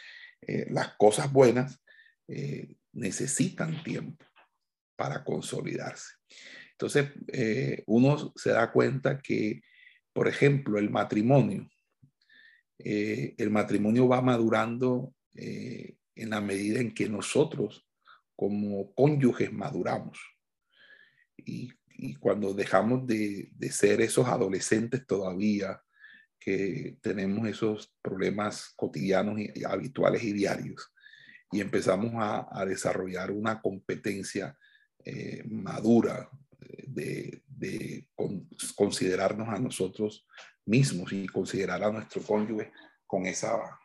eh, 0.42 0.66
las 0.70 0.96
cosas 0.98 1.32
buenas 1.32 1.82
eh, 2.28 2.76
necesitan 2.94 3.84
tiempo 3.84 4.26
para 4.96 5.24
consolidarse. 5.24 6.16
Entonces, 6.72 7.12
eh, 7.28 7.84
uno 7.86 8.34
se 8.36 8.52
da 8.52 8.72
cuenta 8.72 9.20
que, 9.20 9.62
por 10.14 10.28
ejemplo, 10.28 10.80
el 10.80 10.90
matrimonio, 10.90 11.70
eh, 12.84 13.36
el 13.38 13.50
matrimonio 13.50 14.08
va 14.08 14.22
madurando 14.22 15.14
eh, 15.36 15.96
en 16.16 16.30
la 16.30 16.42
medida 16.42 16.80
en 16.80 16.94
que 16.94 17.08
nosotros 17.10 17.86
como 18.36 18.94
cónyuges 18.94 19.52
maduramos. 19.54 20.20
Y, 21.38 21.74
cuando 22.20 22.56
dejamos 22.56 23.06
de, 23.06 23.52
ser 23.70 24.02
esos 24.02 24.28
adolescentes 24.28 25.06
todavía, 25.06 25.84
que 26.40 26.98
tenemos 27.00 27.48
esos 27.48 27.94
problemas 28.02 28.74
cotidianos 28.76 29.40
y, 29.40 29.64
habituales 29.64 30.24
y 30.24 30.34
diarios, 30.34 30.92
y 31.52 31.62
empezamos 31.62 32.14
a, 32.16 32.66
desarrollar 32.66 33.30
una 33.30 33.62
competencia 33.62 34.58
madura 35.46 36.28
de, 36.88 37.44
considerarnos 38.76 39.50
a 39.50 39.60
nosotros 39.60 40.26
mismos 40.66 41.12
y 41.14 41.28
considerar 41.28 41.84
a 41.84 41.91
nuestro 41.91 42.22
cónyuge 42.22 42.72
con 43.05 43.26
esa, 43.26 43.80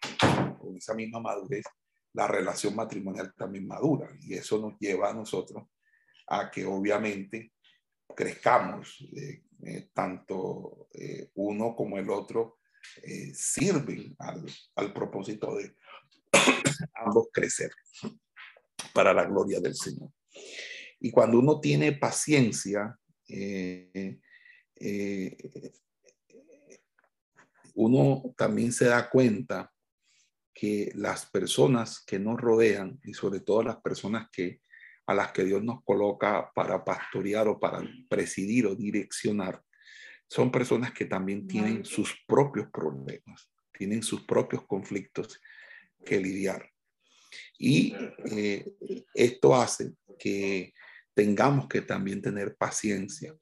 con 0.58 0.76
esa 0.76 0.94
misma 0.94 1.20
madurez, 1.20 1.64
la 2.12 2.26
relación 2.26 2.74
matrimonial 2.74 3.32
también 3.36 3.66
madura. 3.66 4.08
Y 4.20 4.34
eso 4.34 4.58
nos 4.58 4.78
lleva 4.78 5.10
a 5.10 5.14
nosotros 5.14 5.64
a 6.28 6.50
que 6.50 6.64
obviamente 6.64 7.52
crezcamos, 8.14 9.06
eh, 9.16 9.42
eh, 9.64 9.90
tanto 9.92 10.88
eh, 10.92 11.30
uno 11.34 11.74
como 11.74 11.98
el 11.98 12.10
otro 12.10 12.58
sirven 13.34 14.14
al, 14.20 14.46
al 14.76 14.92
propósito 14.92 15.56
de 15.56 15.74
ambos 16.94 17.26
crecer 17.32 17.72
para 18.94 19.12
la 19.12 19.24
gloria 19.24 19.60
del 19.60 19.74
Señor. 19.74 20.10
Y 21.00 21.10
cuando 21.10 21.38
uno 21.38 21.60
tiene 21.60 21.92
paciencia, 21.92 22.98
eh, 23.28 24.18
eh, 24.76 25.36
uno 27.76 28.34
también 28.36 28.72
se 28.72 28.86
da 28.86 29.08
cuenta 29.08 29.72
que 30.52 30.90
las 30.94 31.26
personas 31.26 32.02
que 32.06 32.18
nos 32.18 32.40
rodean 32.40 32.98
y 33.04 33.12
sobre 33.14 33.40
todo 33.40 33.62
las 33.62 33.76
personas 33.76 34.28
que 34.32 34.60
a 35.06 35.14
las 35.14 35.30
que 35.32 35.44
Dios 35.44 35.62
nos 35.62 35.84
coloca 35.84 36.50
para 36.54 36.84
pastorear 36.84 37.46
o 37.46 37.60
para 37.60 37.80
presidir 38.08 38.66
o 38.66 38.74
direccionar, 38.74 39.62
son 40.28 40.50
personas 40.50 40.92
que 40.92 41.04
también 41.04 41.46
tienen 41.46 41.84
sus 41.84 42.16
propios 42.26 42.68
problemas, 42.72 43.48
tienen 43.72 44.02
sus 44.02 44.22
propios 44.22 44.66
conflictos 44.66 45.40
que 46.04 46.18
lidiar. 46.18 46.68
Y 47.58 47.94
eh, 48.32 48.66
esto 49.14 49.54
hace 49.54 49.92
que 50.18 50.72
tengamos 51.14 51.68
que 51.68 51.82
también 51.82 52.20
tener 52.20 52.56
paciencia. 52.56 53.34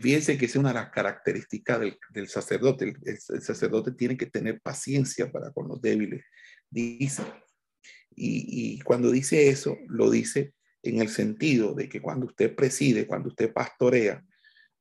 Fíjense 0.00 0.38
que 0.38 0.46
es 0.46 0.54
una 0.54 0.68
de 0.68 0.76
las 0.76 0.90
características 0.90 1.80
del, 2.10 2.28
sacerdote. 2.28 2.94
El, 3.04 3.18
sacerdote 3.18 3.92
tiene 3.92 4.16
que 4.16 4.26
tener 4.26 4.60
paciencia 4.60 5.30
para 5.30 5.50
con 5.50 5.66
los 5.66 5.80
débiles, 5.80 6.24
dice. 6.70 7.22
Y, 8.14 8.80
cuando 8.80 9.10
dice 9.10 9.48
eso, 9.48 9.76
lo 9.88 10.10
dice 10.10 10.54
en 10.82 11.00
el 11.00 11.08
sentido 11.08 11.74
de 11.74 11.88
que 11.88 12.00
cuando 12.00 12.26
usted 12.26 12.54
preside, 12.54 13.06
cuando 13.06 13.28
usted 13.28 13.52
pastorea, 13.52 14.24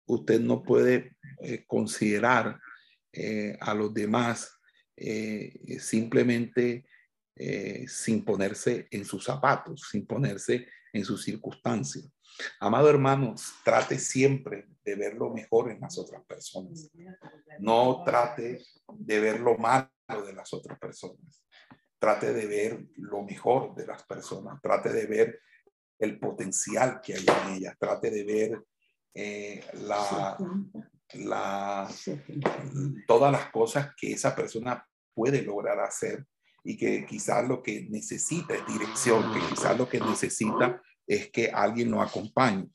usted 0.05 0.39
no 0.39 0.61
puede 0.61 1.15
eh, 1.41 1.63
considerar 1.65 2.59
eh, 3.11 3.57
a 3.59 3.73
los 3.73 3.93
demás 3.93 4.51
eh, 4.95 5.77
simplemente 5.79 6.85
sin 7.85 8.25
ponerse 8.25 8.87
en 8.89 9.05
sus 9.05 9.23
zapatos, 9.23 9.89
sin 9.91 10.07
ponerse 10.07 10.67
en 10.91 11.05
sus 11.05 11.23
circunstancias. 11.23 12.11
Amado 12.59 12.89
hermano, 12.89 13.35
trate 13.63 13.99
siempre 13.99 14.67
de 14.83 14.95
ver 14.95 15.15
lo 15.15 15.29
mejor 15.31 15.71
en 15.71 15.79
las 15.79 15.97
otras 15.97 16.23
personas. 16.25 16.89
No 17.59 18.03
trate 18.03 18.61
de 18.87 19.19
ver 19.19 19.39
lo 19.39 19.57
malo 19.57 19.89
de 20.25 20.33
las 20.33 20.53
otras 20.53 20.79
personas. 20.79 21.45
Trate 21.99 22.33
de 22.33 22.45
ver 22.45 22.87
lo 22.95 23.23
mejor 23.23 23.75
de 23.75 23.87
las 23.87 24.03
personas. 24.03 24.61
Trate 24.61 24.89
de 24.89 25.05
ver 25.07 25.41
el 25.99 26.19
potencial 26.19 27.01
que 27.01 27.15
hay 27.15 27.25
en 27.25 27.55
ellas. 27.55 27.75
Trate 27.79 28.11
de 28.11 28.23
ver 28.23 28.63
eh, 29.13 29.65
todas 33.07 33.31
las 33.31 33.51
cosas 33.51 33.89
que 33.95 34.13
esa 34.13 34.35
persona 34.35 34.87
puede 35.13 35.41
lograr 35.41 35.79
hacer 35.79 36.25
y 36.63 36.77
que 36.77 37.05
quizás 37.05 37.47
lo 37.47 37.63
que 37.63 37.87
necesita 37.89 38.53
es 38.53 38.67
dirección, 38.67 39.33
que 39.33 39.39
quizás 39.49 39.77
lo 39.77 39.87
que 39.89 39.99
necesita 39.99 40.81
es 41.07 41.31
que 41.31 41.49
alguien 41.49 41.89
lo 41.89 42.01
acompañe. 42.01 42.67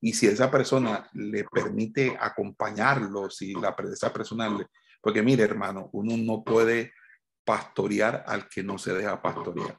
Y 0.00 0.14
si 0.14 0.26
esa 0.26 0.50
persona 0.50 1.10
le 1.12 1.44
permite 1.44 2.16
acompañarlo, 2.18 3.28
si 3.28 3.52
la, 3.54 3.74
esa 3.92 4.12
persona 4.12 4.48
le, 4.48 4.66
porque 5.02 5.22
mire 5.22 5.42
hermano, 5.42 5.90
uno 5.92 6.16
no 6.16 6.42
puede 6.44 6.92
pastorear 7.44 8.24
al 8.26 8.48
que 8.48 8.62
no 8.62 8.78
se 8.78 8.92
deja 8.94 9.20
pastorear. 9.20 9.78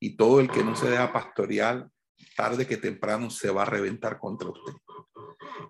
Y 0.00 0.16
todo 0.16 0.40
el 0.40 0.50
que 0.50 0.64
no 0.64 0.76
se 0.76 0.90
deja 0.90 1.12
pastorear, 1.12 1.88
tarde 2.36 2.66
que 2.66 2.76
temprano 2.76 3.30
se 3.30 3.50
va 3.50 3.62
a 3.62 3.66
reventar 3.66 4.18
contra 4.18 4.48
usted. 4.48 4.72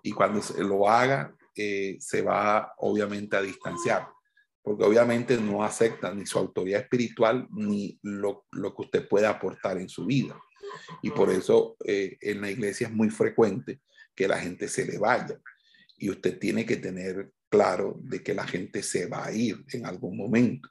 Y 0.03 0.11
cuando 0.11 0.41
se 0.41 0.63
lo 0.63 0.89
haga, 0.89 1.33
eh, 1.55 1.97
se 1.99 2.21
va 2.21 2.73
obviamente 2.77 3.35
a 3.35 3.41
distanciar, 3.41 4.07
porque 4.61 4.83
obviamente 4.83 5.37
no 5.37 5.63
acepta 5.63 6.13
ni 6.13 6.25
su 6.25 6.39
autoridad 6.39 6.81
espiritual 6.81 7.47
ni 7.51 7.99
lo, 8.03 8.45
lo 8.51 8.73
que 8.73 8.83
usted 8.83 9.07
puede 9.07 9.27
aportar 9.27 9.77
en 9.77 9.89
su 9.89 10.05
vida. 10.05 10.39
Y 11.01 11.11
por 11.11 11.29
eso 11.29 11.77
eh, 11.85 12.17
en 12.21 12.41
la 12.41 12.49
iglesia 12.49 12.87
es 12.87 12.93
muy 12.93 13.09
frecuente 13.09 13.81
que 14.15 14.27
la 14.27 14.39
gente 14.39 14.67
se 14.67 14.85
le 14.85 14.97
vaya. 14.97 15.39
Y 15.97 16.09
usted 16.09 16.37
tiene 16.39 16.65
que 16.65 16.77
tener 16.77 17.31
claro 17.49 17.97
de 18.01 18.21
que 18.21 18.33
la 18.33 18.45
gente 18.45 18.83
se 18.83 19.07
va 19.07 19.25
a 19.25 19.31
ir 19.31 19.63
en 19.71 19.85
algún 19.85 20.17
momento. 20.17 20.69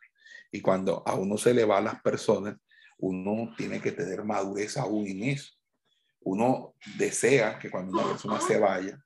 Y 0.50 0.60
cuando 0.60 1.02
a 1.06 1.14
uno 1.14 1.36
se 1.36 1.52
le 1.52 1.64
va 1.64 1.78
a 1.78 1.82
las 1.82 2.00
personas, 2.00 2.56
uno 2.98 3.54
tiene 3.56 3.80
que 3.80 3.92
tener 3.92 4.24
madurez 4.24 4.76
aún 4.76 5.06
en 5.06 5.24
eso. 5.24 5.52
Uno 6.20 6.74
desea 6.96 7.58
que 7.58 7.70
cuando 7.70 7.92
una 7.92 8.10
persona 8.10 8.40
se 8.40 8.58
vaya, 8.58 9.02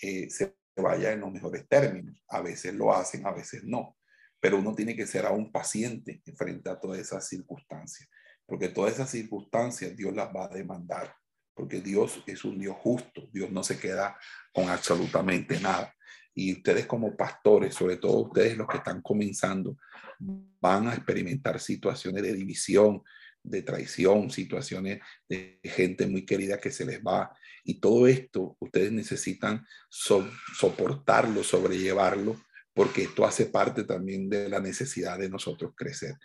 eh, 0.00 0.30
se 0.30 0.54
vaya 0.76 1.12
en 1.12 1.20
los 1.20 1.32
mejores 1.32 1.68
términos. 1.68 2.22
A 2.28 2.40
veces 2.40 2.74
lo 2.74 2.94
hacen, 2.94 3.26
a 3.26 3.32
veces 3.32 3.64
no. 3.64 3.96
Pero 4.40 4.58
uno 4.58 4.74
tiene 4.74 4.94
que 4.96 5.06
ser 5.06 5.26
aún 5.26 5.50
paciente 5.50 6.22
frente 6.36 6.70
a 6.70 6.78
todas 6.78 6.98
esas 6.98 7.26
circunstancias 7.28 8.08
porque 8.46 8.68
todas 8.68 8.94
esas 8.94 9.10
circunstancias 9.10 9.96
Dios 9.96 10.14
las 10.14 10.28
va 10.34 10.46
a 10.46 10.54
demandar, 10.54 11.14
porque 11.54 11.80
Dios 11.80 12.22
es 12.26 12.44
un 12.44 12.58
Dios 12.58 12.76
justo, 12.78 13.28
Dios 13.32 13.50
no 13.50 13.62
se 13.62 13.78
queda 13.78 14.18
con 14.52 14.68
absolutamente 14.68 15.60
nada. 15.60 15.94
Y 16.34 16.52
ustedes 16.52 16.86
como 16.86 17.16
pastores, 17.16 17.74
sobre 17.74 17.96
todo 17.96 18.18
ustedes 18.18 18.56
los 18.56 18.66
que 18.66 18.78
están 18.78 19.00
comenzando, 19.02 19.76
van 20.18 20.88
a 20.88 20.94
experimentar 20.94 21.60
situaciones 21.60 22.22
de 22.22 22.32
división, 22.32 23.02
de 23.42 23.62
traición, 23.62 24.30
situaciones 24.30 25.00
de 25.28 25.60
gente 25.62 26.06
muy 26.06 26.24
querida 26.24 26.58
que 26.58 26.70
se 26.70 26.84
les 26.84 27.00
va. 27.00 27.36
Y 27.62 27.78
todo 27.78 28.06
esto 28.08 28.56
ustedes 28.58 28.90
necesitan 28.90 29.64
soportarlo, 29.88 31.44
sobrellevarlo, 31.44 32.40
porque 32.72 33.04
esto 33.04 33.24
hace 33.24 33.46
parte 33.46 33.84
también 33.84 34.28
de 34.28 34.48
la 34.48 34.58
necesidad 34.58 35.18
de 35.18 35.28
nosotros 35.28 35.72
crecer 35.76 36.16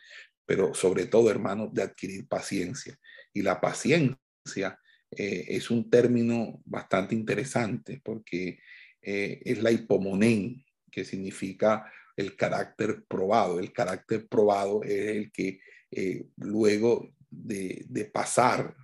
pero 0.49 0.73
sobre 0.73 1.05
todo, 1.05 1.29
hermano, 1.29 1.69
de 1.71 1.83
adquirir 1.83 2.27
paciencia. 2.27 2.97
Y 3.31 3.43
la 3.43 3.61
paciencia 3.61 4.79
eh, 5.11 5.45
es 5.47 5.69
un 5.69 5.91
término 5.91 6.59
bastante 6.65 7.13
interesante 7.13 8.01
porque 8.03 8.57
eh, 8.99 9.39
es 9.45 9.61
la 9.61 9.69
hipomonén, 9.69 10.65
que 10.89 11.05
significa 11.05 11.85
el 12.17 12.35
carácter 12.35 13.05
probado. 13.07 13.59
El 13.59 13.71
carácter 13.71 14.27
probado 14.27 14.81
es 14.81 15.17
el 15.17 15.31
que 15.31 15.59
eh, 15.91 16.25
luego 16.37 17.13
de, 17.29 17.85
de, 17.87 18.05
pasar 18.05 18.75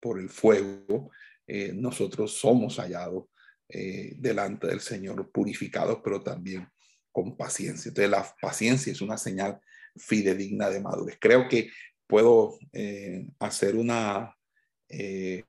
por 0.00 0.18
el 0.18 0.30
fuego, 0.30 1.10
nosotros 1.74 2.32
somos 2.32 2.78
hallados 2.78 3.26
delante 3.68 4.68
del 4.68 4.80
Señor, 4.80 5.30
purificados, 5.30 5.98
pero 6.02 6.22
también 6.22 6.66
con 7.12 7.36
paciencia. 7.36 7.90
Entonces 7.90 8.10
la 8.10 8.34
paciencia 8.40 8.90
es 8.90 9.02
una 9.02 9.18
señal 9.18 9.60
fidedigna 9.96 10.70
de 10.70 10.80
madurez. 10.80 11.18
Creo 11.20 11.48
que 11.48 11.70
puedo 12.06 12.58
eh, 12.72 13.26
hacer 13.38 13.76
una 13.76 14.36
eh, 14.88 15.44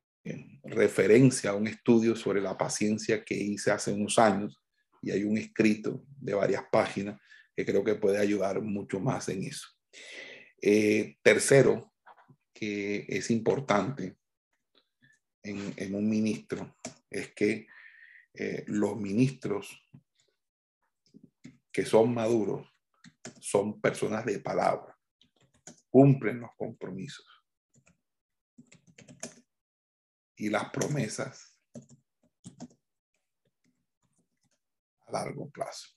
referencia 0.64 1.50
a 1.50 1.56
un 1.56 1.68
estudio 1.68 2.16
sobre 2.16 2.42
la 2.42 2.58
paciencia 2.58 3.24
que 3.24 3.36
hice 3.36 3.72
hace 3.72 3.92
unos 3.92 4.20
años 4.20 4.62
y 5.02 5.12
hay 5.12 5.24
un 5.24 5.38
escrito 5.38 6.04
de 6.20 6.34
varias 6.36 6.64
páginas 6.72 7.20
que 7.56 7.66
creo 7.66 7.84
que 7.84 7.96
puede 7.96 8.20
ayudar 8.20 8.62
mucho 8.62 9.00
más 9.00 9.28
en 9.30 9.44
eso. 9.44 9.68
Eh, 10.62 11.18
tercero, 11.24 11.92
que 12.54 13.06
es 13.10 13.32
importante 13.32 14.18
en, 15.42 15.74
en 15.76 15.96
un 15.96 16.08
ministro, 16.08 16.78
es 17.10 17.34
que 17.34 17.68
los 18.68 18.96
ministros 18.96 19.84
que 21.72 21.86
son 21.86 22.14
maduros 22.14 22.71
son 23.40 23.80
personas 23.82 24.26
de 24.26 24.40
palabra, 24.40 24.98
cumplen 25.90 26.40
los 26.40 26.52
compromisos. 26.58 27.26
y 30.42 30.50
las 30.50 30.72
promesas 30.72 31.56
a 35.06 35.12
largo 35.12 35.52
plazo. 35.52 35.90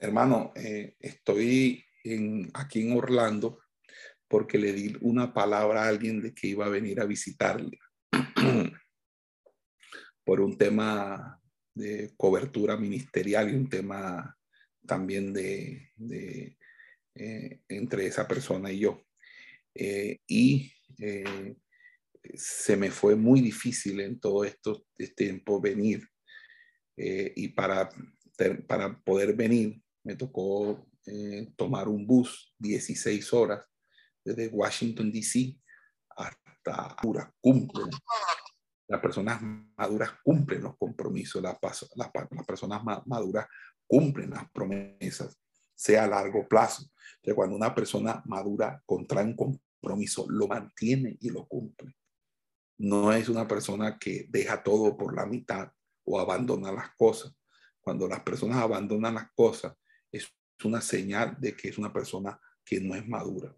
Hermano, 0.00 0.52
eh, 0.56 0.96
estoy 0.98 1.84
en, 2.02 2.50
aquí 2.54 2.80
en 2.80 2.96
Orlando 2.96 3.60
porque 4.26 4.58
le 4.58 4.72
di 4.72 4.96
una 5.00 5.32
palabra 5.32 5.84
a 5.84 5.88
alguien 5.88 6.20
de 6.20 6.34
que 6.34 6.48
iba 6.48 6.66
a 6.66 6.70
venir 6.70 7.00
a 7.00 7.04
visitarle 7.04 7.78
por 10.30 10.40
un 10.40 10.56
tema 10.56 11.42
de 11.74 12.14
cobertura 12.16 12.76
ministerial 12.76 13.50
y 13.50 13.56
un 13.56 13.68
tema 13.68 14.38
también 14.86 15.32
de, 15.32 15.90
eh, 17.16 17.60
entre 17.66 18.06
esa 18.06 18.28
persona 18.28 18.70
y 18.70 18.78
yo. 18.78 19.02
Eh, 19.74 20.20
y 20.28 20.72
se 22.32 22.76
me 22.76 22.92
fue 22.92 23.16
muy 23.16 23.40
difícil 23.40 23.98
en 23.98 24.20
todo 24.20 24.44
esto, 24.44 24.86
este 24.96 25.24
tiempo 25.24 25.60
venir. 25.60 26.08
y 26.96 27.48
para, 27.48 27.90
para 28.68 29.00
poder 29.00 29.34
venir, 29.34 29.82
me 30.04 30.14
tocó 30.14 30.88
eh, 31.06 31.52
tomar 31.56 31.88
un 31.88 32.06
bus 32.06 32.54
16 32.56 33.32
horas 33.32 33.64
desde 34.24 34.46
Washington, 34.46 35.10
D.C. 35.10 35.58
hasta 36.10 36.94
Honduras. 37.42 37.90
Las 38.90 39.00
personas 39.00 39.40
maduras 39.76 40.10
cumplen 40.24 40.62
los 40.62 40.76
compromisos, 40.76 41.40
las, 41.40 41.56
las, 41.62 42.10
las 42.12 42.44
personas 42.44 42.82
maduras 43.06 43.46
cumplen 43.86 44.30
las 44.30 44.50
promesas, 44.50 45.38
sea 45.76 46.04
a 46.04 46.08
largo 46.08 46.48
plazo. 46.48 46.90
Cuando 47.32 47.54
una 47.54 47.72
persona 47.72 48.20
madura 48.26 48.82
contrae 48.84 49.24
un 49.24 49.36
compromiso, 49.36 50.26
lo 50.28 50.48
mantiene 50.48 51.16
y 51.20 51.30
lo 51.30 51.46
cumple. 51.46 51.94
No 52.78 53.12
es 53.12 53.28
una 53.28 53.46
persona 53.46 53.96
que 53.96 54.26
deja 54.28 54.60
todo 54.60 54.96
por 54.96 55.14
la 55.14 55.24
mitad 55.24 55.70
o 56.02 56.18
abandona 56.18 56.72
las 56.72 56.90
cosas. 56.96 57.32
Cuando 57.80 58.08
las 58.08 58.22
personas 58.22 58.56
abandonan 58.56 59.14
las 59.14 59.30
cosas, 59.36 59.72
es 60.10 60.26
una 60.64 60.80
señal 60.80 61.36
de 61.38 61.54
que 61.54 61.68
es 61.68 61.78
una 61.78 61.92
persona 61.92 62.40
que 62.64 62.80
no 62.80 62.96
es 62.96 63.06
madura. 63.06 63.54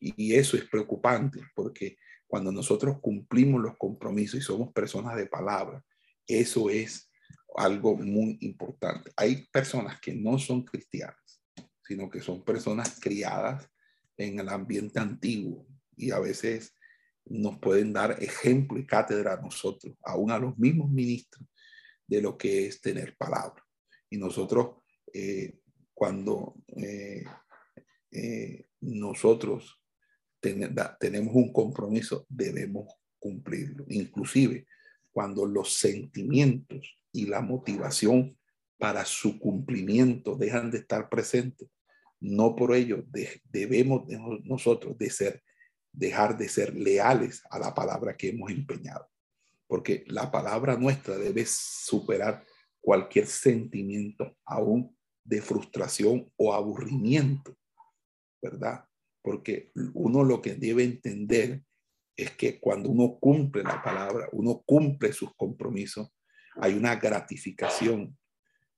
Y 0.00 0.34
eso 0.34 0.56
es 0.56 0.64
preocupante 0.64 1.42
porque 1.54 1.96
cuando 2.34 2.50
nosotros 2.50 2.98
cumplimos 3.00 3.62
los 3.62 3.76
compromisos 3.76 4.40
y 4.40 4.42
somos 4.42 4.72
personas 4.72 5.14
de 5.14 5.26
palabra, 5.26 5.80
eso 6.26 6.68
es 6.68 7.08
algo 7.54 7.96
muy 7.96 8.38
importante. 8.40 9.12
Hay 9.16 9.46
personas 9.52 10.00
que 10.00 10.16
no 10.16 10.36
son 10.40 10.64
cristianas, 10.64 11.40
sino 11.86 12.10
que 12.10 12.20
son 12.20 12.44
personas 12.44 12.98
criadas 12.98 13.70
en 14.16 14.40
el 14.40 14.48
ambiente 14.48 14.98
antiguo 14.98 15.64
y 15.96 16.10
a 16.10 16.18
veces 16.18 16.74
nos 17.24 17.56
pueden 17.60 17.92
dar 17.92 18.20
ejemplo 18.20 18.80
y 18.80 18.84
cátedra 18.84 19.34
a 19.34 19.40
nosotros, 19.40 19.96
aún 20.02 20.32
a 20.32 20.38
los 20.40 20.58
mismos 20.58 20.90
ministros, 20.90 21.46
de 22.04 22.20
lo 22.20 22.36
que 22.36 22.66
es 22.66 22.80
tener 22.80 23.16
palabra. 23.16 23.64
Y 24.10 24.16
nosotros 24.16 24.82
eh, 25.12 25.60
cuando 25.94 26.56
eh, 26.78 27.22
eh, 28.10 28.66
nosotros 28.80 29.80
tenemos 30.98 31.34
un 31.34 31.52
compromiso, 31.52 32.26
debemos 32.28 32.88
cumplirlo. 33.18 33.84
Inclusive 33.88 34.66
cuando 35.12 35.46
los 35.46 35.78
sentimientos 35.78 36.96
y 37.12 37.26
la 37.26 37.40
motivación 37.40 38.36
para 38.78 39.04
su 39.04 39.38
cumplimiento 39.38 40.36
dejan 40.36 40.70
de 40.70 40.78
estar 40.78 41.08
presentes, 41.08 41.68
no 42.20 42.56
por 42.56 42.74
ello 42.74 43.04
debemos 43.50 44.04
nosotros 44.44 44.98
de 44.98 45.10
ser, 45.10 45.42
dejar 45.92 46.36
de 46.36 46.48
ser 46.48 46.74
leales 46.74 47.42
a 47.50 47.58
la 47.58 47.74
palabra 47.74 48.16
que 48.16 48.30
hemos 48.30 48.50
empeñado. 48.50 49.06
Porque 49.66 50.04
la 50.06 50.30
palabra 50.30 50.76
nuestra 50.76 51.16
debe 51.16 51.44
superar 51.46 52.44
cualquier 52.80 53.26
sentimiento, 53.26 54.36
aún 54.44 54.96
de 55.22 55.40
frustración 55.40 56.30
o 56.36 56.52
aburrimiento, 56.52 57.56
¿verdad? 58.42 58.84
Porque 59.24 59.72
uno 59.94 60.22
lo 60.22 60.42
que 60.42 60.54
debe 60.54 60.84
entender 60.84 61.62
es 62.14 62.32
que 62.32 62.60
cuando 62.60 62.90
uno 62.90 63.16
cumple 63.18 63.62
la 63.62 63.82
palabra, 63.82 64.28
uno 64.32 64.62
cumple 64.66 65.14
sus 65.14 65.34
compromisos, 65.34 66.10
hay 66.56 66.74
una 66.74 66.96
gratificación. 66.96 68.18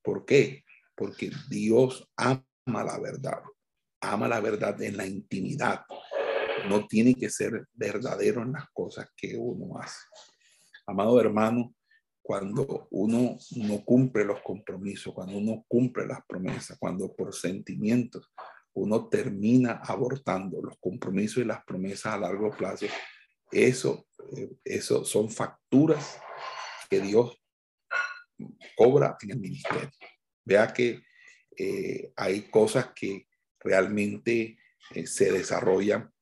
¿Por 0.00 0.24
qué? 0.24 0.62
Porque 0.94 1.32
Dios 1.50 2.08
ama 2.16 2.44
la 2.64 2.96
verdad, 3.00 3.42
ama 4.00 4.28
la 4.28 4.38
verdad 4.38 4.80
en 4.82 4.96
la 4.96 5.04
intimidad. 5.04 5.80
No 6.68 6.86
tiene 6.86 7.16
que 7.16 7.28
ser 7.28 7.66
verdadero 7.72 8.42
en 8.42 8.52
las 8.52 8.66
cosas 8.72 9.10
que 9.16 9.36
uno 9.36 9.80
hace. 9.80 9.98
Amado 10.86 11.20
hermano, 11.20 11.74
cuando 12.22 12.86
uno 12.92 13.36
no 13.56 13.84
cumple 13.84 14.24
los 14.24 14.40
compromisos, 14.42 15.12
cuando 15.12 15.38
uno 15.38 15.64
cumple 15.66 16.06
las 16.06 16.20
promesas, 16.24 16.78
cuando 16.78 17.12
por 17.16 17.34
sentimientos 17.34 18.30
uno 18.76 19.08
termina 19.08 19.80
abortando 19.84 20.62
los 20.62 20.78
compromisos 20.78 21.38
y 21.38 21.46
las 21.46 21.64
promesas 21.64 22.14
a 22.14 22.18
largo 22.18 22.50
plazo, 22.50 22.86
eso, 23.50 24.06
eh, 24.36 24.50
eso 24.64 25.04
son 25.04 25.30
facturas 25.30 26.18
que 26.88 27.00
Dios 27.00 27.40
cobra 28.76 29.16
en 29.20 29.30
el 29.32 29.40
ministerio. 29.40 29.90
Vea 30.44 30.72
que 30.72 31.02
eh, 31.56 32.12
hay 32.16 32.42
cosas 32.50 32.92
que 32.94 33.26
realmente 33.60 34.58
eh, 34.94 35.06
se 35.06 35.32
desarrollan, 35.32 36.12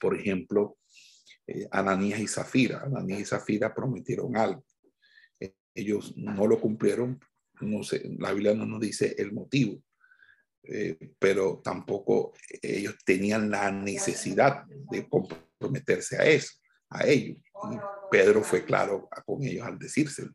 por 0.00 0.18
ejemplo, 0.18 0.78
Ananías 1.70 2.20
y 2.20 2.28
Zafira. 2.28 2.82
Ananías 2.82 3.20
y 3.20 3.24
Zafira 3.24 3.74
prometieron 3.74 4.36
algo 4.36 4.64
ellos 5.78 6.16
no 6.16 6.46
lo 6.46 6.60
cumplieron, 6.60 7.20
no 7.60 7.82
sé, 7.82 8.02
la 8.18 8.32
Biblia 8.32 8.54
no 8.54 8.66
nos 8.66 8.80
dice 8.80 9.14
el 9.18 9.32
motivo, 9.32 9.80
eh, 10.70 10.96
pero 11.18 11.60
tampoco 11.62 12.34
ellos 12.62 12.96
tenían 13.04 13.50
la 13.50 13.70
necesidad 13.70 14.64
de 14.90 15.08
comprometerse 15.08 16.16
a 16.18 16.24
eso, 16.24 16.52
a 16.90 17.06
ellos. 17.06 17.38
Pedro 18.10 18.42
fue 18.42 18.64
claro 18.64 19.08
con 19.26 19.42
ellos 19.42 19.66
al 19.66 19.78
decírselo. 19.78 20.32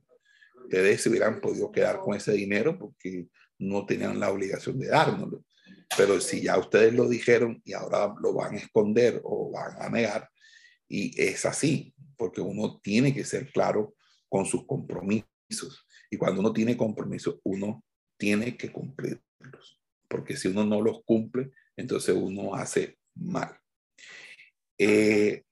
Ustedes 0.63 1.01
se 1.01 1.09
hubieran 1.09 1.39
podido 1.39 1.71
quedar 1.71 1.99
con 1.99 2.15
ese 2.15 2.34
dinero 2.34 2.77
porque 2.77 3.27
no 3.59 3.86
tenían 3.86 4.19
la 4.19 4.31
obligación 4.31 4.79
de 4.79 4.88
dárnoslo. 4.88 5.43
Pero 5.95 6.19
si 6.19 6.41
ya 6.41 6.57
ustedes 6.57 6.93
lo 6.93 7.07
dijeron 7.07 7.61
y 7.63 7.73
ahora 7.73 8.13
lo 8.21 8.34
van 8.34 8.55
a 8.55 8.57
esconder 8.57 9.21
o 9.23 9.51
van 9.51 9.81
a 9.81 9.89
negar, 9.89 10.29
y 10.88 11.19
es 11.21 11.45
así, 11.45 11.93
porque 12.17 12.41
uno 12.41 12.79
tiene 12.81 13.13
que 13.13 13.25
ser 13.25 13.51
claro 13.51 13.95
con 14.29 14.45
sus 14.45 14.65
compromisos 14.65 15.27
y 16.09 16.17
cuando 16.17 16.41
uno 16.41 16.53
tiene 16.53 16.77
compromiso, 16.77 17.39
uno 17.43 17.84
tiene 18.17 18.55
que 18.55 18.71
cumplirlos. 18.71 19.82
Porque 20.14 20.38
si 20.38 20.47
uno 20.47 20.64
no 20.64 20.80
los 20.80 21.03
cumple, 21.03 21.49
entonces 21.76 22.16
uno 22.16 22.53
hace 22.53 22.99
mal. 23.16 23.59
Eh, 24.78 25.43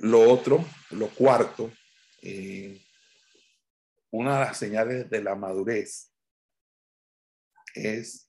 lo 0.00 0.28
otro, 0.28 0.64
lo 0.90 1.06
cuarto, 1.10 1.72
eh, 2.20 2.76
una 4.10 4.40
de 4.40 4.44
las 4.46 4.56
señales 4.56 5.08
de 5.08 5.22
la 5.22 5.36
madurez 5.36 6.12
es 7.72 8.28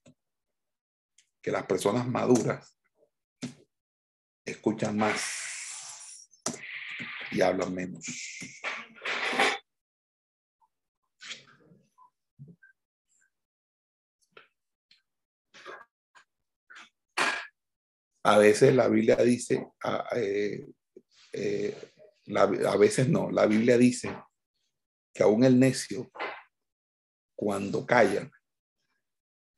que 1.41 1.49
las 1.49 1.65
personas 1.65 2.07
maduras 2.07 2.77
escuchan 4.45 4.95
más 4.95 6.29
y 7.31 7.41
hablan 7.41 7.73
menos. 7.73 8.05
A 18.23 18.37
veces 18.37 18.75
la 18.75 18.87
Biblia 18.87 19.15
dice, 19.17 19.67
a, 19.83 20.07
eh, 20.15 20.67
eh, 21.33 21.75
a 22.35 22.77
veces 22.77 23.07
no, 23.09 23.31
la 23.31 23.45
Biblia 23.45 23.77
dice 23.77 24.15
que 25.13 25.23
aún 25.23 25.43
el 25.43 25.59
necio, 25.59 26.11
cuando 27.35 27.85
calla, 27.85 28.29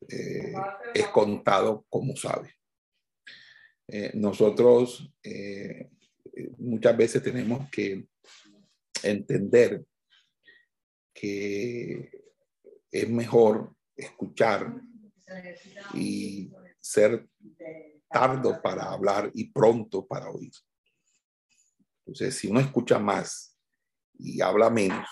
eh, 0.08 0.54
es 0.94 1.08
contado 1.08 1.86
como 1.90 2.16
sabe. 2.16 2.56
nosotros 4.14 5.14
muchas 6.58 6.98
veces 6.98 7.22
tenemos 7.22 7.70
que 7.70 8.08
entender 9.04 9.86
que 11.14 12.10
es 12.90 13.10
mejor 13.10 13.76
escuchar 13.96 14.82
y 15.94 16.52
ser 16.80 17.28
tardo 18.14 18.62
para 18.62 18.92
hablar 18.92 19.30
y 19.34 19.52
pronto 19.52 20.08
para 20.08 20.30
oír. 20.30 20.54
Entonces, 22.06 22.36
si 22.36 22.48
uno 22.48 22.60
escucha 22.60 23.00
más 23.00 23.58
y 24.14 24.40
habla 24.42 24.70
menos, 24.70 25.08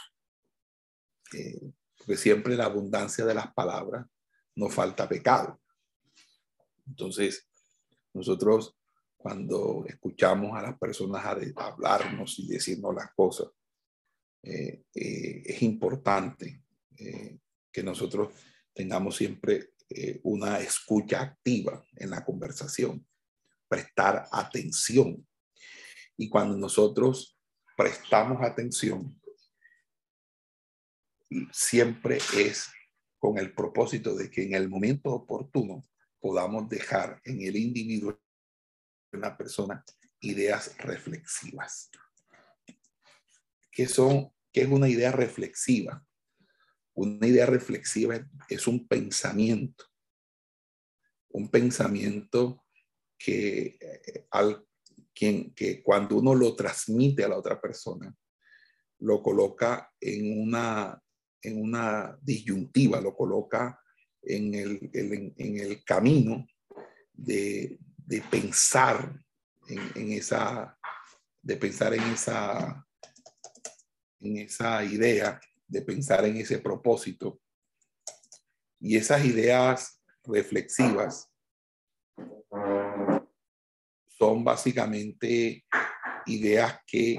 eh, 1.34 1.74
porque 1.98 2.18
siempre 2.18 2.56
la 2.56 2.66
abundancia 2.66 3.26
de 3.26 3.34
las 3.34 3.54
palabras 3.54 4.06
no 4.56 4.70
falta 4.70 5.08
pecado. 5.10 5.60
Entonces, 6.88 7.50
nosotros 8.14 8.78
cuando 9.18 9.86
escuchamos 9.88 10.58
a 10.58 10.64
las 10.64 10.78
personas 10.80 11.24
a 11.26 11.66
hablarnos 11.66 12.40
y 12.40 12.48
decirnos 12.48 12.96
las 12.96 13.14
cosas, 13.14 13.48
eh, 14.44 14.84
eh, 14.94 15.44
es 15.46 15.62
importante 15.62 16.64
que 17.72 17.82
nosotros 17.82 18.32
tengamos 18.74 19.16
siempre 19.16 19.71
una 20.24 20.60
escucha 20.60 21.22
activa 21.22 21.86
en 21.96 22.10
la 22.10 22.24
conversación, 22.24 23.06
prestar 23.68 24.28
atención. 24.32 25.28
Y 26.18 26.30
cuando 26.30 26.58
nosotros 26.58 27.38
prestamos 27.76 28.42
atención, 28.42 29.20
siempre 31.52 32.18
es 32.38 32.70
con 33.18 33.38
el 33.38 33.54
propósito 33.54 34.16
de 34.16 34.30
que 34.30 34.44
en 34.44 34.56
el 34.56 34.68
momento 34.68 35.12
oportuno 35.12 35.84
podamos 36.20 36.68
dejar 36.70 37.22
en 37.24 37.42
el 37.42 37.56
individuo 37.56 38.20
de 39.12 39.18
una 39.18 39.38
persona 39.38 39.84
ideas 40.20 40.78
reflexivas. 40.78 41.90
¿Qué 43.72 43.88
son? 43.88 44.32
¿Qué 44.52 44.62
es 44.62 44.68
una 44.68 44.90
idea 44.90 45.12
reflexiva? 45.12 46.06
Una 46.94 47.26
idea 47.26 47.46
reflexiva 47.46 48.20
es 48.50 48.68
un 48.68 48.88
pensamiento, 48.88 49.86
un 51.30 51.50
pensamiento 51.50 52.66
que, 53.18 53.78
eh, 53.80 54.28
al, 54.32 54.66
quien, 55.14 55.54
que 55.54 55.82
cuando 55.82 56.18
uno 56.18 56.36
lo 56.36 56.56
transmite 56.56 57.24
a 57.24 57.30
la 57.30 57.38
otra 57.38 57.60
persona, 57.62 58.14
lo 59.00 59.22
coloca 59.22 59.92
en 60.00 60.42
una, 60.42 61.02
en 61.42 61.62
una 61.62 62.18
disyuntiva, 62.22 63.02
lo 63.02 63.16
coloca 63.16 63.80
en 64.22 64.54
el, 64.54 64.90
en, 64.94 65.58
el 65.58 65.84
camino 65.84 66.46
de, 67.14 67.78
de 67.98 68.22
pensar 68.22 69.20
en, 69.68 70.12
esa, 70.12 70.78
de 71.42 71.58
pensar 71.58 71.94
en 71.94 72.04
esa, 72.04 72.86
en 74.20 74.38
esa 74.38 74.84
idea, 74.84 75.40
de 75.72 75.82
pensar 75.82 76.26
en 76.26 76.36
ese 76.38 76.60
propósito. 76.60 77.40
Y 78.80 78.98
esas 78.98 79.24
ideas 79.24 80.02
reflexivas 80.24 81.32
son 84.08 84.44
básicamente 84.44 85.66
ideas 86.26 86.78
que 86.86 87.18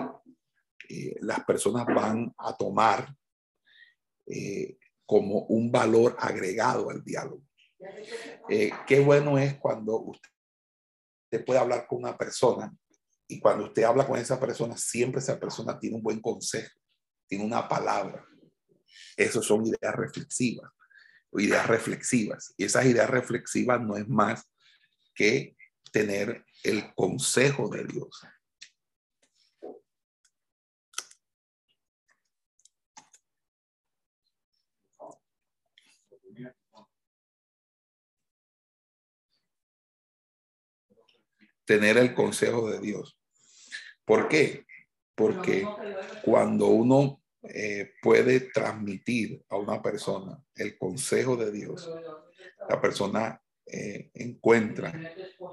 eh, 0.88 1.16
las 1.20 1.42
personas 1.44 1.86
van 1.86 2.32
a 2.36 2.54
tomar 2.54 3.12
eh, 4.26 4.76
como 5.06 5.40
un 5.46 5.72
valor 5.72 6.14
agregado 6.18 6.90
al 6.90 7.02
diálogo. 7.02 7.42
Eh, 8.48 8.70
qué 8.86 9.00
bueno 9.00 9.38
es 9.38 9.58
cuando 9.58 9.98
usted 9.98 11.44
puede 11.44 11.58
hablar 11.58 11.86
con 11.86 11.98
una 12.00 12.16
persona 12.16 12.72
y 13.26 13.40
cuando 13.40 13.64
usted 13.64 13.84
habla 13.84 14.06
con 14.06 14.18
esa 14.18 14.38
persona, 14.38 14.76
siempre 14.76 15.20
esa 15.20 15.40
persona 15.40 15.78
tiene 15.78 15.96
un 15.96 16.02
buen 16.02 16.20
consejo, 16.20 16.70
tiene 17.26 17.44
una 17.44 17.66
palabra. 17.66 18.24
Esas 19.16 19.44
son 19.44 19.66
ideas 19.66 19.94
reflexivas, 19.94 20.70
ideas 21.32 21.66
reflexivas. 21.66 22.54
Y 22.56 22.64
esas 22.64 22.86
ideas 22.86 23.10
reflexivas 23.10 23.80
no 23.80 23.96
es 23.96 24.08
más 24.08 24.48
que 25.14 25.56
tener 25.92 26.44
el 26.64 26.94
consejo 26.94 27.68
de 27.68 27.84
Dios. 27.84 28.20
tener 41.64 41.96
el 41.96 42.12
consejo 42.12 42.70
de 42.70 42.80
Dios. 42.80 43.16
¿Por 44.04 44.28
qué? 44.28 44.66
Porque 45.14 45.66
cuando 46.22 46.66
uno 46.66 47.21
eh, 47.42 47.94
puede 48.00 48.40
transmitir 48.40 49.42
a 49.48 49.56
una 49.56 49.82
persona 49.82 50.40
el 50.54 50.78
consejo 50.78 51.36
de 51.36 51.50
Dios, 51.50 51.90
la 52.68 52.80
persona 52.80 53.42
eh, 53.66 54.10
encuentra 54.14 54.92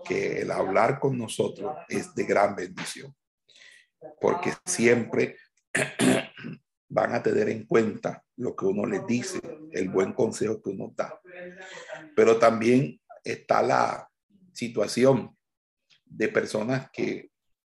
que 0.05 0.41
el 0.41 0.51
hablar 0.51 0.99
con 0.99 1.17
nosotros 1.17 1.75
es 1.87 2.13
de 2.13 2.25
gran 2.25 2.55
bendición, 2.55 3.15
porque 4.21 4.53
siempre 4.65 5.37
van 6.89 7.15
a 7.15 7.23
tener 7.23 7.49
en 7.49 7.65
cuenta 7.65 8.23
lo 8.37 8.55
que 8.55 8.65
uno 8.65 8.85
les 8.85 9.05
dice, 9.07 9.39
el 9.71 9.89
buen 9.89 10.13
consejo 10.13 10.61
que 10.61 10.69
uno 10.69 10.93
da. 10.95 11.19
Pero 12.15 12.37
también 12.37 12.99
está 13.23 13.61
la 13.61 14.09
situación 14.53 15.35
de 16.05 16.27
personas 16.29 16.89
que 16.91 17.31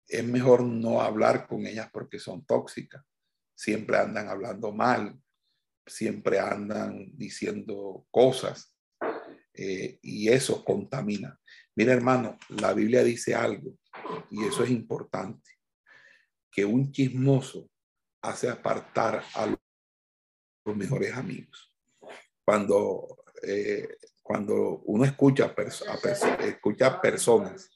es 0.06 0.24
mejor 0.24 0.62
no 0.62 1.00
hablar 1.00 1.46
con 1.46 1.66
ellas 1.66 1.88
porque 1.92 2.18
son 2.18 2.44
tóxicas. 2.44 3.02
Siempre 3.54 3.96
andan 3.96 4.28
hablando 4.28 4.72
mal, 4.72 5.18
siempre 5.86 6.40
andan 6.40 7.10
diciendo 7.16 8.06
cosas 8.10 8.74
eh, 9.52 9.98
y 10.02 10.28
eso 10.28 10.64
contamina. 10.64 11.38
Mira 11.76 11.92
hermano, 11.92 12.38
la 12.48 12.72
Biblia 12.72 13.02
dice 13.02 13.34
algo 13.34 13.76
y 14.30 14.44
eso 14.44 14.64
es 14.64 14.70
importante, 14.70 15.50
que 16.50 16.64
un 16.64 16.90
chismoso 16.90 17.68
hace 18.22 18.48
apartar 18.48 19.22
a 19.34 19.46
los 19.46 20.76
mejores 20.76 21.14
amigos. 21.14 21.72
Cuando, 22.44 23.24
eh, 23.42 23.96
cuando 24.22 24.80
uno 24.86 25.04
escucha, 25.04 25.54
a 25.56 26.44
escucha 26.44 27.00
personas 27.00 27.70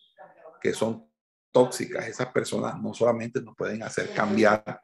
que 0.61 0.73
son 0.73 1.09
tóxicas, 1.53 2.09
esas 2.09 2.33
personas 2.33 2.81
no 2.81 2.95
solamente 2.95 3.41
nos 3.41 3.57
pueden 3.57 3.83
hacer 3.83 4.13
cambiar 4.15 4.81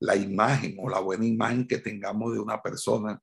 la 0.00 0.16
imagen 0.16 0.76
o 0.78 0.88
la 0.88 1.00
buena 1.00 1.26
imagen 1.26 1.66
que 1.66 1.78
tengamos 1.78 2.32
de 2.32 2.40
una 2.40 2.62
persona 2.62 3.20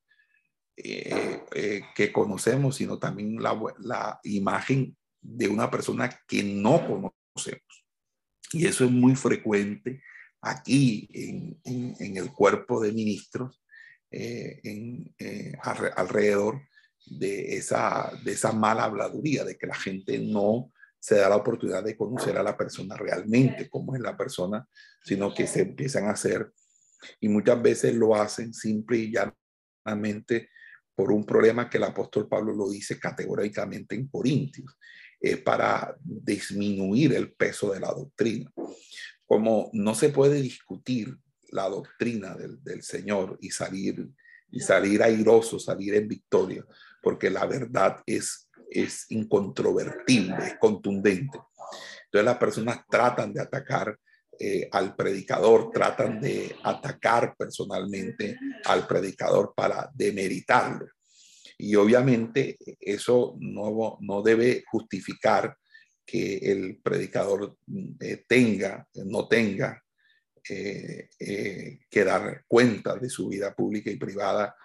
eh, 0.75 1.43
eh, 1.53 1.81
que 1.95 2.11
conocemos, 2.11 2.75
sino 2.75 2.97
también 2.97 3.41
la, 3.41 3.59
la 3.79 4.19
imagen 4.23 4.97
de 5.21 5.47
una 5.47 5.69
persona 5.69 6.09
que 6.27 6.43
no 6.43 6.79
conocemos. 6.87 7.85
Y 8.51 8.65
eso 8.65 8.85
es 8.85 8.91
muy 8.91 9.15
frecuente 9.15 10.01
aquí 10.41 11.07
en, 11.13 11.59
en, 11.63 12.17
el 12.17 12.31
cuerpo 12.33 12.81
de 12.81 12.91
ministros, 12.91 13.63
eh, 14.11 14.59
en, 14.63 15.15
alrededor 15.61 16.61
de 17.05 17.55
esa, 17.55 18.11
de 18.23 18.31
esa 18.31 18.51
mala 18.51 18.85
habladuría, 18.85 19.43
de 19.43 19.57
que 19.57 19.67
la 19.67 19.75
gente 19.75 20.19
no 20.19 20.71
se 20.99 21.15
da 21.15 21.29
la 21.29 21.35
oportunidad 21.35 21.83
de 21.83 21.97
conocer 21.97 22.37
a 22.37 22.43
la 22.43 22.57
persona 22.57 22.95
realmente, 22.95 23.69
cómo 23.69 23.95
es 23.95 24.01
la 24.01 24.17
persona, 24.17 24.67
sino 25.03 25.33
que 25.33 25.47
se 25.47 25.61
empiezan 25.61 26.07
a 26.07 26.11
hacer 26.11 26.51
y 27.19 27.29
muchas 27.29 27.61
veces 27.61 27.95
lo 27.95 28.15
hacen 28.15 28.53
simple 28.53 28.97
y 28.97 29.11
llanamente 29.11 30.49
por 30.95 31.11
un 31.11 31.25
problema 31.25 31.69
que 31.69 31.77
el 31.77 31.83
apóstol 31.83 32.27
Pablo 32.27 32.53
lo 32.53 32.69
dice 32.69 32.99
categóricamente 32.99 33.95
en 33.95 34.07
Corintios, 34.07 34.77
es 35.19 35.37
para 35.37 35.95
disminuir 36.03 37.13
el 37.13 37.33
peso 37.33 37.73
de 37.73 37.79
la 37.79 37.87
doctrina. 37.87 38.51
Como 39.25 39.69
no 39.73 39.95
se 39.95 40.09
puede 40.09 40.41
discutir 40.41 41.17
la 41.49 41.69
doctrina 41.69 42.35
del, 42.35 42.63
del 42.63 42.83
Señor 42.83 43.37
y 43.41 43.49
salir, 43.49 44.07
y 44.51 44.59
salir 44.59 45.01
airoso, 45.01 45.59
salir 45.59 45.95
en 45.95 46.07
victoria, 46.07 46.63
porque 47.01 47.29
la 47.29 47.45
verdad 47.45 48.01
es 48.05 48.49
es 48.73 49.05
incontrovertible, 49.09 50.35
es 50.45 50.57
contundente. 50.57 51.39
Entonces 52.05 52.25
las 52.25 52.37
personas 52.37 52.79
tratan 52.89 53.33
de 53.33 53.41
atacar 53.41 53.97
eh, 54.39 54.67
al 54.71 54.95
predicador, 54.95 55.71
tratan 55.71 56.19
de 56.19 56.55
atacar 56.63 57.35
personalmente 57.37 58.37
al 58.65 58.87
predicador 58.87 59.53
para 59.55 59.89
demeritarlo. 59.93 60.87
Y 61.57 61.75
obviamente 61.75 62.57
eso 62.79 63.35
no, 63.39 63.97
no 64.01 64.21
debe 64.21 64.63
justificar 64.69 65.55
que 66.05 66.37
el 66.37 66.77
predicador 66.83 67.57
eh, 67.99 68.25
tenga, 68.27 68.87
no 69.05 69.27
tenga 69.27 69.81
eh, 70.49 71.07
que 71.89 72.03
dar 72.03 72.43
cuenta 72.47 72.97
de 72.97 73.09
su 73.09 73.29
vida 73.29 73.55
pública 73.55 73.89
y 73.89 73.95
privada 73.95 74.55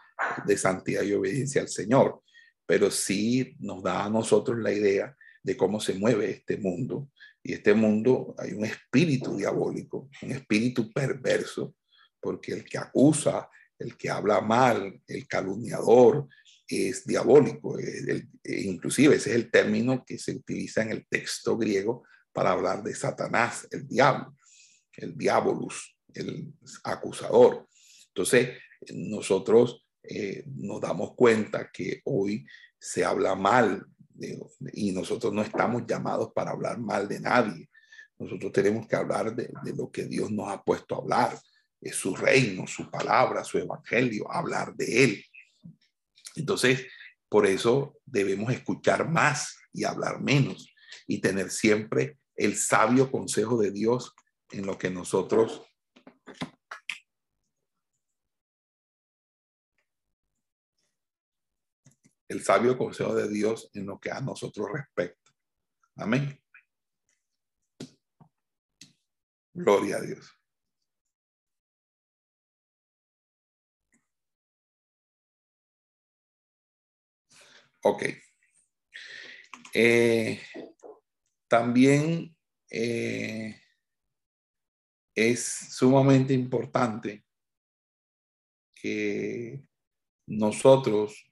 de 0.45 0.57
santidad 0.57 1.03
y 1.03 1.12
obediencia 1.12 1.62
al 1.62 1.69
Señor 1.69 2.23
pero 2.69 2.91
sí 2.91 3.57
nos 3.61 3.83
da 3.83 4.05
a 4.05 4.11
nosotros 4.11 4.59
la 4.59 4.71
idea 4.71 5.16
de 5.43 5.57
cómo 5.57 5.81
se 5.81 5.95
mueve 5.95 6.29
este 6.29 6.59
mundo. 6.59 7.09
Y 7.49 7.55
este 7.55 7.72
mundo 7.72 8.34
hay 8.36 8.53
un 8.53 8.66
espíritu 8.66 9.34
diabólico, 9.34 10.11
un 10.20 10.32
espíritu 10.32 10.92
perverso, 10.92 11.76
porque 12.20 12.53
el 12.53 12.62
que 12.62 12.76
acusa, 12.76 13.49
el 13.78 13.96
que 13.96 14.11
habla 14.11 14.42
mal, 14.42 15.01
el 15.07 15.26
calumniador, 15.26 16.28
es 16.66 17.07
diabólico. 17.07 17.78
E 17.78 18.26
inclusive 18.44 19.16
ese 19.16 19.30
es 19.30 19.36
el 19.36 19.51
término 19.51 20.05
que 20.05 20.18
se 20.18 20.32
utiliza 20.32 20.82
en 20.82 20.90
el 20.90 21.07
texto 21.09 21.57
griego 21.57 22.05
para 22.34 22.51
hablar 22.51 22.82
de 22.82 22.94
Satanás, 22.94 23.66
el 23.70 23.88
diablo, 23.88 24.36
el 24.92 25.16
diabolus, 25.16 25.96
el 26.12 26.53
acusador. 26.84 27.66
Entonces, 28.09 28.59
nosotros 28.92 29.86
eh, 30.03 30.44
nos 30.55 30.82
damos 30.82 31.14
cuenta 31.14 31.70
que 31.72 32.03
hoy 32.05 32.44
se 32.78 33.07
habla 33.07 33.34
mal 33.34 33.86
y 34.73 34.93
nosotros 34.93 35.33
no 35.33 35.43
estamos 35.43 35.85
llamados 35.87 36.33
para 36.35 36.51
hablar 36.51 36.79
mal 36.79 37.09
de 37.09 37.21
nadie. 37.21 37.69
Nosotros 38.19 38.53
tenemos 38.53 38.87
que 38.87 38.97
hablar 38.97 39.35
de, 39.35 39.51
lo 39.77 39.91
que 39.91 40.05
Dios 40.05 40.31
nos 40.31 40.49
ha 40.49 40.62
puesto 40.62 40.95
a 40.95 40.99
hablar, 40.99 41.39
es 41.81 41.95
su 41.95 42.16
reino, 42.16 42.66
su 42.66 42.91
palabra, 42.91 43.45
su 43.45 43.59
evangelio, 43.59 44.31
hablar 44.31 44.75
de 44.75 45.05
él. 45.05 45.25
Entonces, 46.35 46.87
por 47.29 47.47
eso 47.47 47.99
debemos 48.05 48.53
escuchar 48.53 49.09
más 49.09 49.57
y 49.73 49.85
hablar 49.85 50.21
menos 50.21 50.73
y 51.07 51.21
tener 51.21 51.51
siempre 51.51 52.19
el 52.35 52.57
sabio 52.57 53.11
consejo 53.11 53.59
de 53.59 53.71
Dios 53.71 54.14
en 54.51 54.66
lo 54.66 54.79
que 54.79 54.91
nosotros 54.91 55.62
el 62.29 62.45
sabio 62.45 62.76
consejo 62.76 63.14
de 63.14 63.29
Dios 63.29 63.70
en 63.74 63.87
lo 63.87 63.99
que 63.99 64.11
a 64.11 64.20
nosotros 64.20 64.68
respecta. 64.72 65.33
Amén. 65.97 66.41
Gloria 69.55 69.97
a 69.97 70.01
Dios. 70.01 70.39
Ok. 77.83 78.05
Eh, 79.74 80.41
también 81.49 82.37
eh, 82.70 83.61
es 85.14 85.43
sumamente 85.43 86.35
importante 86.35 87.24
que 88.74 89.64
nosotros 90.26 91.28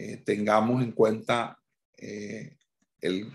eh, 0.00 0.22
tengamos 0.24 0.82
en 0.82 0.92
cuenta 0.92 1.58
el 3.02 3.30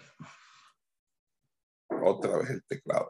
otra 2.02 2.38
vez 2.38 2.50
el 2.50 2.64
teclado. 2.66 3.08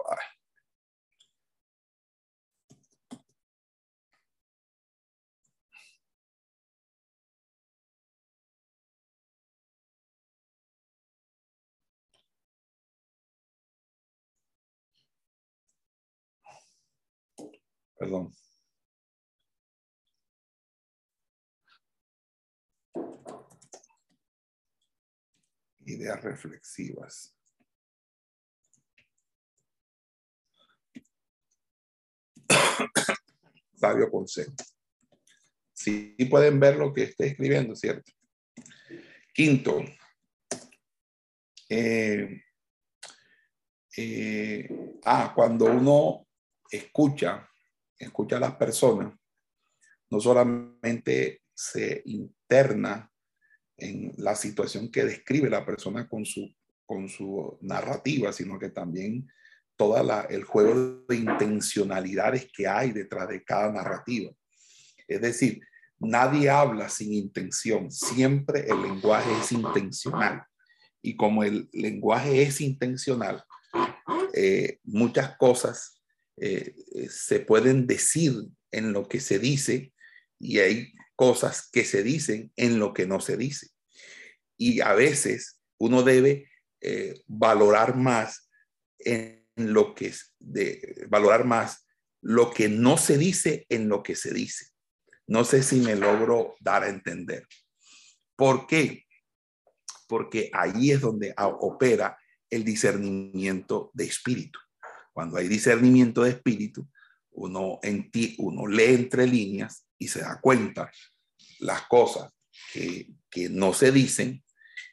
Perdón. 17.97 18.44
Ideas 25.85 26.21
reflexivas. 26.23 27.35
Sabio 33.75 34.09
consejo. 34.09 34.53
Sí 35.73 36.15
pueden 36.29 36.59
ver 36.59 36.77
lo 36.77 36.93
que 36.93 37.03
estoy 37.03 37.27
escribiendo, 37.27 37.75
¿cierto? 37.75 38.11
Quinto, 39.33 39.83
eh, 41.69 42.41
eh, 43.97 44.99
ah, 45.03 45.33
cuando 45.35 45.65
uno 45.65 46.27
escucha 46.69 47.49
escucha 47.97 48.37
a 48.37 48.41
las 48.41 48.55
personas, 48.55 49.13
no 50.09 50.19
solamente 50.19 51.43
se 51.53 52.01
interna 52.05 53.11
en 53.77 54.13
la 54.17 54.35
situación 54.35 54.89
que 54.91 55.03
describe 55.03 55.49
la 55.49 55.65
persona 55.65 56.07
con 56.07 56.25
su, 56.25 56.53
con 56.85 57.09
su 57.09 57.57
narrativa, 57.61 58.31
sino 58.31 58.57
que 58.57 58.69
también 58.69 59.27
todo 59.75 59.97
el 60.29 60.43
juego 60.43 61.05
de 61.07 61.17
intencionalidades 61.17 62.47
que 62.55 62.67
hay 62.67 62.91
detrás 62.91 63.27
de 63.27 63.43
cada 63.43 63.71
narrativa. 63.71 64.31
Es 65.07 65.21
decir, 65.21 65.61
nadie 65.99 66.49
habla 66.49 66.89
sin 66.89 67.13
intención, 67.13 67.91
siempre 67.91 68.67
el 68.69 68.81
lenguaje 68.81 69.29
es 69.41 69.51
intencional. 69.51 70.43
Y 71.01 71.15
como 71.15 71.43
el 71.43 71.69
lenguaje 71.73 72.41
es 72.41 72.61
intencional, 72.61 73.43
eh, 74.33 74.79
muchas 74.83 75.37
cosas 75.37 76.01
eh, 76.37 76.75
eh, 76.93 77.07
se 77.09 77.39
pueden 77.39 77.87
decir 77.87 78.33
en 78.71 78.91
lo 78.91 79.07
que 79.07 79.19
se 79.19 79.39
dice 79.39 79.93
y 80.39 80.59
hay 80.59 80.93
cosas 81.15 81.69
que 81.71 81.85
se 81.85 82.03
dicen 82.03 82.51
en 82.55 82.79
lo 82.79 82.93
que 82.93 83.07
no 83.07 83.19
se 83.19 83.37
dice. 83.37 83.69
Y 84.57 84.81
a 84.81 84.93
veces 84.93 85.61
uno 85.77 86.03
debe 86.03 86.49
eh, 86.81 87.21
valorar 87.27 87.95
más 87.95 88.49
en 88.99 89.45
lo 89.55 89.95
que 89.95 90.13
de 90.39 91.05
valorar 91.09 91.45
más 91.45 91.85
lo 92.21 92.51
que 92.51 92.69
no 92.69 92.97
se 92.97 93.17
dice 93.17 93.65
en 93.69 93.87
lo 93.87 94.03
que 94.03 94.15
se 94.15 94.33
dice. 94.33 94.67
No 95.27 95.43
sé 95.43 95.63
si 95.63 95.79
me 95.79 95.95
logro 95.95 96.55
dar 96.59 96.83
a 96.83 96.89
entender. 96.89 97.47
¿Por 98.35 98.67
qué? 98.67 99.05
Porque 100.07 100.49
ahí 100.53 100.91
es 100.91 101.01
donde 101.01 101.33
opera 101.37 102.17
el 102.49 102.63
discernimiento 102.63 103.91
de 103.93 104.05
espíritu. 104.05 104.59
Cuando 105.13 105.37
hay 105.37 105.47
discernimiento 105.47 106.23
de 106.23 106.31
espíritu, 106.31 106.87
uno, 107.31 107.79
en 107.83 108.11
ti, 108.11 108.35
uno 108.39 108.67
lee 108.67 108.95
entre 108.95 109.27
líneas 109.27 109.84
y 109.97 110.07
se 110.07 110.21
da 110.21 110.39
cuenta 110.41 110.91
las 111.59 111.83
cosas 111.83 112.31
que, 112.73 113.09
que 113.29 113.49
no 113.49 113.73
se 113.73 113.91
dicen 113.91 114.43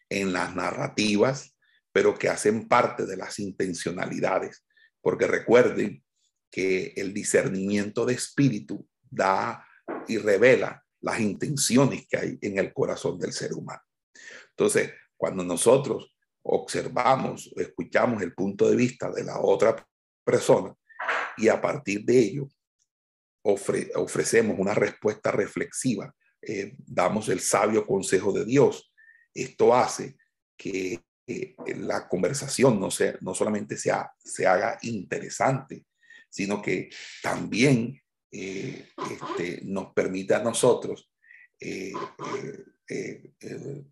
en 0.08 0.32
las 0.32 0.54
narrativas, 0.54 1.56
pero 1.92 2.18
que 2.18 2.28
hacen 2.28 2.68
parte 2.68 3.06
de 3.06 3.16
las 3.16 3.38
intencionalidades. 3.38 4.64
Porque 5.00 5.26
recuerden 5.26 6.04
que 6.50 6.92
el 6.96 7.14
discernimiento 7.14 8.04
de 8.04 8.14
espíritu 8.14 8.86
da 9.10 9.66
y 10.06 10.18
revela 10.18 10.84
las 11.00 11.20
intenciones 11.20 12.06
que 12.06 12.16
hay 12.16 12.38
en 12.40 12.58
el 12.58 12.72
corazón 12.72 13.18
del 13.18 13.32
ser 13.32 13.52
humano. 13.54 13.82
Entonces, 14.50 14.92
cuando 15.16 15.42
nosotros 15.44 16.14
observamos, 16.42 17.52
escuchamos 17.56 18.22
el 18.22 18.34
punto 18.34 18.68
de 18.68 18.76
vista 18.76 19.10
de 19.10 19.24
la 19.24 19.40
otra 19.40 19.86
persona 20.24 20.74
y 21.36 21.48
a 21.48 21.60
partir 21.60 22.04
de 22.04 22.18
ello 22.18 22.48
ofrecemos 23.42 24.56
una 24.58 24.74
respuesta 24.74 25.30
reflexiva, 25.30 26.14
eh, 26.40 26.74
damos 26.78 27.28
el 27.28 27.40
sabio 27.40 27.86
consejo 27.86 28.32
de 28.32 28.44
Dios. 28.44 28.92
Esto 29.34 29.74
hace 29.74 30.16
que 30.56 31.00
la 31.78 32.08
conversación 32.08 32.78
no, 32.78 32.90
sea, 32.90 33.16
no 33.20 33.34
solamente 33.34 33.76
sea, 33.76 34.12
se 34.18 34.46
haga 34.46 34.78
interesante, 34.82 35.86
sino 36.28 36.60
que 36.60 36.90
también 37.22 38.00
eh, 38.30 38.88
este, 39.10 39.60
nos 39.64 39.92
permita 39.92 40.38
a 40.38 40.42
nosotros 40.42 41.10
eh, 41.60 41.92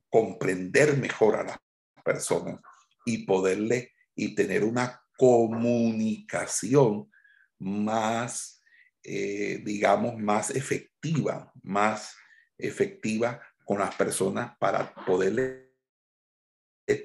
comprender 0.08 0.96
mejor 0.96 1.36
a 1.36 1.44
las 1.44 1.58
personas 2.04 2.60
y 3.06 3.24
poderle 3.24 3.92
y 4.14 4.34
tener 4.34 4.64
una 4.64 5.00
comunicación 5.16 7.10
más, 7.58 8.59
eh, 9.02 9.60
digamos, 9.64 10.18
más 10.18 10.50
efectiva, 10.50 11.52
más 11.62 12.14
efectiva 12.58 13.40
con 13.64 13.78
las 13.78 13.94
personas 13.94 14.56
para 14.58 14.94
poderle 15.06 15.70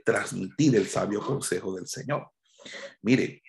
transmitir 0.04 0.76
el 0.76 0.88
sabio 0.88 1.22
consejo 1.22 1.76
del 1.76 1.88
Señor. 1.88 2.32
Mire, 3.02 3.44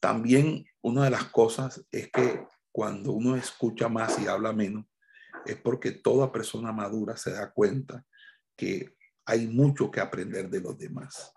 también 0.00 0.64
una 0.80 1.04
de 1.04 1.10
las 1.10 1.24
cosas 1.24 1.84
es 1.90 2.10
que 2.10 2.46
cuando 2.70 3.12
uno 3.12 3.36
escucha 3.36 3.88
más 3.88 4.18
y 4.18 4.26
habla 4.26 4.52
menos, 4.52 4.86
es 5.44 5.56
porque 5.56 5.90
toda 5.90 6.32
persona 6.32 6.72
madura 6.72 7.16
se 7.16 7.32
da 7.32 7.50
cuenta 7.52 8.04
que 8.56 8.96
hay 9.24 9.46
mucho 9.46 9.90
que 9.90 10.00
aprender 10.00 10.48
de 10.48 10.60
los 10.60 10.78
demás. 10.78 11.32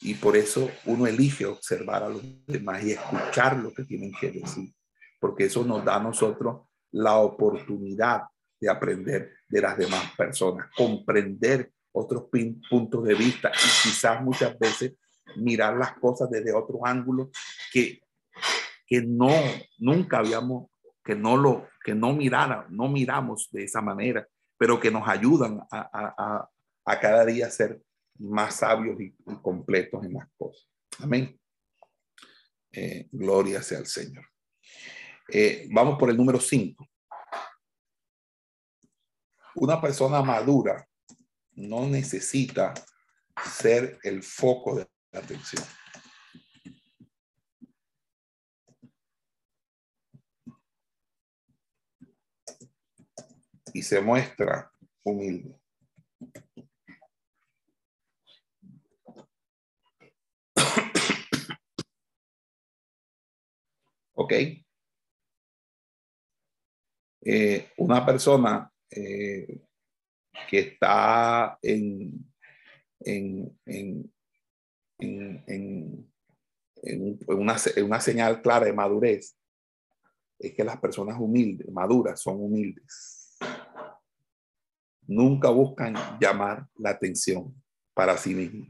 Y 0.00 0.14
por 0.14 0.36
eso 0.36 0.70
uno 0.84 1.06
elige 1.06 1.46
observar 1.46 2.02
a 2.02 2.08
los 2.08 2.22
demás 2.46 2.84
y 2.84 2.92
escuchar 2.92 3.56
lo 3.56 3.72
que 3.72 3.84
tienen 3.84 4.12
que 4.12 4.30
decir, 4.30 4.74
porque 5.18 5.44
eso 5.44 5.64
nos 5.64 5.84
da 5.84 5.96
a 5.96 6.02
nosotros 6.02 6.66
la 6.92 7.18
oportunidad 7.18 8.22
de 8.60 8.70
aprender 8.70 9.32
de 9.48 9.60
las 9.60 9.76
demás 9.76 10.12
personas, 10.16 10.68
comprender 10.76 11.72
otros 11.92 12.24
puntos 12.68 13.04
de 13.04 13.14
vista 13.14 13.50
y 13.50 13.88
quizás 13.88 14.22
muchas 14.22 14.58
veces 14.58 14.94
mirar 15.36 15.76
las 15.76 15.94
cosas 15.98 16.30
desde 16.30 16.52
otro 16.52 16.84
ángulo 16.84 17.30
que, 17.72 18.00
que 18.86 19.02
no, 19.02 19.30
nunca 19.78 20.18
habíamos, 20.18 20.70
que 21.04 21.14
no 21.14 21.36
lo, 21.36 21.68
que 21.84 21.94
no 21.94 22.12
mirara, 22.12 22.66
no 22.70 22.88
miramos 22.88 23.48
de 23.50 23.64
esa 23.64 23.80
manera, 23.80 24.26
pero 24.58 24.78
que 24.80 24.90
nos 24.90 25.08
ayudan 25.08 25.60
a, 25.70 25.78
a, 25.78 26.14
a, 26.16 26.50
a 26.84 27.00
cada 27.00 27.24
día 27.24 27.50
ser 27.50 27.80
más 28.18 28.56
sabios 28.56 29.00
y, 29.00 29.14
completos 29.42 30.04
en 30.04 30.14
las 30.14 30.28
cosas. 30.36 30.66
Amén. 31.00 31.38
Eh, 32.72 33.08
gloria 33.10 33.62
sea 33.62 33.78
al 33.78 33.86
Señor. 33.86 34.24
Eh, 35.28 35.66
vamos 35.70 35.98
por 35.98 36.08
el 36.10 36.16
número 36.16 36.38
5. 36.38 36.86
Una 39.56 39.80
persona 39.80 40.22
madura 40.22 40.86
no 41.54 41.86
necesita 41.86 42.74
ser 43.42 43.98
el 44.02 44.22
foco 44.22 44.76
de 44.76 44.86
la 45.10 45.20
atención. 45.20 45.64
Y 53.72 53.82
se 53.82 54.00
muestra 54.00 54.70
humilde. 55.02 55.58
¿Ok? 64.14 64.32
Eh, 67.28 67.70
una 67.78 68.06
persona 68.06 68.72
eh, 68.88 69.60
que 70.48 70.58
está 70.60 71.58
en, 71.60 72.24
en, 73.00 73.58
en, 73.66 74.12
en, 74.98 76.08
una, 77.26 77.56
una 77.82 78.00
señal 78.00 78.40
clara 78.40 78.66
de 78.66 78.72
madurez 78.72 79.36
es 80.38 80.54
que 80.54 80.62
las 80.62 80.78
personas 80.78 81.18
humildes, 81.18 81.68
maduras, 81.68 82.20
son 82.20 82.40
humildes. 82.40 83.36
Nunca 85.08 85.50
buscan 85.50 85.96
llamar 86.20 86.68
la 86.76 86.90
atención 86.90 87.60
para 87.92 88.16
sí 88.16 88.36
mismas. 88.36 88.68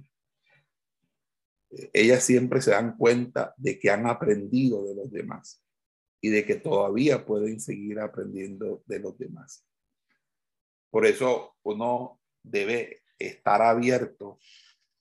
Ellas 1.92 2.24
siempre 2.24 2.62
se 2.62 2.70
dan 2.70 2.96
cuenta 2.96 3.52
de 3.58 3.78
que 3.78 3.90
han 3.90 4.06
aprendido 4.06 4.82
de 4.86 4.94
los 4.94 5.12
demás 5.12 5.62
y 6.20 6.30
de 6.30 6.44
que 6.44 6.56
todavía 6.56 7.24
pueden 7.24 7.60
seguir 7.60 8.00
aprendiendo 8.00 8.82
de 8.86 9.00
los 9.00 9.18
demás. 9.18 9.64
Por 10.90 11.06
eso 11.06 11.56
uno 11.62 12.20
debe 12.42 13.02
estar 13.18 13.62
abierto 13.62 14.38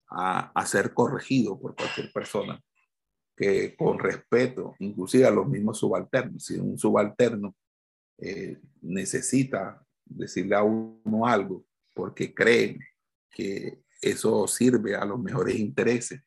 a, 0.08 0.66
ser 0.66 0.94
corregido 0.94 1.60
por 1.60 1.76
cualquier 1.76 2.12
persona 2.12 2.62
que 3.36 3.76
con 3.76 4.00
respeto, 4.00 4.76
inclusive 4.80 5.26
a 5.26 5.32
los 5.32 5.48
mismos 5.48 5.80
subalternos, 5.80 6.46
si 6.46 6.58
un 6.58 6.78
subalterno 6.78 7.56
eh, 8.18 8.60
necesita 8.82 9.86
decirle 10.06 10.56
a 10.56 10.64
uno 10.64 11.26
algo 11.26 11.66
porque 11.94 12.34
cree 12.34 12.80
que 13.32 13.82
eso 14.02 14.48
sirve 14.48 14.96
a 14.96 15.06
los 15.06 15.20
mejores 15.20 15.56
intereses, 15.56 16.22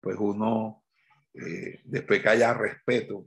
pues 0.00 0.16
uno, 0.18 0.84
eh, 1.34 1.80
después 1.84 2.22
que 2.22 2.28
haya 2.28 2.54
respeto, 2.54 3.26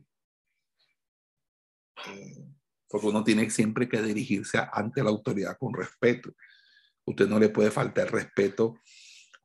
eh, 2.07 2.45
porque 2.87 3.07
uno 3.07 3.23
tiene 3.23 3.49
siempre 3.49 3.89
que 3.89 4.01
dirigirse 4.01 4.59
ante 4.71 5.03
la 5.03 5.09
autoridad 5.09 5.57
con 5.57 5.73
respeto. 5.73 6.31
Usted 7.05 7.27
no 7.27 7.39
le 7.39 7.49
puede 7.49 7.71
faltar 7.71 8.11
respeto 8.11 8.79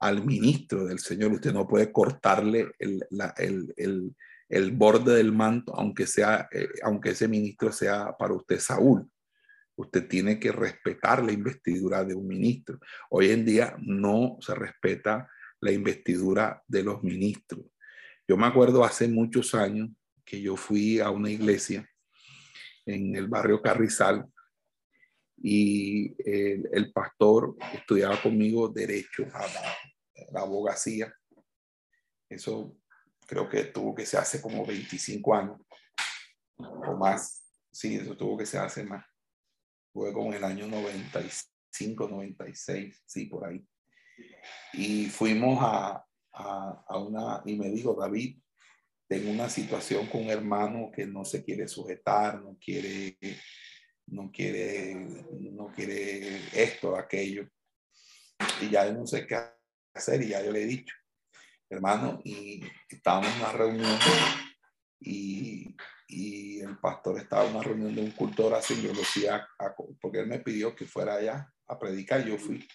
al 0.00 0.24
ministro 0.24 0.84
del 0.84 0.98
Señor. 0.98 1.32
Usted 1.32 1.52
no 1.52 1.66
puede 1.66 1.90
cortarle 1.90 2.70
el, 2.78 3.04
el, 3.38 4.14
el, 4.48 4.70
borde 4.72 5.14
del 5.14 5.32
manto, 5.32 5.74
aunque, 5.74 6.06
sea, 6.06 6.48
eh, 6.52 6.68
aunque 6.82 7.10
ese 7.10 7.26
ministro 7.26 7.72
sea 7.72 8.14
para 8.18 8.34
usted 8.34 8.60
Saúl. 8.60 9.10
Usted 9.76 10.08
tiene 10.08 10.38
que 10.38 10.52
respetar 10.52 11.24
la 11.24 11.32
investidura 11.32 12.04
de 12.04 12.14
un 12.14 12.26
ministro. 12.26 12.78
Hoy 13.10 13.30
en 13.30 13.44
día 13.44 13.76
no 13.78 14.36
se 14.40 14.54
respeta 14.54 15.28
la 15.60 15.72
investidura 15.72 16.62
de 16.66 16.82
los 16.82 17.02
ministros. 17.02 17.64
Yo 18.26 18.36
me 18.36 18.46
acuerdo 18.46 18.84
hace 18.84 19.08
muchos 19.08 19.54
años 19.54 19.88
que 20.24 20.40
yo 20.42 20.56
fui 20.56 21.00
a 21.00 21.10
una 21.10 21.30
iglesia 21.30 21.87
en 22.88 23.14
el 23.14 23.28
barrio 23.28 23.60
Carrizal 23.60 24.26
y 25.36 26.16
el, 26.24 26.90
pastor 26.92 27.56
estudiaba 27.72 28.20
conmigo 28.20 28.68
derecho 28.68 29.24
a 29.32 29.46
la, 30.32 30.40
abogacía. 30.40 31.12
Eso 32.28 32.76
creo 33.26 33.48
que 33.48 33.64
tuvo 33.64 33.94
que 33.94 34.04
ser 34.04 34.20
hace 34.20 34.42
como 34.42 34.66
25 34.66 35.34
años 35.34 35.60
o 36.56 36.96
más. 36.96 37.44
Sí, 37.70 37.96
eso 37.96 38.16
tuvo 38.16 38.36
que 38.36 38.46
ser 38.46 38.60
hace 38.60 38.82
más. 38.84 39.04
Fue 39.92 40.12
como 40.12 40.32
el 40.32 40.42
año 40.42 40.66
95, 40.66 42.08
96, 42.08 43.02
sí, 43.06 43.26
por 43.26 43.46
ahí. 43.46 43.64
Y 44.72 45.06
fuimos 45.06 45.58
a, 45.62 46.04
a, 46.32 46.84
a 46.88 46.98
una, 46.98 47.42
y 47.46 47.56
me 47.56 47.70
dijo, 47.70 47.94
David, 47.94 48.40
tengo 49.08 49.30
una 49.30 49.48
situación 49.48 50.06
con 50.06 50.24
un 50.24 50.30
hermano 50.30 50.90
que 50.94 51.06
no 51.06 51.24
se 51.24 51.42
quiere 51.42 51.66
sujetar, 51.66 52.42
no 52.42 52.58
quiere, 52.62 53.16
no 54.06 54.30
quiere, 54.30 54.94
no 55.40 55.72
quiere 55.72 56.36
esto, 56.52 56.94
aquello. 56.94 57.48
Y 58.60 58.68
ya 58.68 58.92
no 58.92 59.06
sé 59.06 59.26
qué 59.26 59.40
hacer 59.94 60.22
y 60.22 60.28
ya 60.28 60.44
yo 60.44 60.52
le 60.52 60.62
he 60.62 60.66
dicho, 60.66 60.94
hermano, 61.70 62.20
y 62.22 62.62
estábamos 62.88 63.34
en 63.34 63.40
una 63.40 63.52
reunión 63.52 63.98
y, 65.00 65.74
y 66.06 66.60
el 66.60 66.78
pastor 66.78 67.18
estaba 67.18 67.46
en 67.46 67.56
una 67.56 67.64
reunión 67.64 67.94
de 67.94 68.02
un 68.02 68.10
cultor 68.10 68.54
así, 68.54 68.80
yo 68.82 68.92
lo 68.92 69.02
fui 69.02 69.26
a, 69.26 69.48
porque 70.00 70.20
él 70.20 70.26
me 70.26 70.40
pidió 70.40 70.76
que 70.76 70.86
fuera 70.86 71.14
allá 71.14 71.50
a 71.66 71.78
predicar, 71.78 72.24
yo 72.24 72.36
fui. 72.36 72.68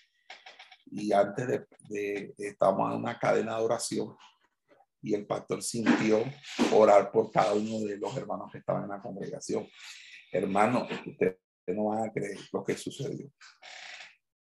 Y 0.88 1.12
antes 1.14 1.48
de, 1.48 1.68
de 1.90 2.34
estábamos 2.38 2.92
en 2.92 3.00
una 3.00 3.20
cadena 3.20 3.58
de 3.58 3.64
oración 3.64 4.16
y 5.04 5.14
el 5.14 5.28
pastor 5.28 5.62
sintió 5.62 6.24
orar 6.72 7.12
por 7.12 7.30
cada 7.30 7.54
uno 7.54 7.86
de 7.86 7.98
los 7.98 8.16
hermanos 8.16 8.50
que 8.52 8.60
estaban 8.60 8.84
en 8.84 8.90
la 8.90 9.02
congregación. 9.02 9.68
Hermano, 10.32 10.88
ustedes 11.06 11.38
no 11.68 11.86
van 11.86 12.10
a 12.10 12.12
creer 12.12 12.40
lo 12.52 12.64
que 12.64 12.78
sucedió. 12.78 13.30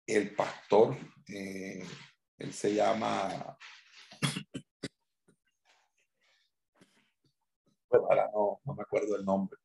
El 0.06 0.34
pastor, 0.34 0.96
eh, 1.28 1.84
él 2.38 2.52
se 2.52 2.74
llama, 2.74 3.56
no, 7.90 8.60
no 8.64 8.74
me 8.74 8.82
acuerdo 8.82 9.16
el 9.16 9.24
nombre. 9.24 9.58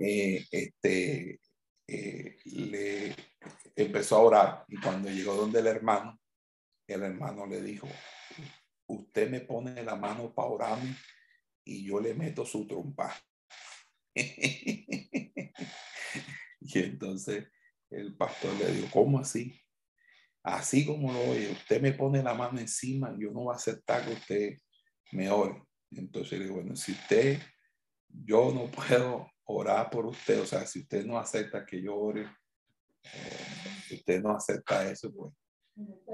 Eh, 0.00 0.44
este, 0.50 1.40
eh, 1.86 2.36
le 2.46 3.14
empezó 3.76 4.16
a 4.16 4.22
orar 4.22 4.64
y 4.66 4.80
cuando 4.80 5.08
llegó 5.08 5.34
donde 5.34 5.60
el 5.60 5.68
hermano, 5.68 6.18
el 6.88 7.02
hermano 7.04 7.46
le 7.46 7.62
dijo, 7.62 7.86
usted 9.12 9.28
me 9.28 9.40
pone 9.40 9.82
la 9.84 9.94
mano 9.94 10.34
para 10.34 10.48
orarme 10.48 10.96
y 11.66 11.84
yo 11.84 12.00
le 12.00 12.14
meto 12.14 12.46
su 12.46 12.66
trompa. 12.66 13.14
y 14.14 15.52
entonces 16.78 17.46
el 17.90 18.16
pastor 18.16 18.54
le 18.54 18.72
dijo, 18.72 18.88
¿cómo 18.90 19.18
así? 19.18 19.60
Así 20.42 20.86
como 20.86 21.12
lo 21.12 21.20
oye, 21.20 21.50
usted 21.52 21.82
me 21.82 21.92
pone 21.92 22.22
la 22.22 22.32
mano 22.32 22.58
encima, 22.58 23.14
yo 23.18 23.32
no 23.32 23.40
voy 23.40 23.52
a 23.52 23.56
aceptar 23.56 24.02
que 24.06 24.12
usted 24.14 24.56
me 25.12 25.30
ore. 25.30 25.62
Entonces 25.90 26.38
le 26.38 26.46
digo, 26.46 26.56
bueno, 26.56 26.74
si 26.74 26.92
usted, 26.92 27.38
yo 28.08 28.50
no 28.50 28.70
puedo 28.70 29.30
orar 29.44 29.90
por 29.90 30.06
usted, 30.06 30.40
o 30.40 30.46
sea, 30.46 30.64
si 30.64 30.80
usted 30.80 31.04
no 31.04 31.18
acepta 31.18 31.66
que 31.66 31.82
yo 31.82 31.94
ore, 31.94 32.22
eh, 33.04 33.94
usted 33.94 34.22
no 34.22 34.30
acepta 34.30 34.90
eso, 34.90 35.12
pues 35.12 35.34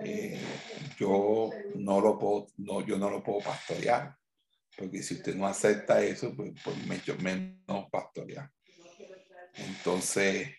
eh, 0.04 0.40
yo 0.98 1.50
no 1.74 2.00
lo 2.00 2.18
puedo, 2.18 2.46
no, 2.58 2.86
yo 2.86 2.98
no 2.98 3.10
lo 3.10 3.22
puedo 3.22 3.40
pastorear, 3.40 4.16
porque 4.76 5.02
si 5.02 5.14
usted 5.14 5.34
no 5.34 5.46
acepta 5.46 6.02
eso, 6.02 6.34
pues, 6.36 6.52
pues 6.62 6.76
mucho 6.86 7.16
menos 7.16 7.88
pastorear. 7.90 8.50
Entonces 9.54 10.50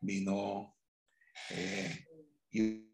vino 0.00 0.76
eh, 1.50 2.06
y 2.50 2.88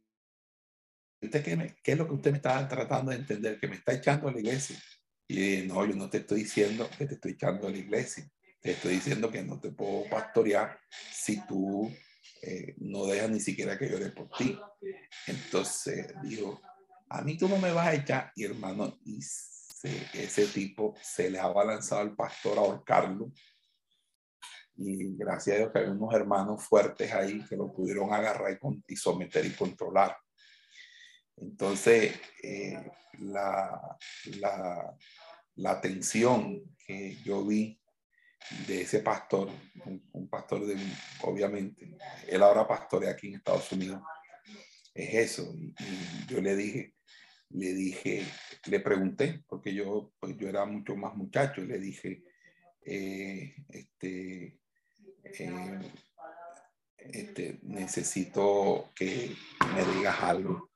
usted 1.20 1.44
qué, 1.44 1.76
qué, 1.82 1.92
es 1.92 1.98
lo 1.98 2.08
que 2.08 2.14
usted 2.14 2.30
me 2.30 2.38
está 2.38 2.66
tratando 2.68 3.10
de 3.10 3.18
entender, 3.18 3.58
que 3.58 3.68
me 3.68 3.76
está 3.76 3.92
echando 3.92 4.28
a 4.28 4.32
la 4.32 4.40
iglesia. 4.40 4.78
Y 5.26 5.62
no, 5.66 5.84
yo 5.86 5.94
no 5.94 6.10
te 6.10 6.18
estoy 6.18 6.40
diciendo 6.42 6.88
que 6.96 7.06
te 7.06 7.14
estoy 7.14 7.32
echando 7.32 7.66
a 7.66 7.70
la 7.70 7.78
iglesia. 7.78 8.28
Te 8.60 8.72
estoy 8.72 8.94
diciendo 8.94 9.30
que 9.30 9.42
no 9.42 9.60
te 9.60 9.70
puedo 9.70 10.08
pastorear 10.08 10.78
si 11.12 11.44
tú 11.46 11.90
eh, 12.42 12.74
no 12.78 13.06
deja 13.06 13.28
ni 13.28 13.40
siquiera 13.40 13.78
que 13.78 13.88
llore 13.88 14.10
por 14.10 14.28
ti. 14.30 14.58
Entonces 15.26 16.14
dijo, 16.22 16.60
a 17.08 17.22
mí 17.22 17.36
tú 17.36 17.48
no 17.48 17.58
me 17.58 17.72
vas 17.72 17.88
a 17.88 17.94
echar. 17.94 18.32
Y 18.36 18.44
hermano, 18.44 18.98
y 19.04 19.18
ese 19.18 20.46
tipo 20.46 20.94
se 21.02 21.30
le 21.30 21.38
ha 21.38 21.48
balanzado 21.48 22.00
al 22.00 22.14
pastor 22.14 22.58
ahorcarlo. 22.58 23.32
Y 24.76 25.16
gracias 25.16 25.54
a 25.54 25.58
Dios 25.58 25.72
que 25.72 25.78
hay 25.80 25.86
unos 25.86 26.12
hermanos 26.14 26.64
fuertes 26.64 27.12
ahí 27.12 27.44
que 27.48 27.56
lo 27.56 27.72
pudieron 27.72 28.12
agarrar 28.12 28.58
y, 28.88 28.96
someter 28.96 29.44
y 29.46 29.50
controlar. 29.50 30.16
Entonces, 31.36 32.14
eh, 32.42 32.90
la, 33.20 33.98
la 35.56 35.80
tensión 35.80 36.76
que 36.86 37.16
yo 37.24 37.44
vi 37.44 37.80
de 38.66 38.82
ese 38.82 39.00
pastor, 39.00 39.50
un, 40.12 40.28
pastor 40.28 40.66
de, 40.66 40.76
obviamente, 41.22 41.96
él 42.28 42.42
ahora 42.42 42.66
pastorea 42.66 43.10
aquí 43.10 43.28
en 43.28 43.36
Estados 43.36 43.70
Unidos, 43.72 44.02
es 44.92 45.32
eso. 45.32 45.54
Y, 45.56 45.74
yo 46.28 46.40
le 46.40 46.54
dije, 46.56 46.94
le 47.50 47.72
dije, 47.72 48.24
le 48.66 48.80
pregunté, 48.80 49.44
porque 49.48 49.74
yo, 49.74 50.12
pues 50.18 50.36
yo 50.36 50.48
era 50.48 50.64
mucho 50.64 50.94
más 50.96 51.14
muchacho, 51.14 51.62
le 51.62 51.78
dije, 51.78 52.22
eh, 52.84 53.54
este, 53.68 54.60
eh, 55.24 55.80
este, 56.98 57.58
necesito 57.62 58.90
que 58.94 59.34
me 59.74 59.84
digas 59.96 60.22
algo, 60.22 60.70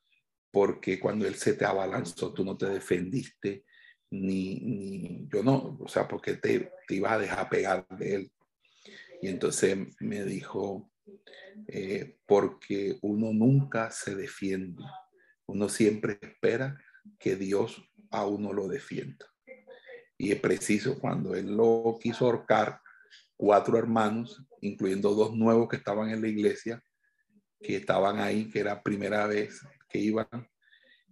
porque 0.51 0.99
cuando 0.99 1.27
él 1.27 1.35
se 1.35 1.55
te 1.55 1.65
abalanzó, 1.65 2.33
tú 2.33 2.45
no 2.45 2.57
te 2.57 2.67
defendiste, 2.67 3.65
ni, 4.11 4.61
ni 4.61 5.29
yo 5.31 5.43
no, 5.43 5.77
o 5.81 5.89
sea, 5.89 6.09
porque 6.09 6.35
te, 6.35 6.73
te 6.89 6.95
ibas 6.95 7.13
a 7.13 7.19
dejar 7.19 7.49
pegar 7.49 7.87
de 7.99 8.15
él. 8.15 8.33
Y 9.21 9.29
entonces 9.29 9.77
me 10.01 10.25
dijo, 10.25 10.91
eh, 11.69 12.17
porque 12.27 12.99
uno 13.03 13.33
nunca 13.33 13.91
se 13.91 14.15
defiende, 14.15 14.83
uno 15.47 15.69
siempre 15.69 16.19
espera 16.23 16.79
que 17.19 17.37
Dios 17.37 17.83
a 18.11 18.27
uno 18.27 18.53
lo 18.53 18.69
defienda. 18.69 19.27
Y 20.17 20.33
es 20.33 20.41
preciso 20.41 20.99
cuando 20.99 21.35
él 21.35 21.57
lo 21.57 21.99
quiso 22.01 22.25
ahorcar, 22.25 22.81
cuatro 23.37 23.79
hermanos, 23.79 24.43
incluyendo 24.61 25.15
dos 25.15 25.37
nuevos 25.37 25.69
que 25.69 25.77
estaban 25.77 26.11
en 26.11 26.23
la 26.23 26.29
iglesia, 26.29 26.83
que 27.61 27.77
estaban 27.77 28.19
ahí, 28.19 28.51
que 28.51 28.61
era 28.61 28.83
primera 28.83 29.27
vez 29.27 29.61
que 29.89 29.99
iban, 29.99 30.49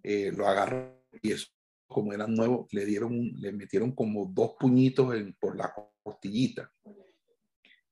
eh, 0.03 0.33
lo 0.33 0.47
agarraron 0.49 0.97
y 1.23 1.33
eso, 1.33 1.49
como 1.87 2.13
eran 2.13 2.35
nuevos, 2.35 2.73
le 2.73 2.85
dieron, 2.85 3.33
le 3.37 3.53
metieron 3.53 3.93
como 3.93 4.27
dos 4.27 4.53
puñitos 4.59 5.15
en, 5.15 5.35
por 5.35 5.57
la 5.57 5.73
costillita. 6.03 6.71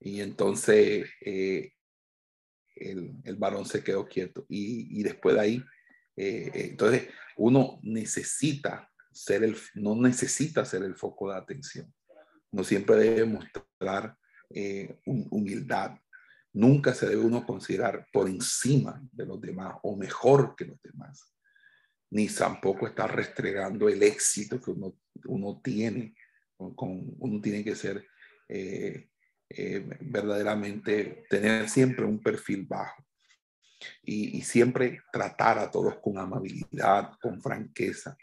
Y 0.01 0.21
entonces 0.21 1.09
eh, 1.21 1.73
el, 2.77 3.15
el, 3.25 3.37
varón 3.37 3.67
se 3.67 3.83
quedó 3.83 4.07
quieto. 4.07 4.45
Y, 4.49 5.01
y 5.01 5.03
después 5.03 5.35
de 5.35 5.41
ahí, 5.41 5.65
eh, 6.17 6.51
entonces 6.55 7.09
uno 7.37 7.79
necesita 7.83 8.91
ser 9.13 9.45
el, 9.45 9.57
no 9.75 9.95
necesita 9.95 10.65
ser 10.65 10.83
el 10.83 10.97
foco 10.97 11.31
de 11.31 11.39
atención. 11.39 11.93
No 12.51 12.65
siempre 12.65 12.97
debe 12.97 13.25
mostrar 13.25 14.17
eh, 14.51 15.01
humildad. 15.05 15.97
Nunca 16.53 16.95
se 16.95 17.09
debe 17.09 17.23
uno 17.23 17.45
considerar 17.45 18.07
por 18.13 18.29
encima 18.29 19.01
de 19.11 19.27
los 19.27 19.41
demás 19.41 19.77
o 19.83 19.97
mejor 19.97 20.55
que 20.57 20.67
los 20.67 20.81
demás. 20.83 21.34
Ni 22.15 22.29
tampoco 22.29 22.87
estar 22.87 23.15
restregando 23.15 23.89
el 23.89 24.03
éxito 24.03 24.61
que 24.61 24.71
uno, 25.27 25.61
tiene. 25.63 26.15
Con, 26.57 27.17
uno 27.19 27.41
tiene 27.41 27.65
que 27.65 27.75
ser 27.75 28.07
eh, 28.49 29.09
eh, 29.51 29.85
verdaderamente, 30.01 31.25
tener 31.29 31.69
siempre 31.69 32.05
un 32.05 32.23
perfil 32.23 32.67
bajo. 32.67 33.05
Y, 34.03 34.39
y, 34.39 34.43
siempre 34.43 35.03
tratar 35.13 35.59
a 35.59 35.71
todos 35.71 35.97
con 36.01 36.17
amabilidad, 36.17 37.19
con 37.21 37.43
franqueza, 37.43 38.17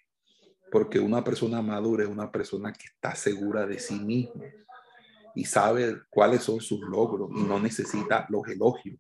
porque 0.72 0.98
una 0.98 1.24
persona 1.24 1.62
madura 1.62 2.04
es 2.04 2.10
una 2.10 2.32
persona 2.32 2.74
que 2.74 2.86
está 2.86 3.14
segura 3.14 3.68
de 3.68 3.78
sí 3.78 4.00
misma 4.00 4.46
y 5.36 5.46
sabe 5.46 6.02
cuáles 6.10 6.44
son 6.44 6.60
sus 6.62 6.80
logros 6.82 7.30
y 7.36 7.44
no 7.44 7.60
necesita 7.60 8.26
los 8.30 8.48
elogios 8.48 8.98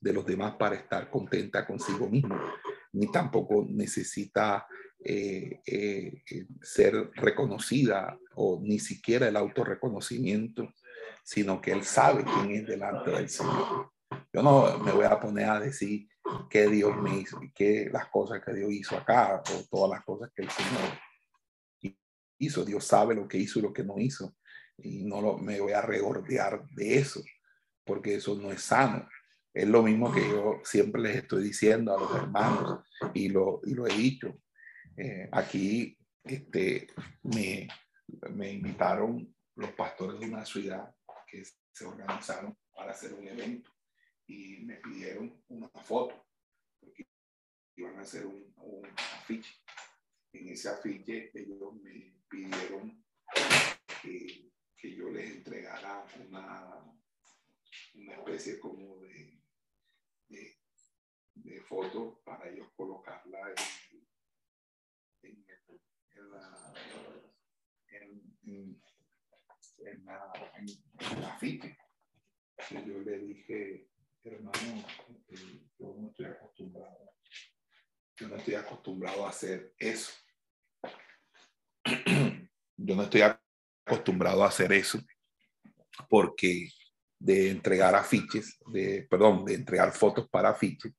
de 0.00 0.12
los 0.12 0.24
demás 0.24 0.54
para 0.56 0.76
estar 0.76 1.10
contenta 1.10 1.66
consigo 1.66 2.08
misma, 2.08 2.54
ni 2.92 3.10
tampoco 3.10 3.66
necesita 3.68 4.66
eh, 5.00 5.60
eh, 5.66 6.22
ser 6.60 7.10
reconocida 7.14 8.18
o 8.34 8.60
ni 8.62 8.78
siquiera 8.78 9.28
el 9.28 9.36
autorreconocimiento, 9.36 10.72
sino 11.22 11.60
que 11.60 11.72
él 11.72 11.84
sabe 11.84 12.24
quién 12.24 12.50
es 12.50 12.66
delante 12.66 13.10
del 13.10 13.28
Señor. 13.28 13.92
Yo 14.32 14.42
no 14.42 14.78
me 14.78 14.92
voy 14.92 15.04
a 15.04 15.20
poner 15.20 15.48
a 15.48 15.60
decir 15.60 16.08
qué 16.50 16.68
Dios 16.68 16.96
me 16.96 17.20
hizo 17.20 17.42
y 17.42 17.52
qué 17.52 17.88
las 17.92 18.08
cosas 18.08 18.42
que 18.44 18.52
Dios 18.52 18.70
hizo 18.72 18.96
acá 18.96 19.42
o 19.42 19.64
todas 19.70 19.90
las 19.90 20.04
cosas 20.04 20.30
que 20.34 20.42
el 20.42 20.50
Señor 20.50 21.96
hizo. 22.38 22.64
Dios 22.64 22.84
sabe 22.84 23.14
lo 23.14 23.28
que 23.28 23.38
hizo 23.38 23.58
y 23.58 23.62
lo 23.62 23.72
que 23.72 23.84
no 23.84 23.98
hizo. 23.98 24.34
Y 24.78 25.04
no 25.04 25.38
me 25.38 25.60
voy 25.60 25.72
a 25.72 25.82
regordear 25.82 26.64
de 26.70 26.98
eso, 26.98 27.20
porque 27.84 28.14
eso 28.16 28.34
no 28.36 28.50
es 28.50 28.62
sano. 28.62 29.08
Es 29.52 29.66
lo 29.66 29.82
mismo 29.82 30.12
que 30.12 30.28
yo 30.28 30.60
siempre 30.64 31.00
les 31.02 31.16
estoy 31.16 31.42
diciendo 31.42 31.96
a 31.96 32.00
los 32.00 32.14
hermanos 32.14 32.84
y 33.14 33.28
lo, 33.28 33.60
y 33.64 33.74
lo 33.74 33.86
he 33.86 33.94
dicho. 33.94 34.40
Eh, 34.96 35.28
aquí 35.32 35.98
este, 36.24 36.88
me, 37.22 37.68
me 38.30 38.52
invitaron 38.52 39.34
los 39.54 39.70
pastores 39.72 40.20
de 40.20 40.26
una 40.26 40.44
ciudad 40.44 40.94
que 41.26 41.44
se 41.72 41.84
organizaron 41.84 42.56
para 42.74 42.92
hacer 42.92 43.12
un 43.14 43.26
evento 43.26 43.70
y 44.26 44.58
me 44.64 44.76
pidieron 44.76 45.42
una 45.48 45.68
foto 45.68 46.26
porque 46.80 47.06
iban 47.76 47.98
a 47.98 48.02
hacer 48.02 48.26
un, 48.26 48.52
un 48.56 48.86
afiche. 49.20 49.54
En 50.32 50.48
ese 50.48 50.68
afiche 50.68 51.30
ellos 51.34 51.74
me 51.82 52.14
pidieron 52.28 53.04
que, 54.02 54.50
que 54.76 54.94
yo 54.94 55.10
les 55.10 55.30
entregara 55.30 56.04
una, 56.28 56.84
una 57.94 58.12
especie 58.12 58.58
como 58.58 59.00
de, 59.00 59.37
de, 60.28 60.58
de, 61.34 61.60
foto 61.62 62.20
para 62.24 62.48
ellos 62.48 62.68
colocarla 62.76 63.54
en, 65.22 65.30
en, 65.30 65.46
en 66.14 66.30
la, 66.30 66.74
en, 67.90 68.82
en, 69.80 70.04
la, 70.04 70.32
la 71.20 71.38
yo 72.86 72.98
le 73.00 73.18
dije, 73.18 73.88
hermano, 74.24 74.84
eh, 75.28 75.68
yo 75.78 75.94
no 75.96 76.08
estoy 76.08 76.26
acostumbrado, 76.26 77.14
yo 78.16 78.28
no 78.28 78.36
estoy 78.36 78.54
acostumbrado 78.54 79.26
a 79.26 79.30
hacer 79.30 79.74
eso. 79.78 80.12
Yo 82.80 82.94
no 82.94 83.02
estoy 83.02 83.22
acostumbrado 83.22 84.44
a 84.44 84.48
hacer 84.48 84.72
eso 84.72 85.00
porque 86.08 86.68
de 87.18 87.50
entregar 87.50 87.94
afiches, 87.94 88.58
de, 88.72 89.06
perdón, 89.10 89.44
de 89.44 89.54
entregar 89.54 89.92
fotos 89.92 90.28
para 90.28 90.50
afiches, 90.50 90.92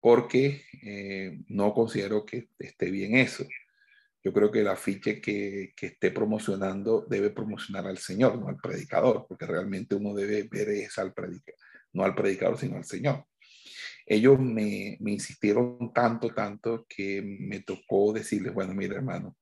porque 0.00 0.62
eh, 0.82 1.40
no 1.48 1.74
considero 1.74 2.24
que 2.24 2.50
esté 2.58 2.90
bien 2.90 3.16
eso. 3.16 3.44
Yo 4.22 4.32
creo 4.32 4.50
que 4.50 4.60
el 4.60 4.68
afiche 4.68 5.20
que, 5.20 5.72
que, 5.76 5.86
esté 5.86 6.10
promocionando 6.10 7.06
debe 7.08 7.30
promocionar 7.30 7.86
al 7.86 7.98
Señor, 7.98 8.38
no 8.38 8.48
al 8.48 8.56
predicador, 8.56 9.26
porque 9.28 9.46
realmente 9.46 9.94
uno 9.94 10.14
debe 10.14 10.44
ver 10.44 10.68
eso 10.70 11.00
al 11.00 11.12
predicador, 11.12 11.60
no 11.92 12.04
al 12.04 12.14
predicador, 12.14 12.58
sino 12.58 12.76
al 12.76 12.84
Señor. 12.84 13.24
Ellos 14.04 14.38
me, 14.38 14.96
me 15.00 15.12
insistieron 15.12 15.92
tanto, 15.92 16.32
tanto 16.32 16.86
que 16.88 17.22
me 17.22 17.60
tocó 17.60 18.12
decirles, 18.12 18.54
bueno, 18.54 18.74
mira 18.74 18.96
hermano, 18.96 19.36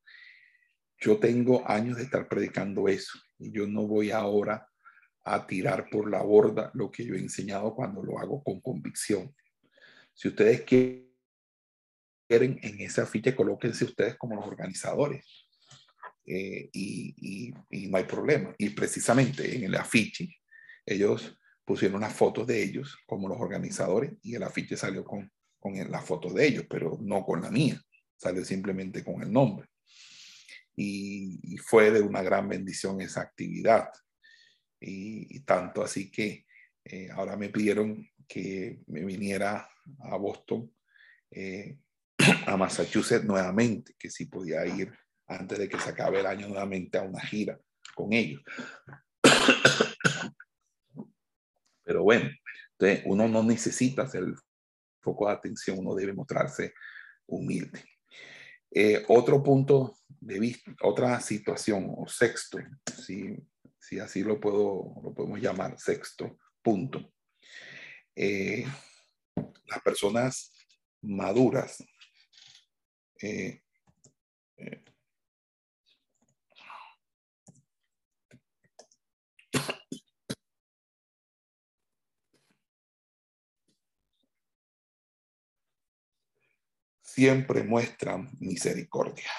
yo 0.99 1.19
tengo 1.19 1.69
años 1.69 1.99
de 1.99 2.05
estar 2.05 2.29
predicando 2.29 2.89
eso 2.89 3.19
y 3.39 3.53
yo 3.53 3.67
no 3.67 3.87
voy 3.87 4.11
ahora 4.11 4.67
a 5.25 5.47
tirar 5.47 5.89
por 5.91 6.11
la 6.11 6.23
borda 6.23 6.71
lo 6.75 6.91
que 6.91 7.05
yo 7.05 7.15
he 7.15 7.19
enseñado 7.19 7.75
cuando 7.75 8.03
lo 8.03 8.19
hago 8.19 8.43
con 8.43 8.61
convicción. 8.61 9.35
Si 10.13 10.29
ustedes 10.29 10.63
quieren 10.63 11.11
en 12.29 12.81
ese 12.81 13.01
afiche, 13.01 13.35
colóquense 13.35 13.85
ustedes 13.85 14.17
como 14.17 14.37
los 14.37 14.47
organizadores. 14.47 15.25
Eh, 16.27 16.71
y, 16.73 17.53
no 17.89 17.99
hay 17.99 18.05
problema. 18.05 18.55
Y 18.59 18.71
precisamente 18.71 19.57
en 19.57 19.65
el 19.65 19.75
afiche, 19.75 20.37
ellos 20.87 21.37
pusieron 21.65 22.01
las 22.01 22.13
fotos 22.13 22.47
de 22.47 22.63
ellos 22.63 22.97
como 23.07 23.29
los 23.29 23.41
organizadores 23.41 24.13
y 24.23 24.35
el 24.35 24.43
afiche 24.43 24.77
salió 24.77 25.05
con, 25.05 25.31
con 25.59 25.75
las 25.91 26.05
fotos 26.05 26.35
de 26.35 26.47
ellos, 26.47 26.67
pero 26.69 26.99
no 27.01 27.25
con 27.25 27.43
la 27.43 27.51
mía. 27.51 27.81
Salió 28.17 28.45
simplemente 28.45 29.03
con 29.03 29.23
el 29.23 29.33
nombre 29.33 29.69
y, 30.77 31.57
fue 31.59 31.91
de 31.91 32.01
una 32.01 32.23
gran 32.23 32.49
bendición 32.49 33.01
esa 33.01 33.23
actividad. 33.23 33.89
Y, 34.87 35.41
tanto 35.41 35.83
así 35.83 36.11
que 36.11 36.47
eh, 36.85 37.09
ahora 37.11 37.37
me 37.37 37.49
pidieron 37.49 38.07
que 38.29 38.83
me 38.87 39.05
viniera 39.05 39.69
a 40.01 40.17
Boston, 40.17 40.71
eh, 41.31 41.79
a 42.47 42.57
Massachusetts 42.57 43.25
nuevamente, 43.25 43.95
que 43.99 44.11
si 44.11 44.27
podía 44.27 44.65
ir 44.67 44.93
antes 45.27 45.59
de 45.59 45.69
que 45.69 45.79
se 45.79 45.91
acabe 45.91 46.21
el 46.21 46.27
año 46.27 46.49
nuevamente 46.49 46.99
a 46.99 47.03
una 47.03 47.21
gira 47.21 47.59
con 47.95 48.13
ellos. 48.13 48.43
Pero 51.83 52.03
bueno, 52.03 52.31
entonces 52.73 53.03
uno 53.07 53.29
no 53.29 53.43
necesita 53.43 54.07
ser 54.07 54.25
el 54.25 54.35
foco 55.01 55.29
de 55.29 55.35
atención, 55.35 55.79
uno 55.79 55.95
debe 55.95 56.13
mostrarse 56.13 56.75
humilde. 57.27 57.85
Eh, 58.71 59.05
otro 59.09 59.43
punto 59.43 59.99
de 60.09 60.39
vista, 60.41 60.75
otra 60.83 61.21
situación, 61.21 61.93
o 61.97 62.09
sexto, 62.09 62.59
si, 63.03 63.37
si 63.85 63.99
así 64.01 64.23
lo, 64.23 64.41
puedo, 64.41 64.95
lo 65.03 65.13
podemos 65.13 65.41
llamar, 65.41 65.79
sexto 65.79 66.39
punto. 66.63 67.13
Eh, 68.17 68.65
las 69.67 69.83
personas 69.83 70.53
maduras 71.03 71.85
eh, 73.21 73.61
eh, 74.57 74.85
siempre 87.03 87.63
muestran 87.65 88.31
misericordia. 88.41 89.31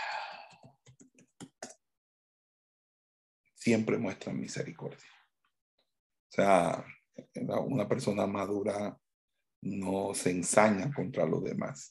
Siempre 3.66 3.98
muestran 3.98 4.40
misericordia. 4.40 5.10
O 6.30 6.32
sea, 6.36 6.86
una 7.66 7.90
persona 7.90 8.28
madura 8.28 8.96
no 9.64 10.14
se 10.14 10.30
ensaña 10.30 10.94
contra 10.94 11.26
los 11.26 11.44
demás, 11.44 11.90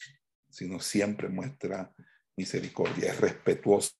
sino 0.49 0.79
siempre 0.79 1.29
muestra 1.29 1.93
misericordia, 2.37 3.11
es 3.11 3.21
respetuosa 3.21 3.91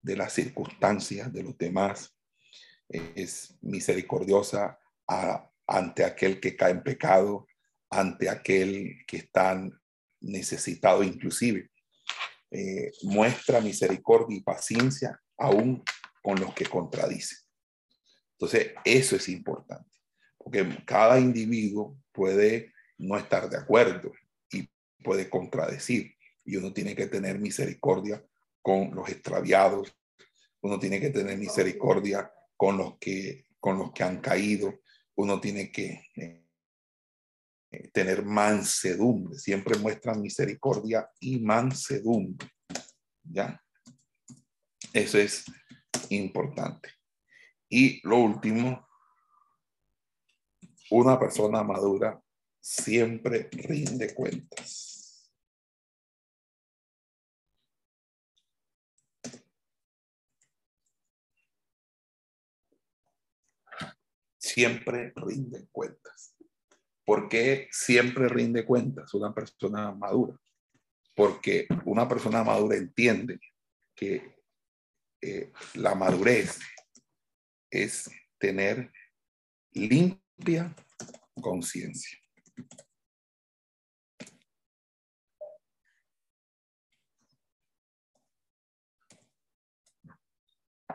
de 0.00 0.16
las 0.16 0.34
circunstancias 0.34 1.32
de 1.32 1.42
los 1.42 1.58
demás, 1.58 2.16
es 2.88 3.58
misericordiosa 3.60 4.78
ante 5.66 6.04
aquel 6.04 6.38
que 6.38 6.54
cae 6.54 6.70
en 6.70 6.84
pecado, 6.84 7.48
ante 7.90 8.28
aquel 8.28 9.04
que 9.04 9.16
está 9.16 9.60
necesitado 10.20 11.02
inclusive. 11.02 11.72
Eh, 12.52 12.92
muestra 13.02 13.60
misericordia 13.60 14.36
y 14.36 14.42
paciencia 14.42 15.20
aún 15.36 15.82
con 16.24 16.40
los 16.40 16.54
que 16.54 16.64
contradicen. 16.64 17.36
Entonces, 18.32 18.72
eso 18.82 19.14
es 19.14 19.28
importante, 19.28 19.90
porque 20.38 20.66
cada 20.86 21.20
individuo 21.20 21.98
puede 22.12 22.72
no 22.96 23.18
estar 23.18 23.50
de 23.50 23.58
acuerdo 23.58 24.10
y 24.50 24.66
puede 25.04 25.28
contradecir, 25.28 26.14
y 26.42 26.56
uno 26.56 26.72
tiene 26.72 26.96
que 26.96 27.08
tener 27.08 27.38
misericordia 27.38 28.24
con 28.62 28.94
los 28.94 29.06
extraviados, 29.10 29.94
uno 30.62 30.78
tiene 30.78 30.98
que 30.98 31.10
tener 31.10 31.36
misericordia 31.36 32.32
con 32.56 32.78
los 32.78 32.96
que, 32.98 33.46
con 33.60 33.76
los 33.76 33.92
que 33.92 34.04
han 34.04 34.22
caído, 34.22 34.80
uno 35.16 35.42
tiene 35.42 35.70
que 35.70 36.06
eh, 36.16 37.90
tener 37.92 38.24
mansedumbre, 38.24 39.38
siempre 39.38 39.76
muestran 39.76 40.22
misericordia 40.22 41.06
y 41.20 41.38
mansedumbre. 41.40 42.48
¿Ya? 43.22 43.62
Eso 44.94 45.18
es 45.18 45.44
importante. 46.10 46.90
Y 47.68 48.00
lo 48.06 48.18
último, 48.18 48.86
una 50.90 51.18
persona 51.18 51.62
madura 51.62 52.20
siempre 52.60 53.48
rinde 53.52 54.14
cuentas. 54.14 55.30
Siempre 64.38 65.12
rinde 65.16 65.66
cuentas. 65.72 66.36
¿Por 67.04 67.28
qué 67.28 67.68
siempre 67.70 68.28
rinde 68.28 68.64
cuentas 68.64 69.12
una 69.14 69.34
persona 69.34 69.92
madura? 69.92 70.38
Porque 71.14 71.66
una 71.84 72.08
persona 72.08 72.42
madura 72.44 72.76
entiende 72.76 73.40
que 73.94 74.33
eh, 75.26 75.50
la 75.76 75.94
madurez 75.94 76.58
es 77.70 78.10
tener 78.38 78.92
limpia 79.72 80.74
conciencia. 81.40 82.18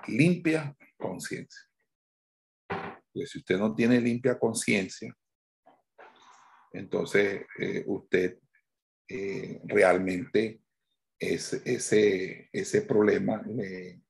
Limpia 0.08 0.78
conciencia. 0.96 1.62
Pues 3.12 3.32
si 3.32 3.40
usted 3.40 3.58
no 3.58 3.74
tiene 3.74 4.00
limpia 4.00 4.38
conciencia, 4.38 5.12
entonces 6.72 7.48
eh, 7.58 7.84
usted 7.88 8.38
eh, 9.08 9.60
realmente 9.64 10.62
es, 11.18 11.54
ese, 11.66 12.48
ese 12.54 12.84
problema 12.84 13.42
le, 13.42 14.04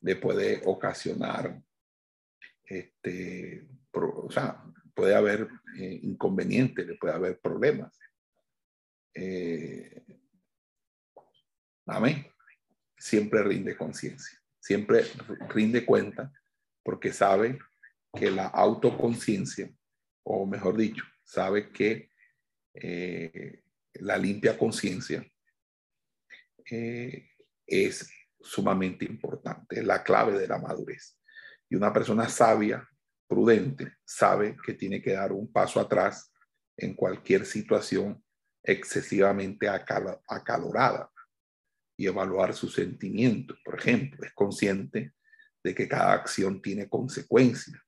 le 0.00 0.16
puede 0.16 0.62
ocasionar, 0.64 1.62
este, 2.64 3.66
o 3.92 4.30
sea, 4.30 4.62
puede 4.94 5.14
haber 5.14 5.48
eh, 5.78 6.00
inconvenientes, 6.02 6.86
le 6.86 6.94
puede 6.94 7.14
haber 7.14 7.38
problemas. 7.40 7.98
Eh, 9.14 10.04
amén. 11.86 12.26
Siempre 12.98 13.42
rinde 13.42 13.76
conciencia, 13.76 14.38
siempre 14.58 15.04
rinde 15.48 15.84
cuenta 15.84 16.32
porque 16.82 17.12
sabe 17.12 17.58
que 18.14 18.30
la 18.30 18.46
autoconciencia, 18.46 19.70
o 20.24 20.46
mejor 20.46 20.76
dicho, 20.76 21.04
sabe 21.22 21.70
que 21.70 22.10
eh, 22.74 23.62
la 23.94 24.16
limpia 24.16 24.56
conciencia 24.58 25.26
es 26.64 28.10
sumamente 28.46 29.04
importante, 29.04 29.82
la 29.82 30.02
clave 30.02 30.38
de 30.38 30.48
la 30.48 30.58
madurez. 30.58 31.18
Y 31.68 31.76
una 31.76 31.92
persona 31.92 32.28
sabia, 32.28 32.88
prudente, 33.26 33.96
sabe 34.04 34.56
que 34.64 34.74
tiene 34.74 35.02
que 35.02 35.12
dar 35.12 35.32
un 35.32 35.50
paso 35.52 35.80
atrás 35.80 36.32
en 36.76 36.94
cualquier 36.94 37.44
situación 37.44 38.22
excesivamente 38.62 39.68
acalorada 39.68 41.10
y 41.96 42.06
evaluar 42.06 42.54
sus 42.54 42.74
sentimientos. 42.74 43.58
Por 43.64 43.78
ejemplo, 43.78 44.24
es 44.24 44.32
consciente 44.32 45.14
de 45.62 45.74
que 45.74 45.88
cada 45.88 46.12
acción 46.12 46.60
tiene 46.60 46.88
consecuencias 46.88 47.80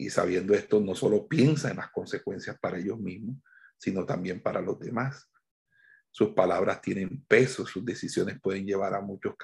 y 0.00 0.08
sabiendo 0.08 0.54
esto 0.54 0.80
no 0.80 0.94
solo 0.94 1.28
piensa 1.28 1.70
en 1.70 1.76
las 1.76 1.90
consecuencias 1.90 2.58
para 2.58 2.78
ellos 2.78 2.98
mismos, 2.98 3.36
sino 3.76 4.06
también 4.06 4.42
para 4.42 4.62
los 4.62 4.78
demás. 4.78 5.28
Sus 6.10 6.30
palabras 6.30 6.80
tienen 6.80 7.22
peso, 7.26 7.66
sus 7.66 7.84
decisiones 7.84 8.40
pueden 8.40 8.64
llevar 8.64 8.94
a 8.94 9.02
muchos 9.02 9.36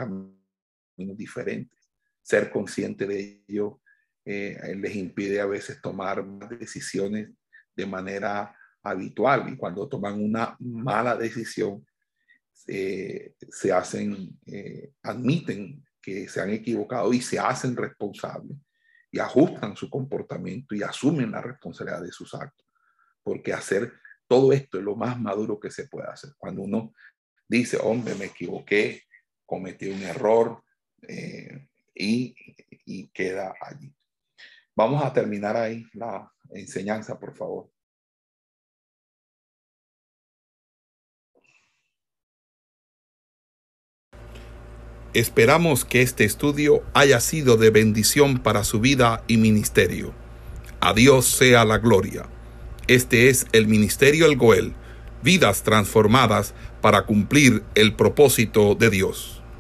caminos 0.97 1.17
diferentes. 1.17 1.79
Ser 2.23 2.51
consciente 2.51 3.07
de 3.07 3.45
ello 3.49 3.81
eh, 4.25 4.75
les 4.77 4.97
impide 4.97 5.41
a 5.41 5.47
veces 5.47 5.81
tomar 5.81 6.25
decisiones 6.59 7.31
de 7.75 7.87
manera 7.87 8.57
habitual 8.83 9.49
y 9.53 9.57
cuando 9.57 9.89
toman 9.89 10.23
una 10.23 10.57
mala 10.59 11.17
decisión 11.17 11.87
eh, 12.67 13.35
se 13.49 13.73
hacen, 13.73 14.39
eh, 14.47 14.93
admiten 15.03 15.85
que 16.01 16.29
se 16.29 16.41
han 16.41 16.51
equivocado 16.51 17.13
y 17.13 17.21
se 17.21 17.39
hacen 17.39 17.77
responsables 17.77 18.57
y 19.11 19.19
ajustan 19.19 19.77
su 19.77 19.89
comportamiento 19.89 20.75
y 20.75 20.83
asumen 20.83 21.31
la 21.31 21.41
responsabilidad 21.41 22.03
de 22.03 22.13
sus 22.13 22.35
actos. 22.35 22.67
Porque 23.23 23.53
hacer 23.53 23.93
todo 24.27 24.53
esto 24.53 24.79
es 24.79 24.85
lo 24.85 24.97
más 24.97 25.21
maduro 25.21 25.61
que 25.61 25.71
se 25.71 25.89
puede 25.89 26.09
hacer. 26.09 26.31
Cuando 26.37 26.63
uno 26.63 26.93
dice, 27.49 27.79
hombre, 27.81 28.15
me 28.15 28.27
equivoqué, 28.27 29.05
cometí 29.45 29.89
un 29.89 30.03
error, 30.03 30.65
eh, 31.03 31.69
y, 31.95 32.35
y 32.85 33.09
queda 33.09 33.55
allí. 33.61 33.93
Vamos 34.75 35.03
a 35.05 35.13
terminar 35.13 35.57
ahí 35.57 35.87
la 35.95 36.31
enseñanza, 36.51 37.19
por 37.19 37.35
favor. 37.35 37.71
Esperamos 45.17 45.87
que 45.87 46.03
este 46.03 46.25
estudio 46.25 46.83
haya 46.93 47.21
sido 47.21 47.57
de 47.57 47.71
bendición 47.71 48.43
para 48.43 48.65
su 48.65 48.81
vida 48.81 49.25
y 49.27 49.39
ministerio. 49.39 50.13
A 50.81 50.93
Dios 50.93 51.25
sea 51.25 51.65
la 51.65 51.79
gloria. 51.79 52.29
Este 52.87 53.31
es 53.31 53.47
el 53.53 53.67
Ministerio 53.67 54.27
El 54.27 54.37
Goel, 54.37 54.75
vidas 55.23 55.63
transformadas 55.63 56.53
para 56.83 57.07
cumplir 57.07 57.65
el 57.75 57.97
propósito 57.97 58.75
de 58.75 58.91
Dios. 58.91 59.36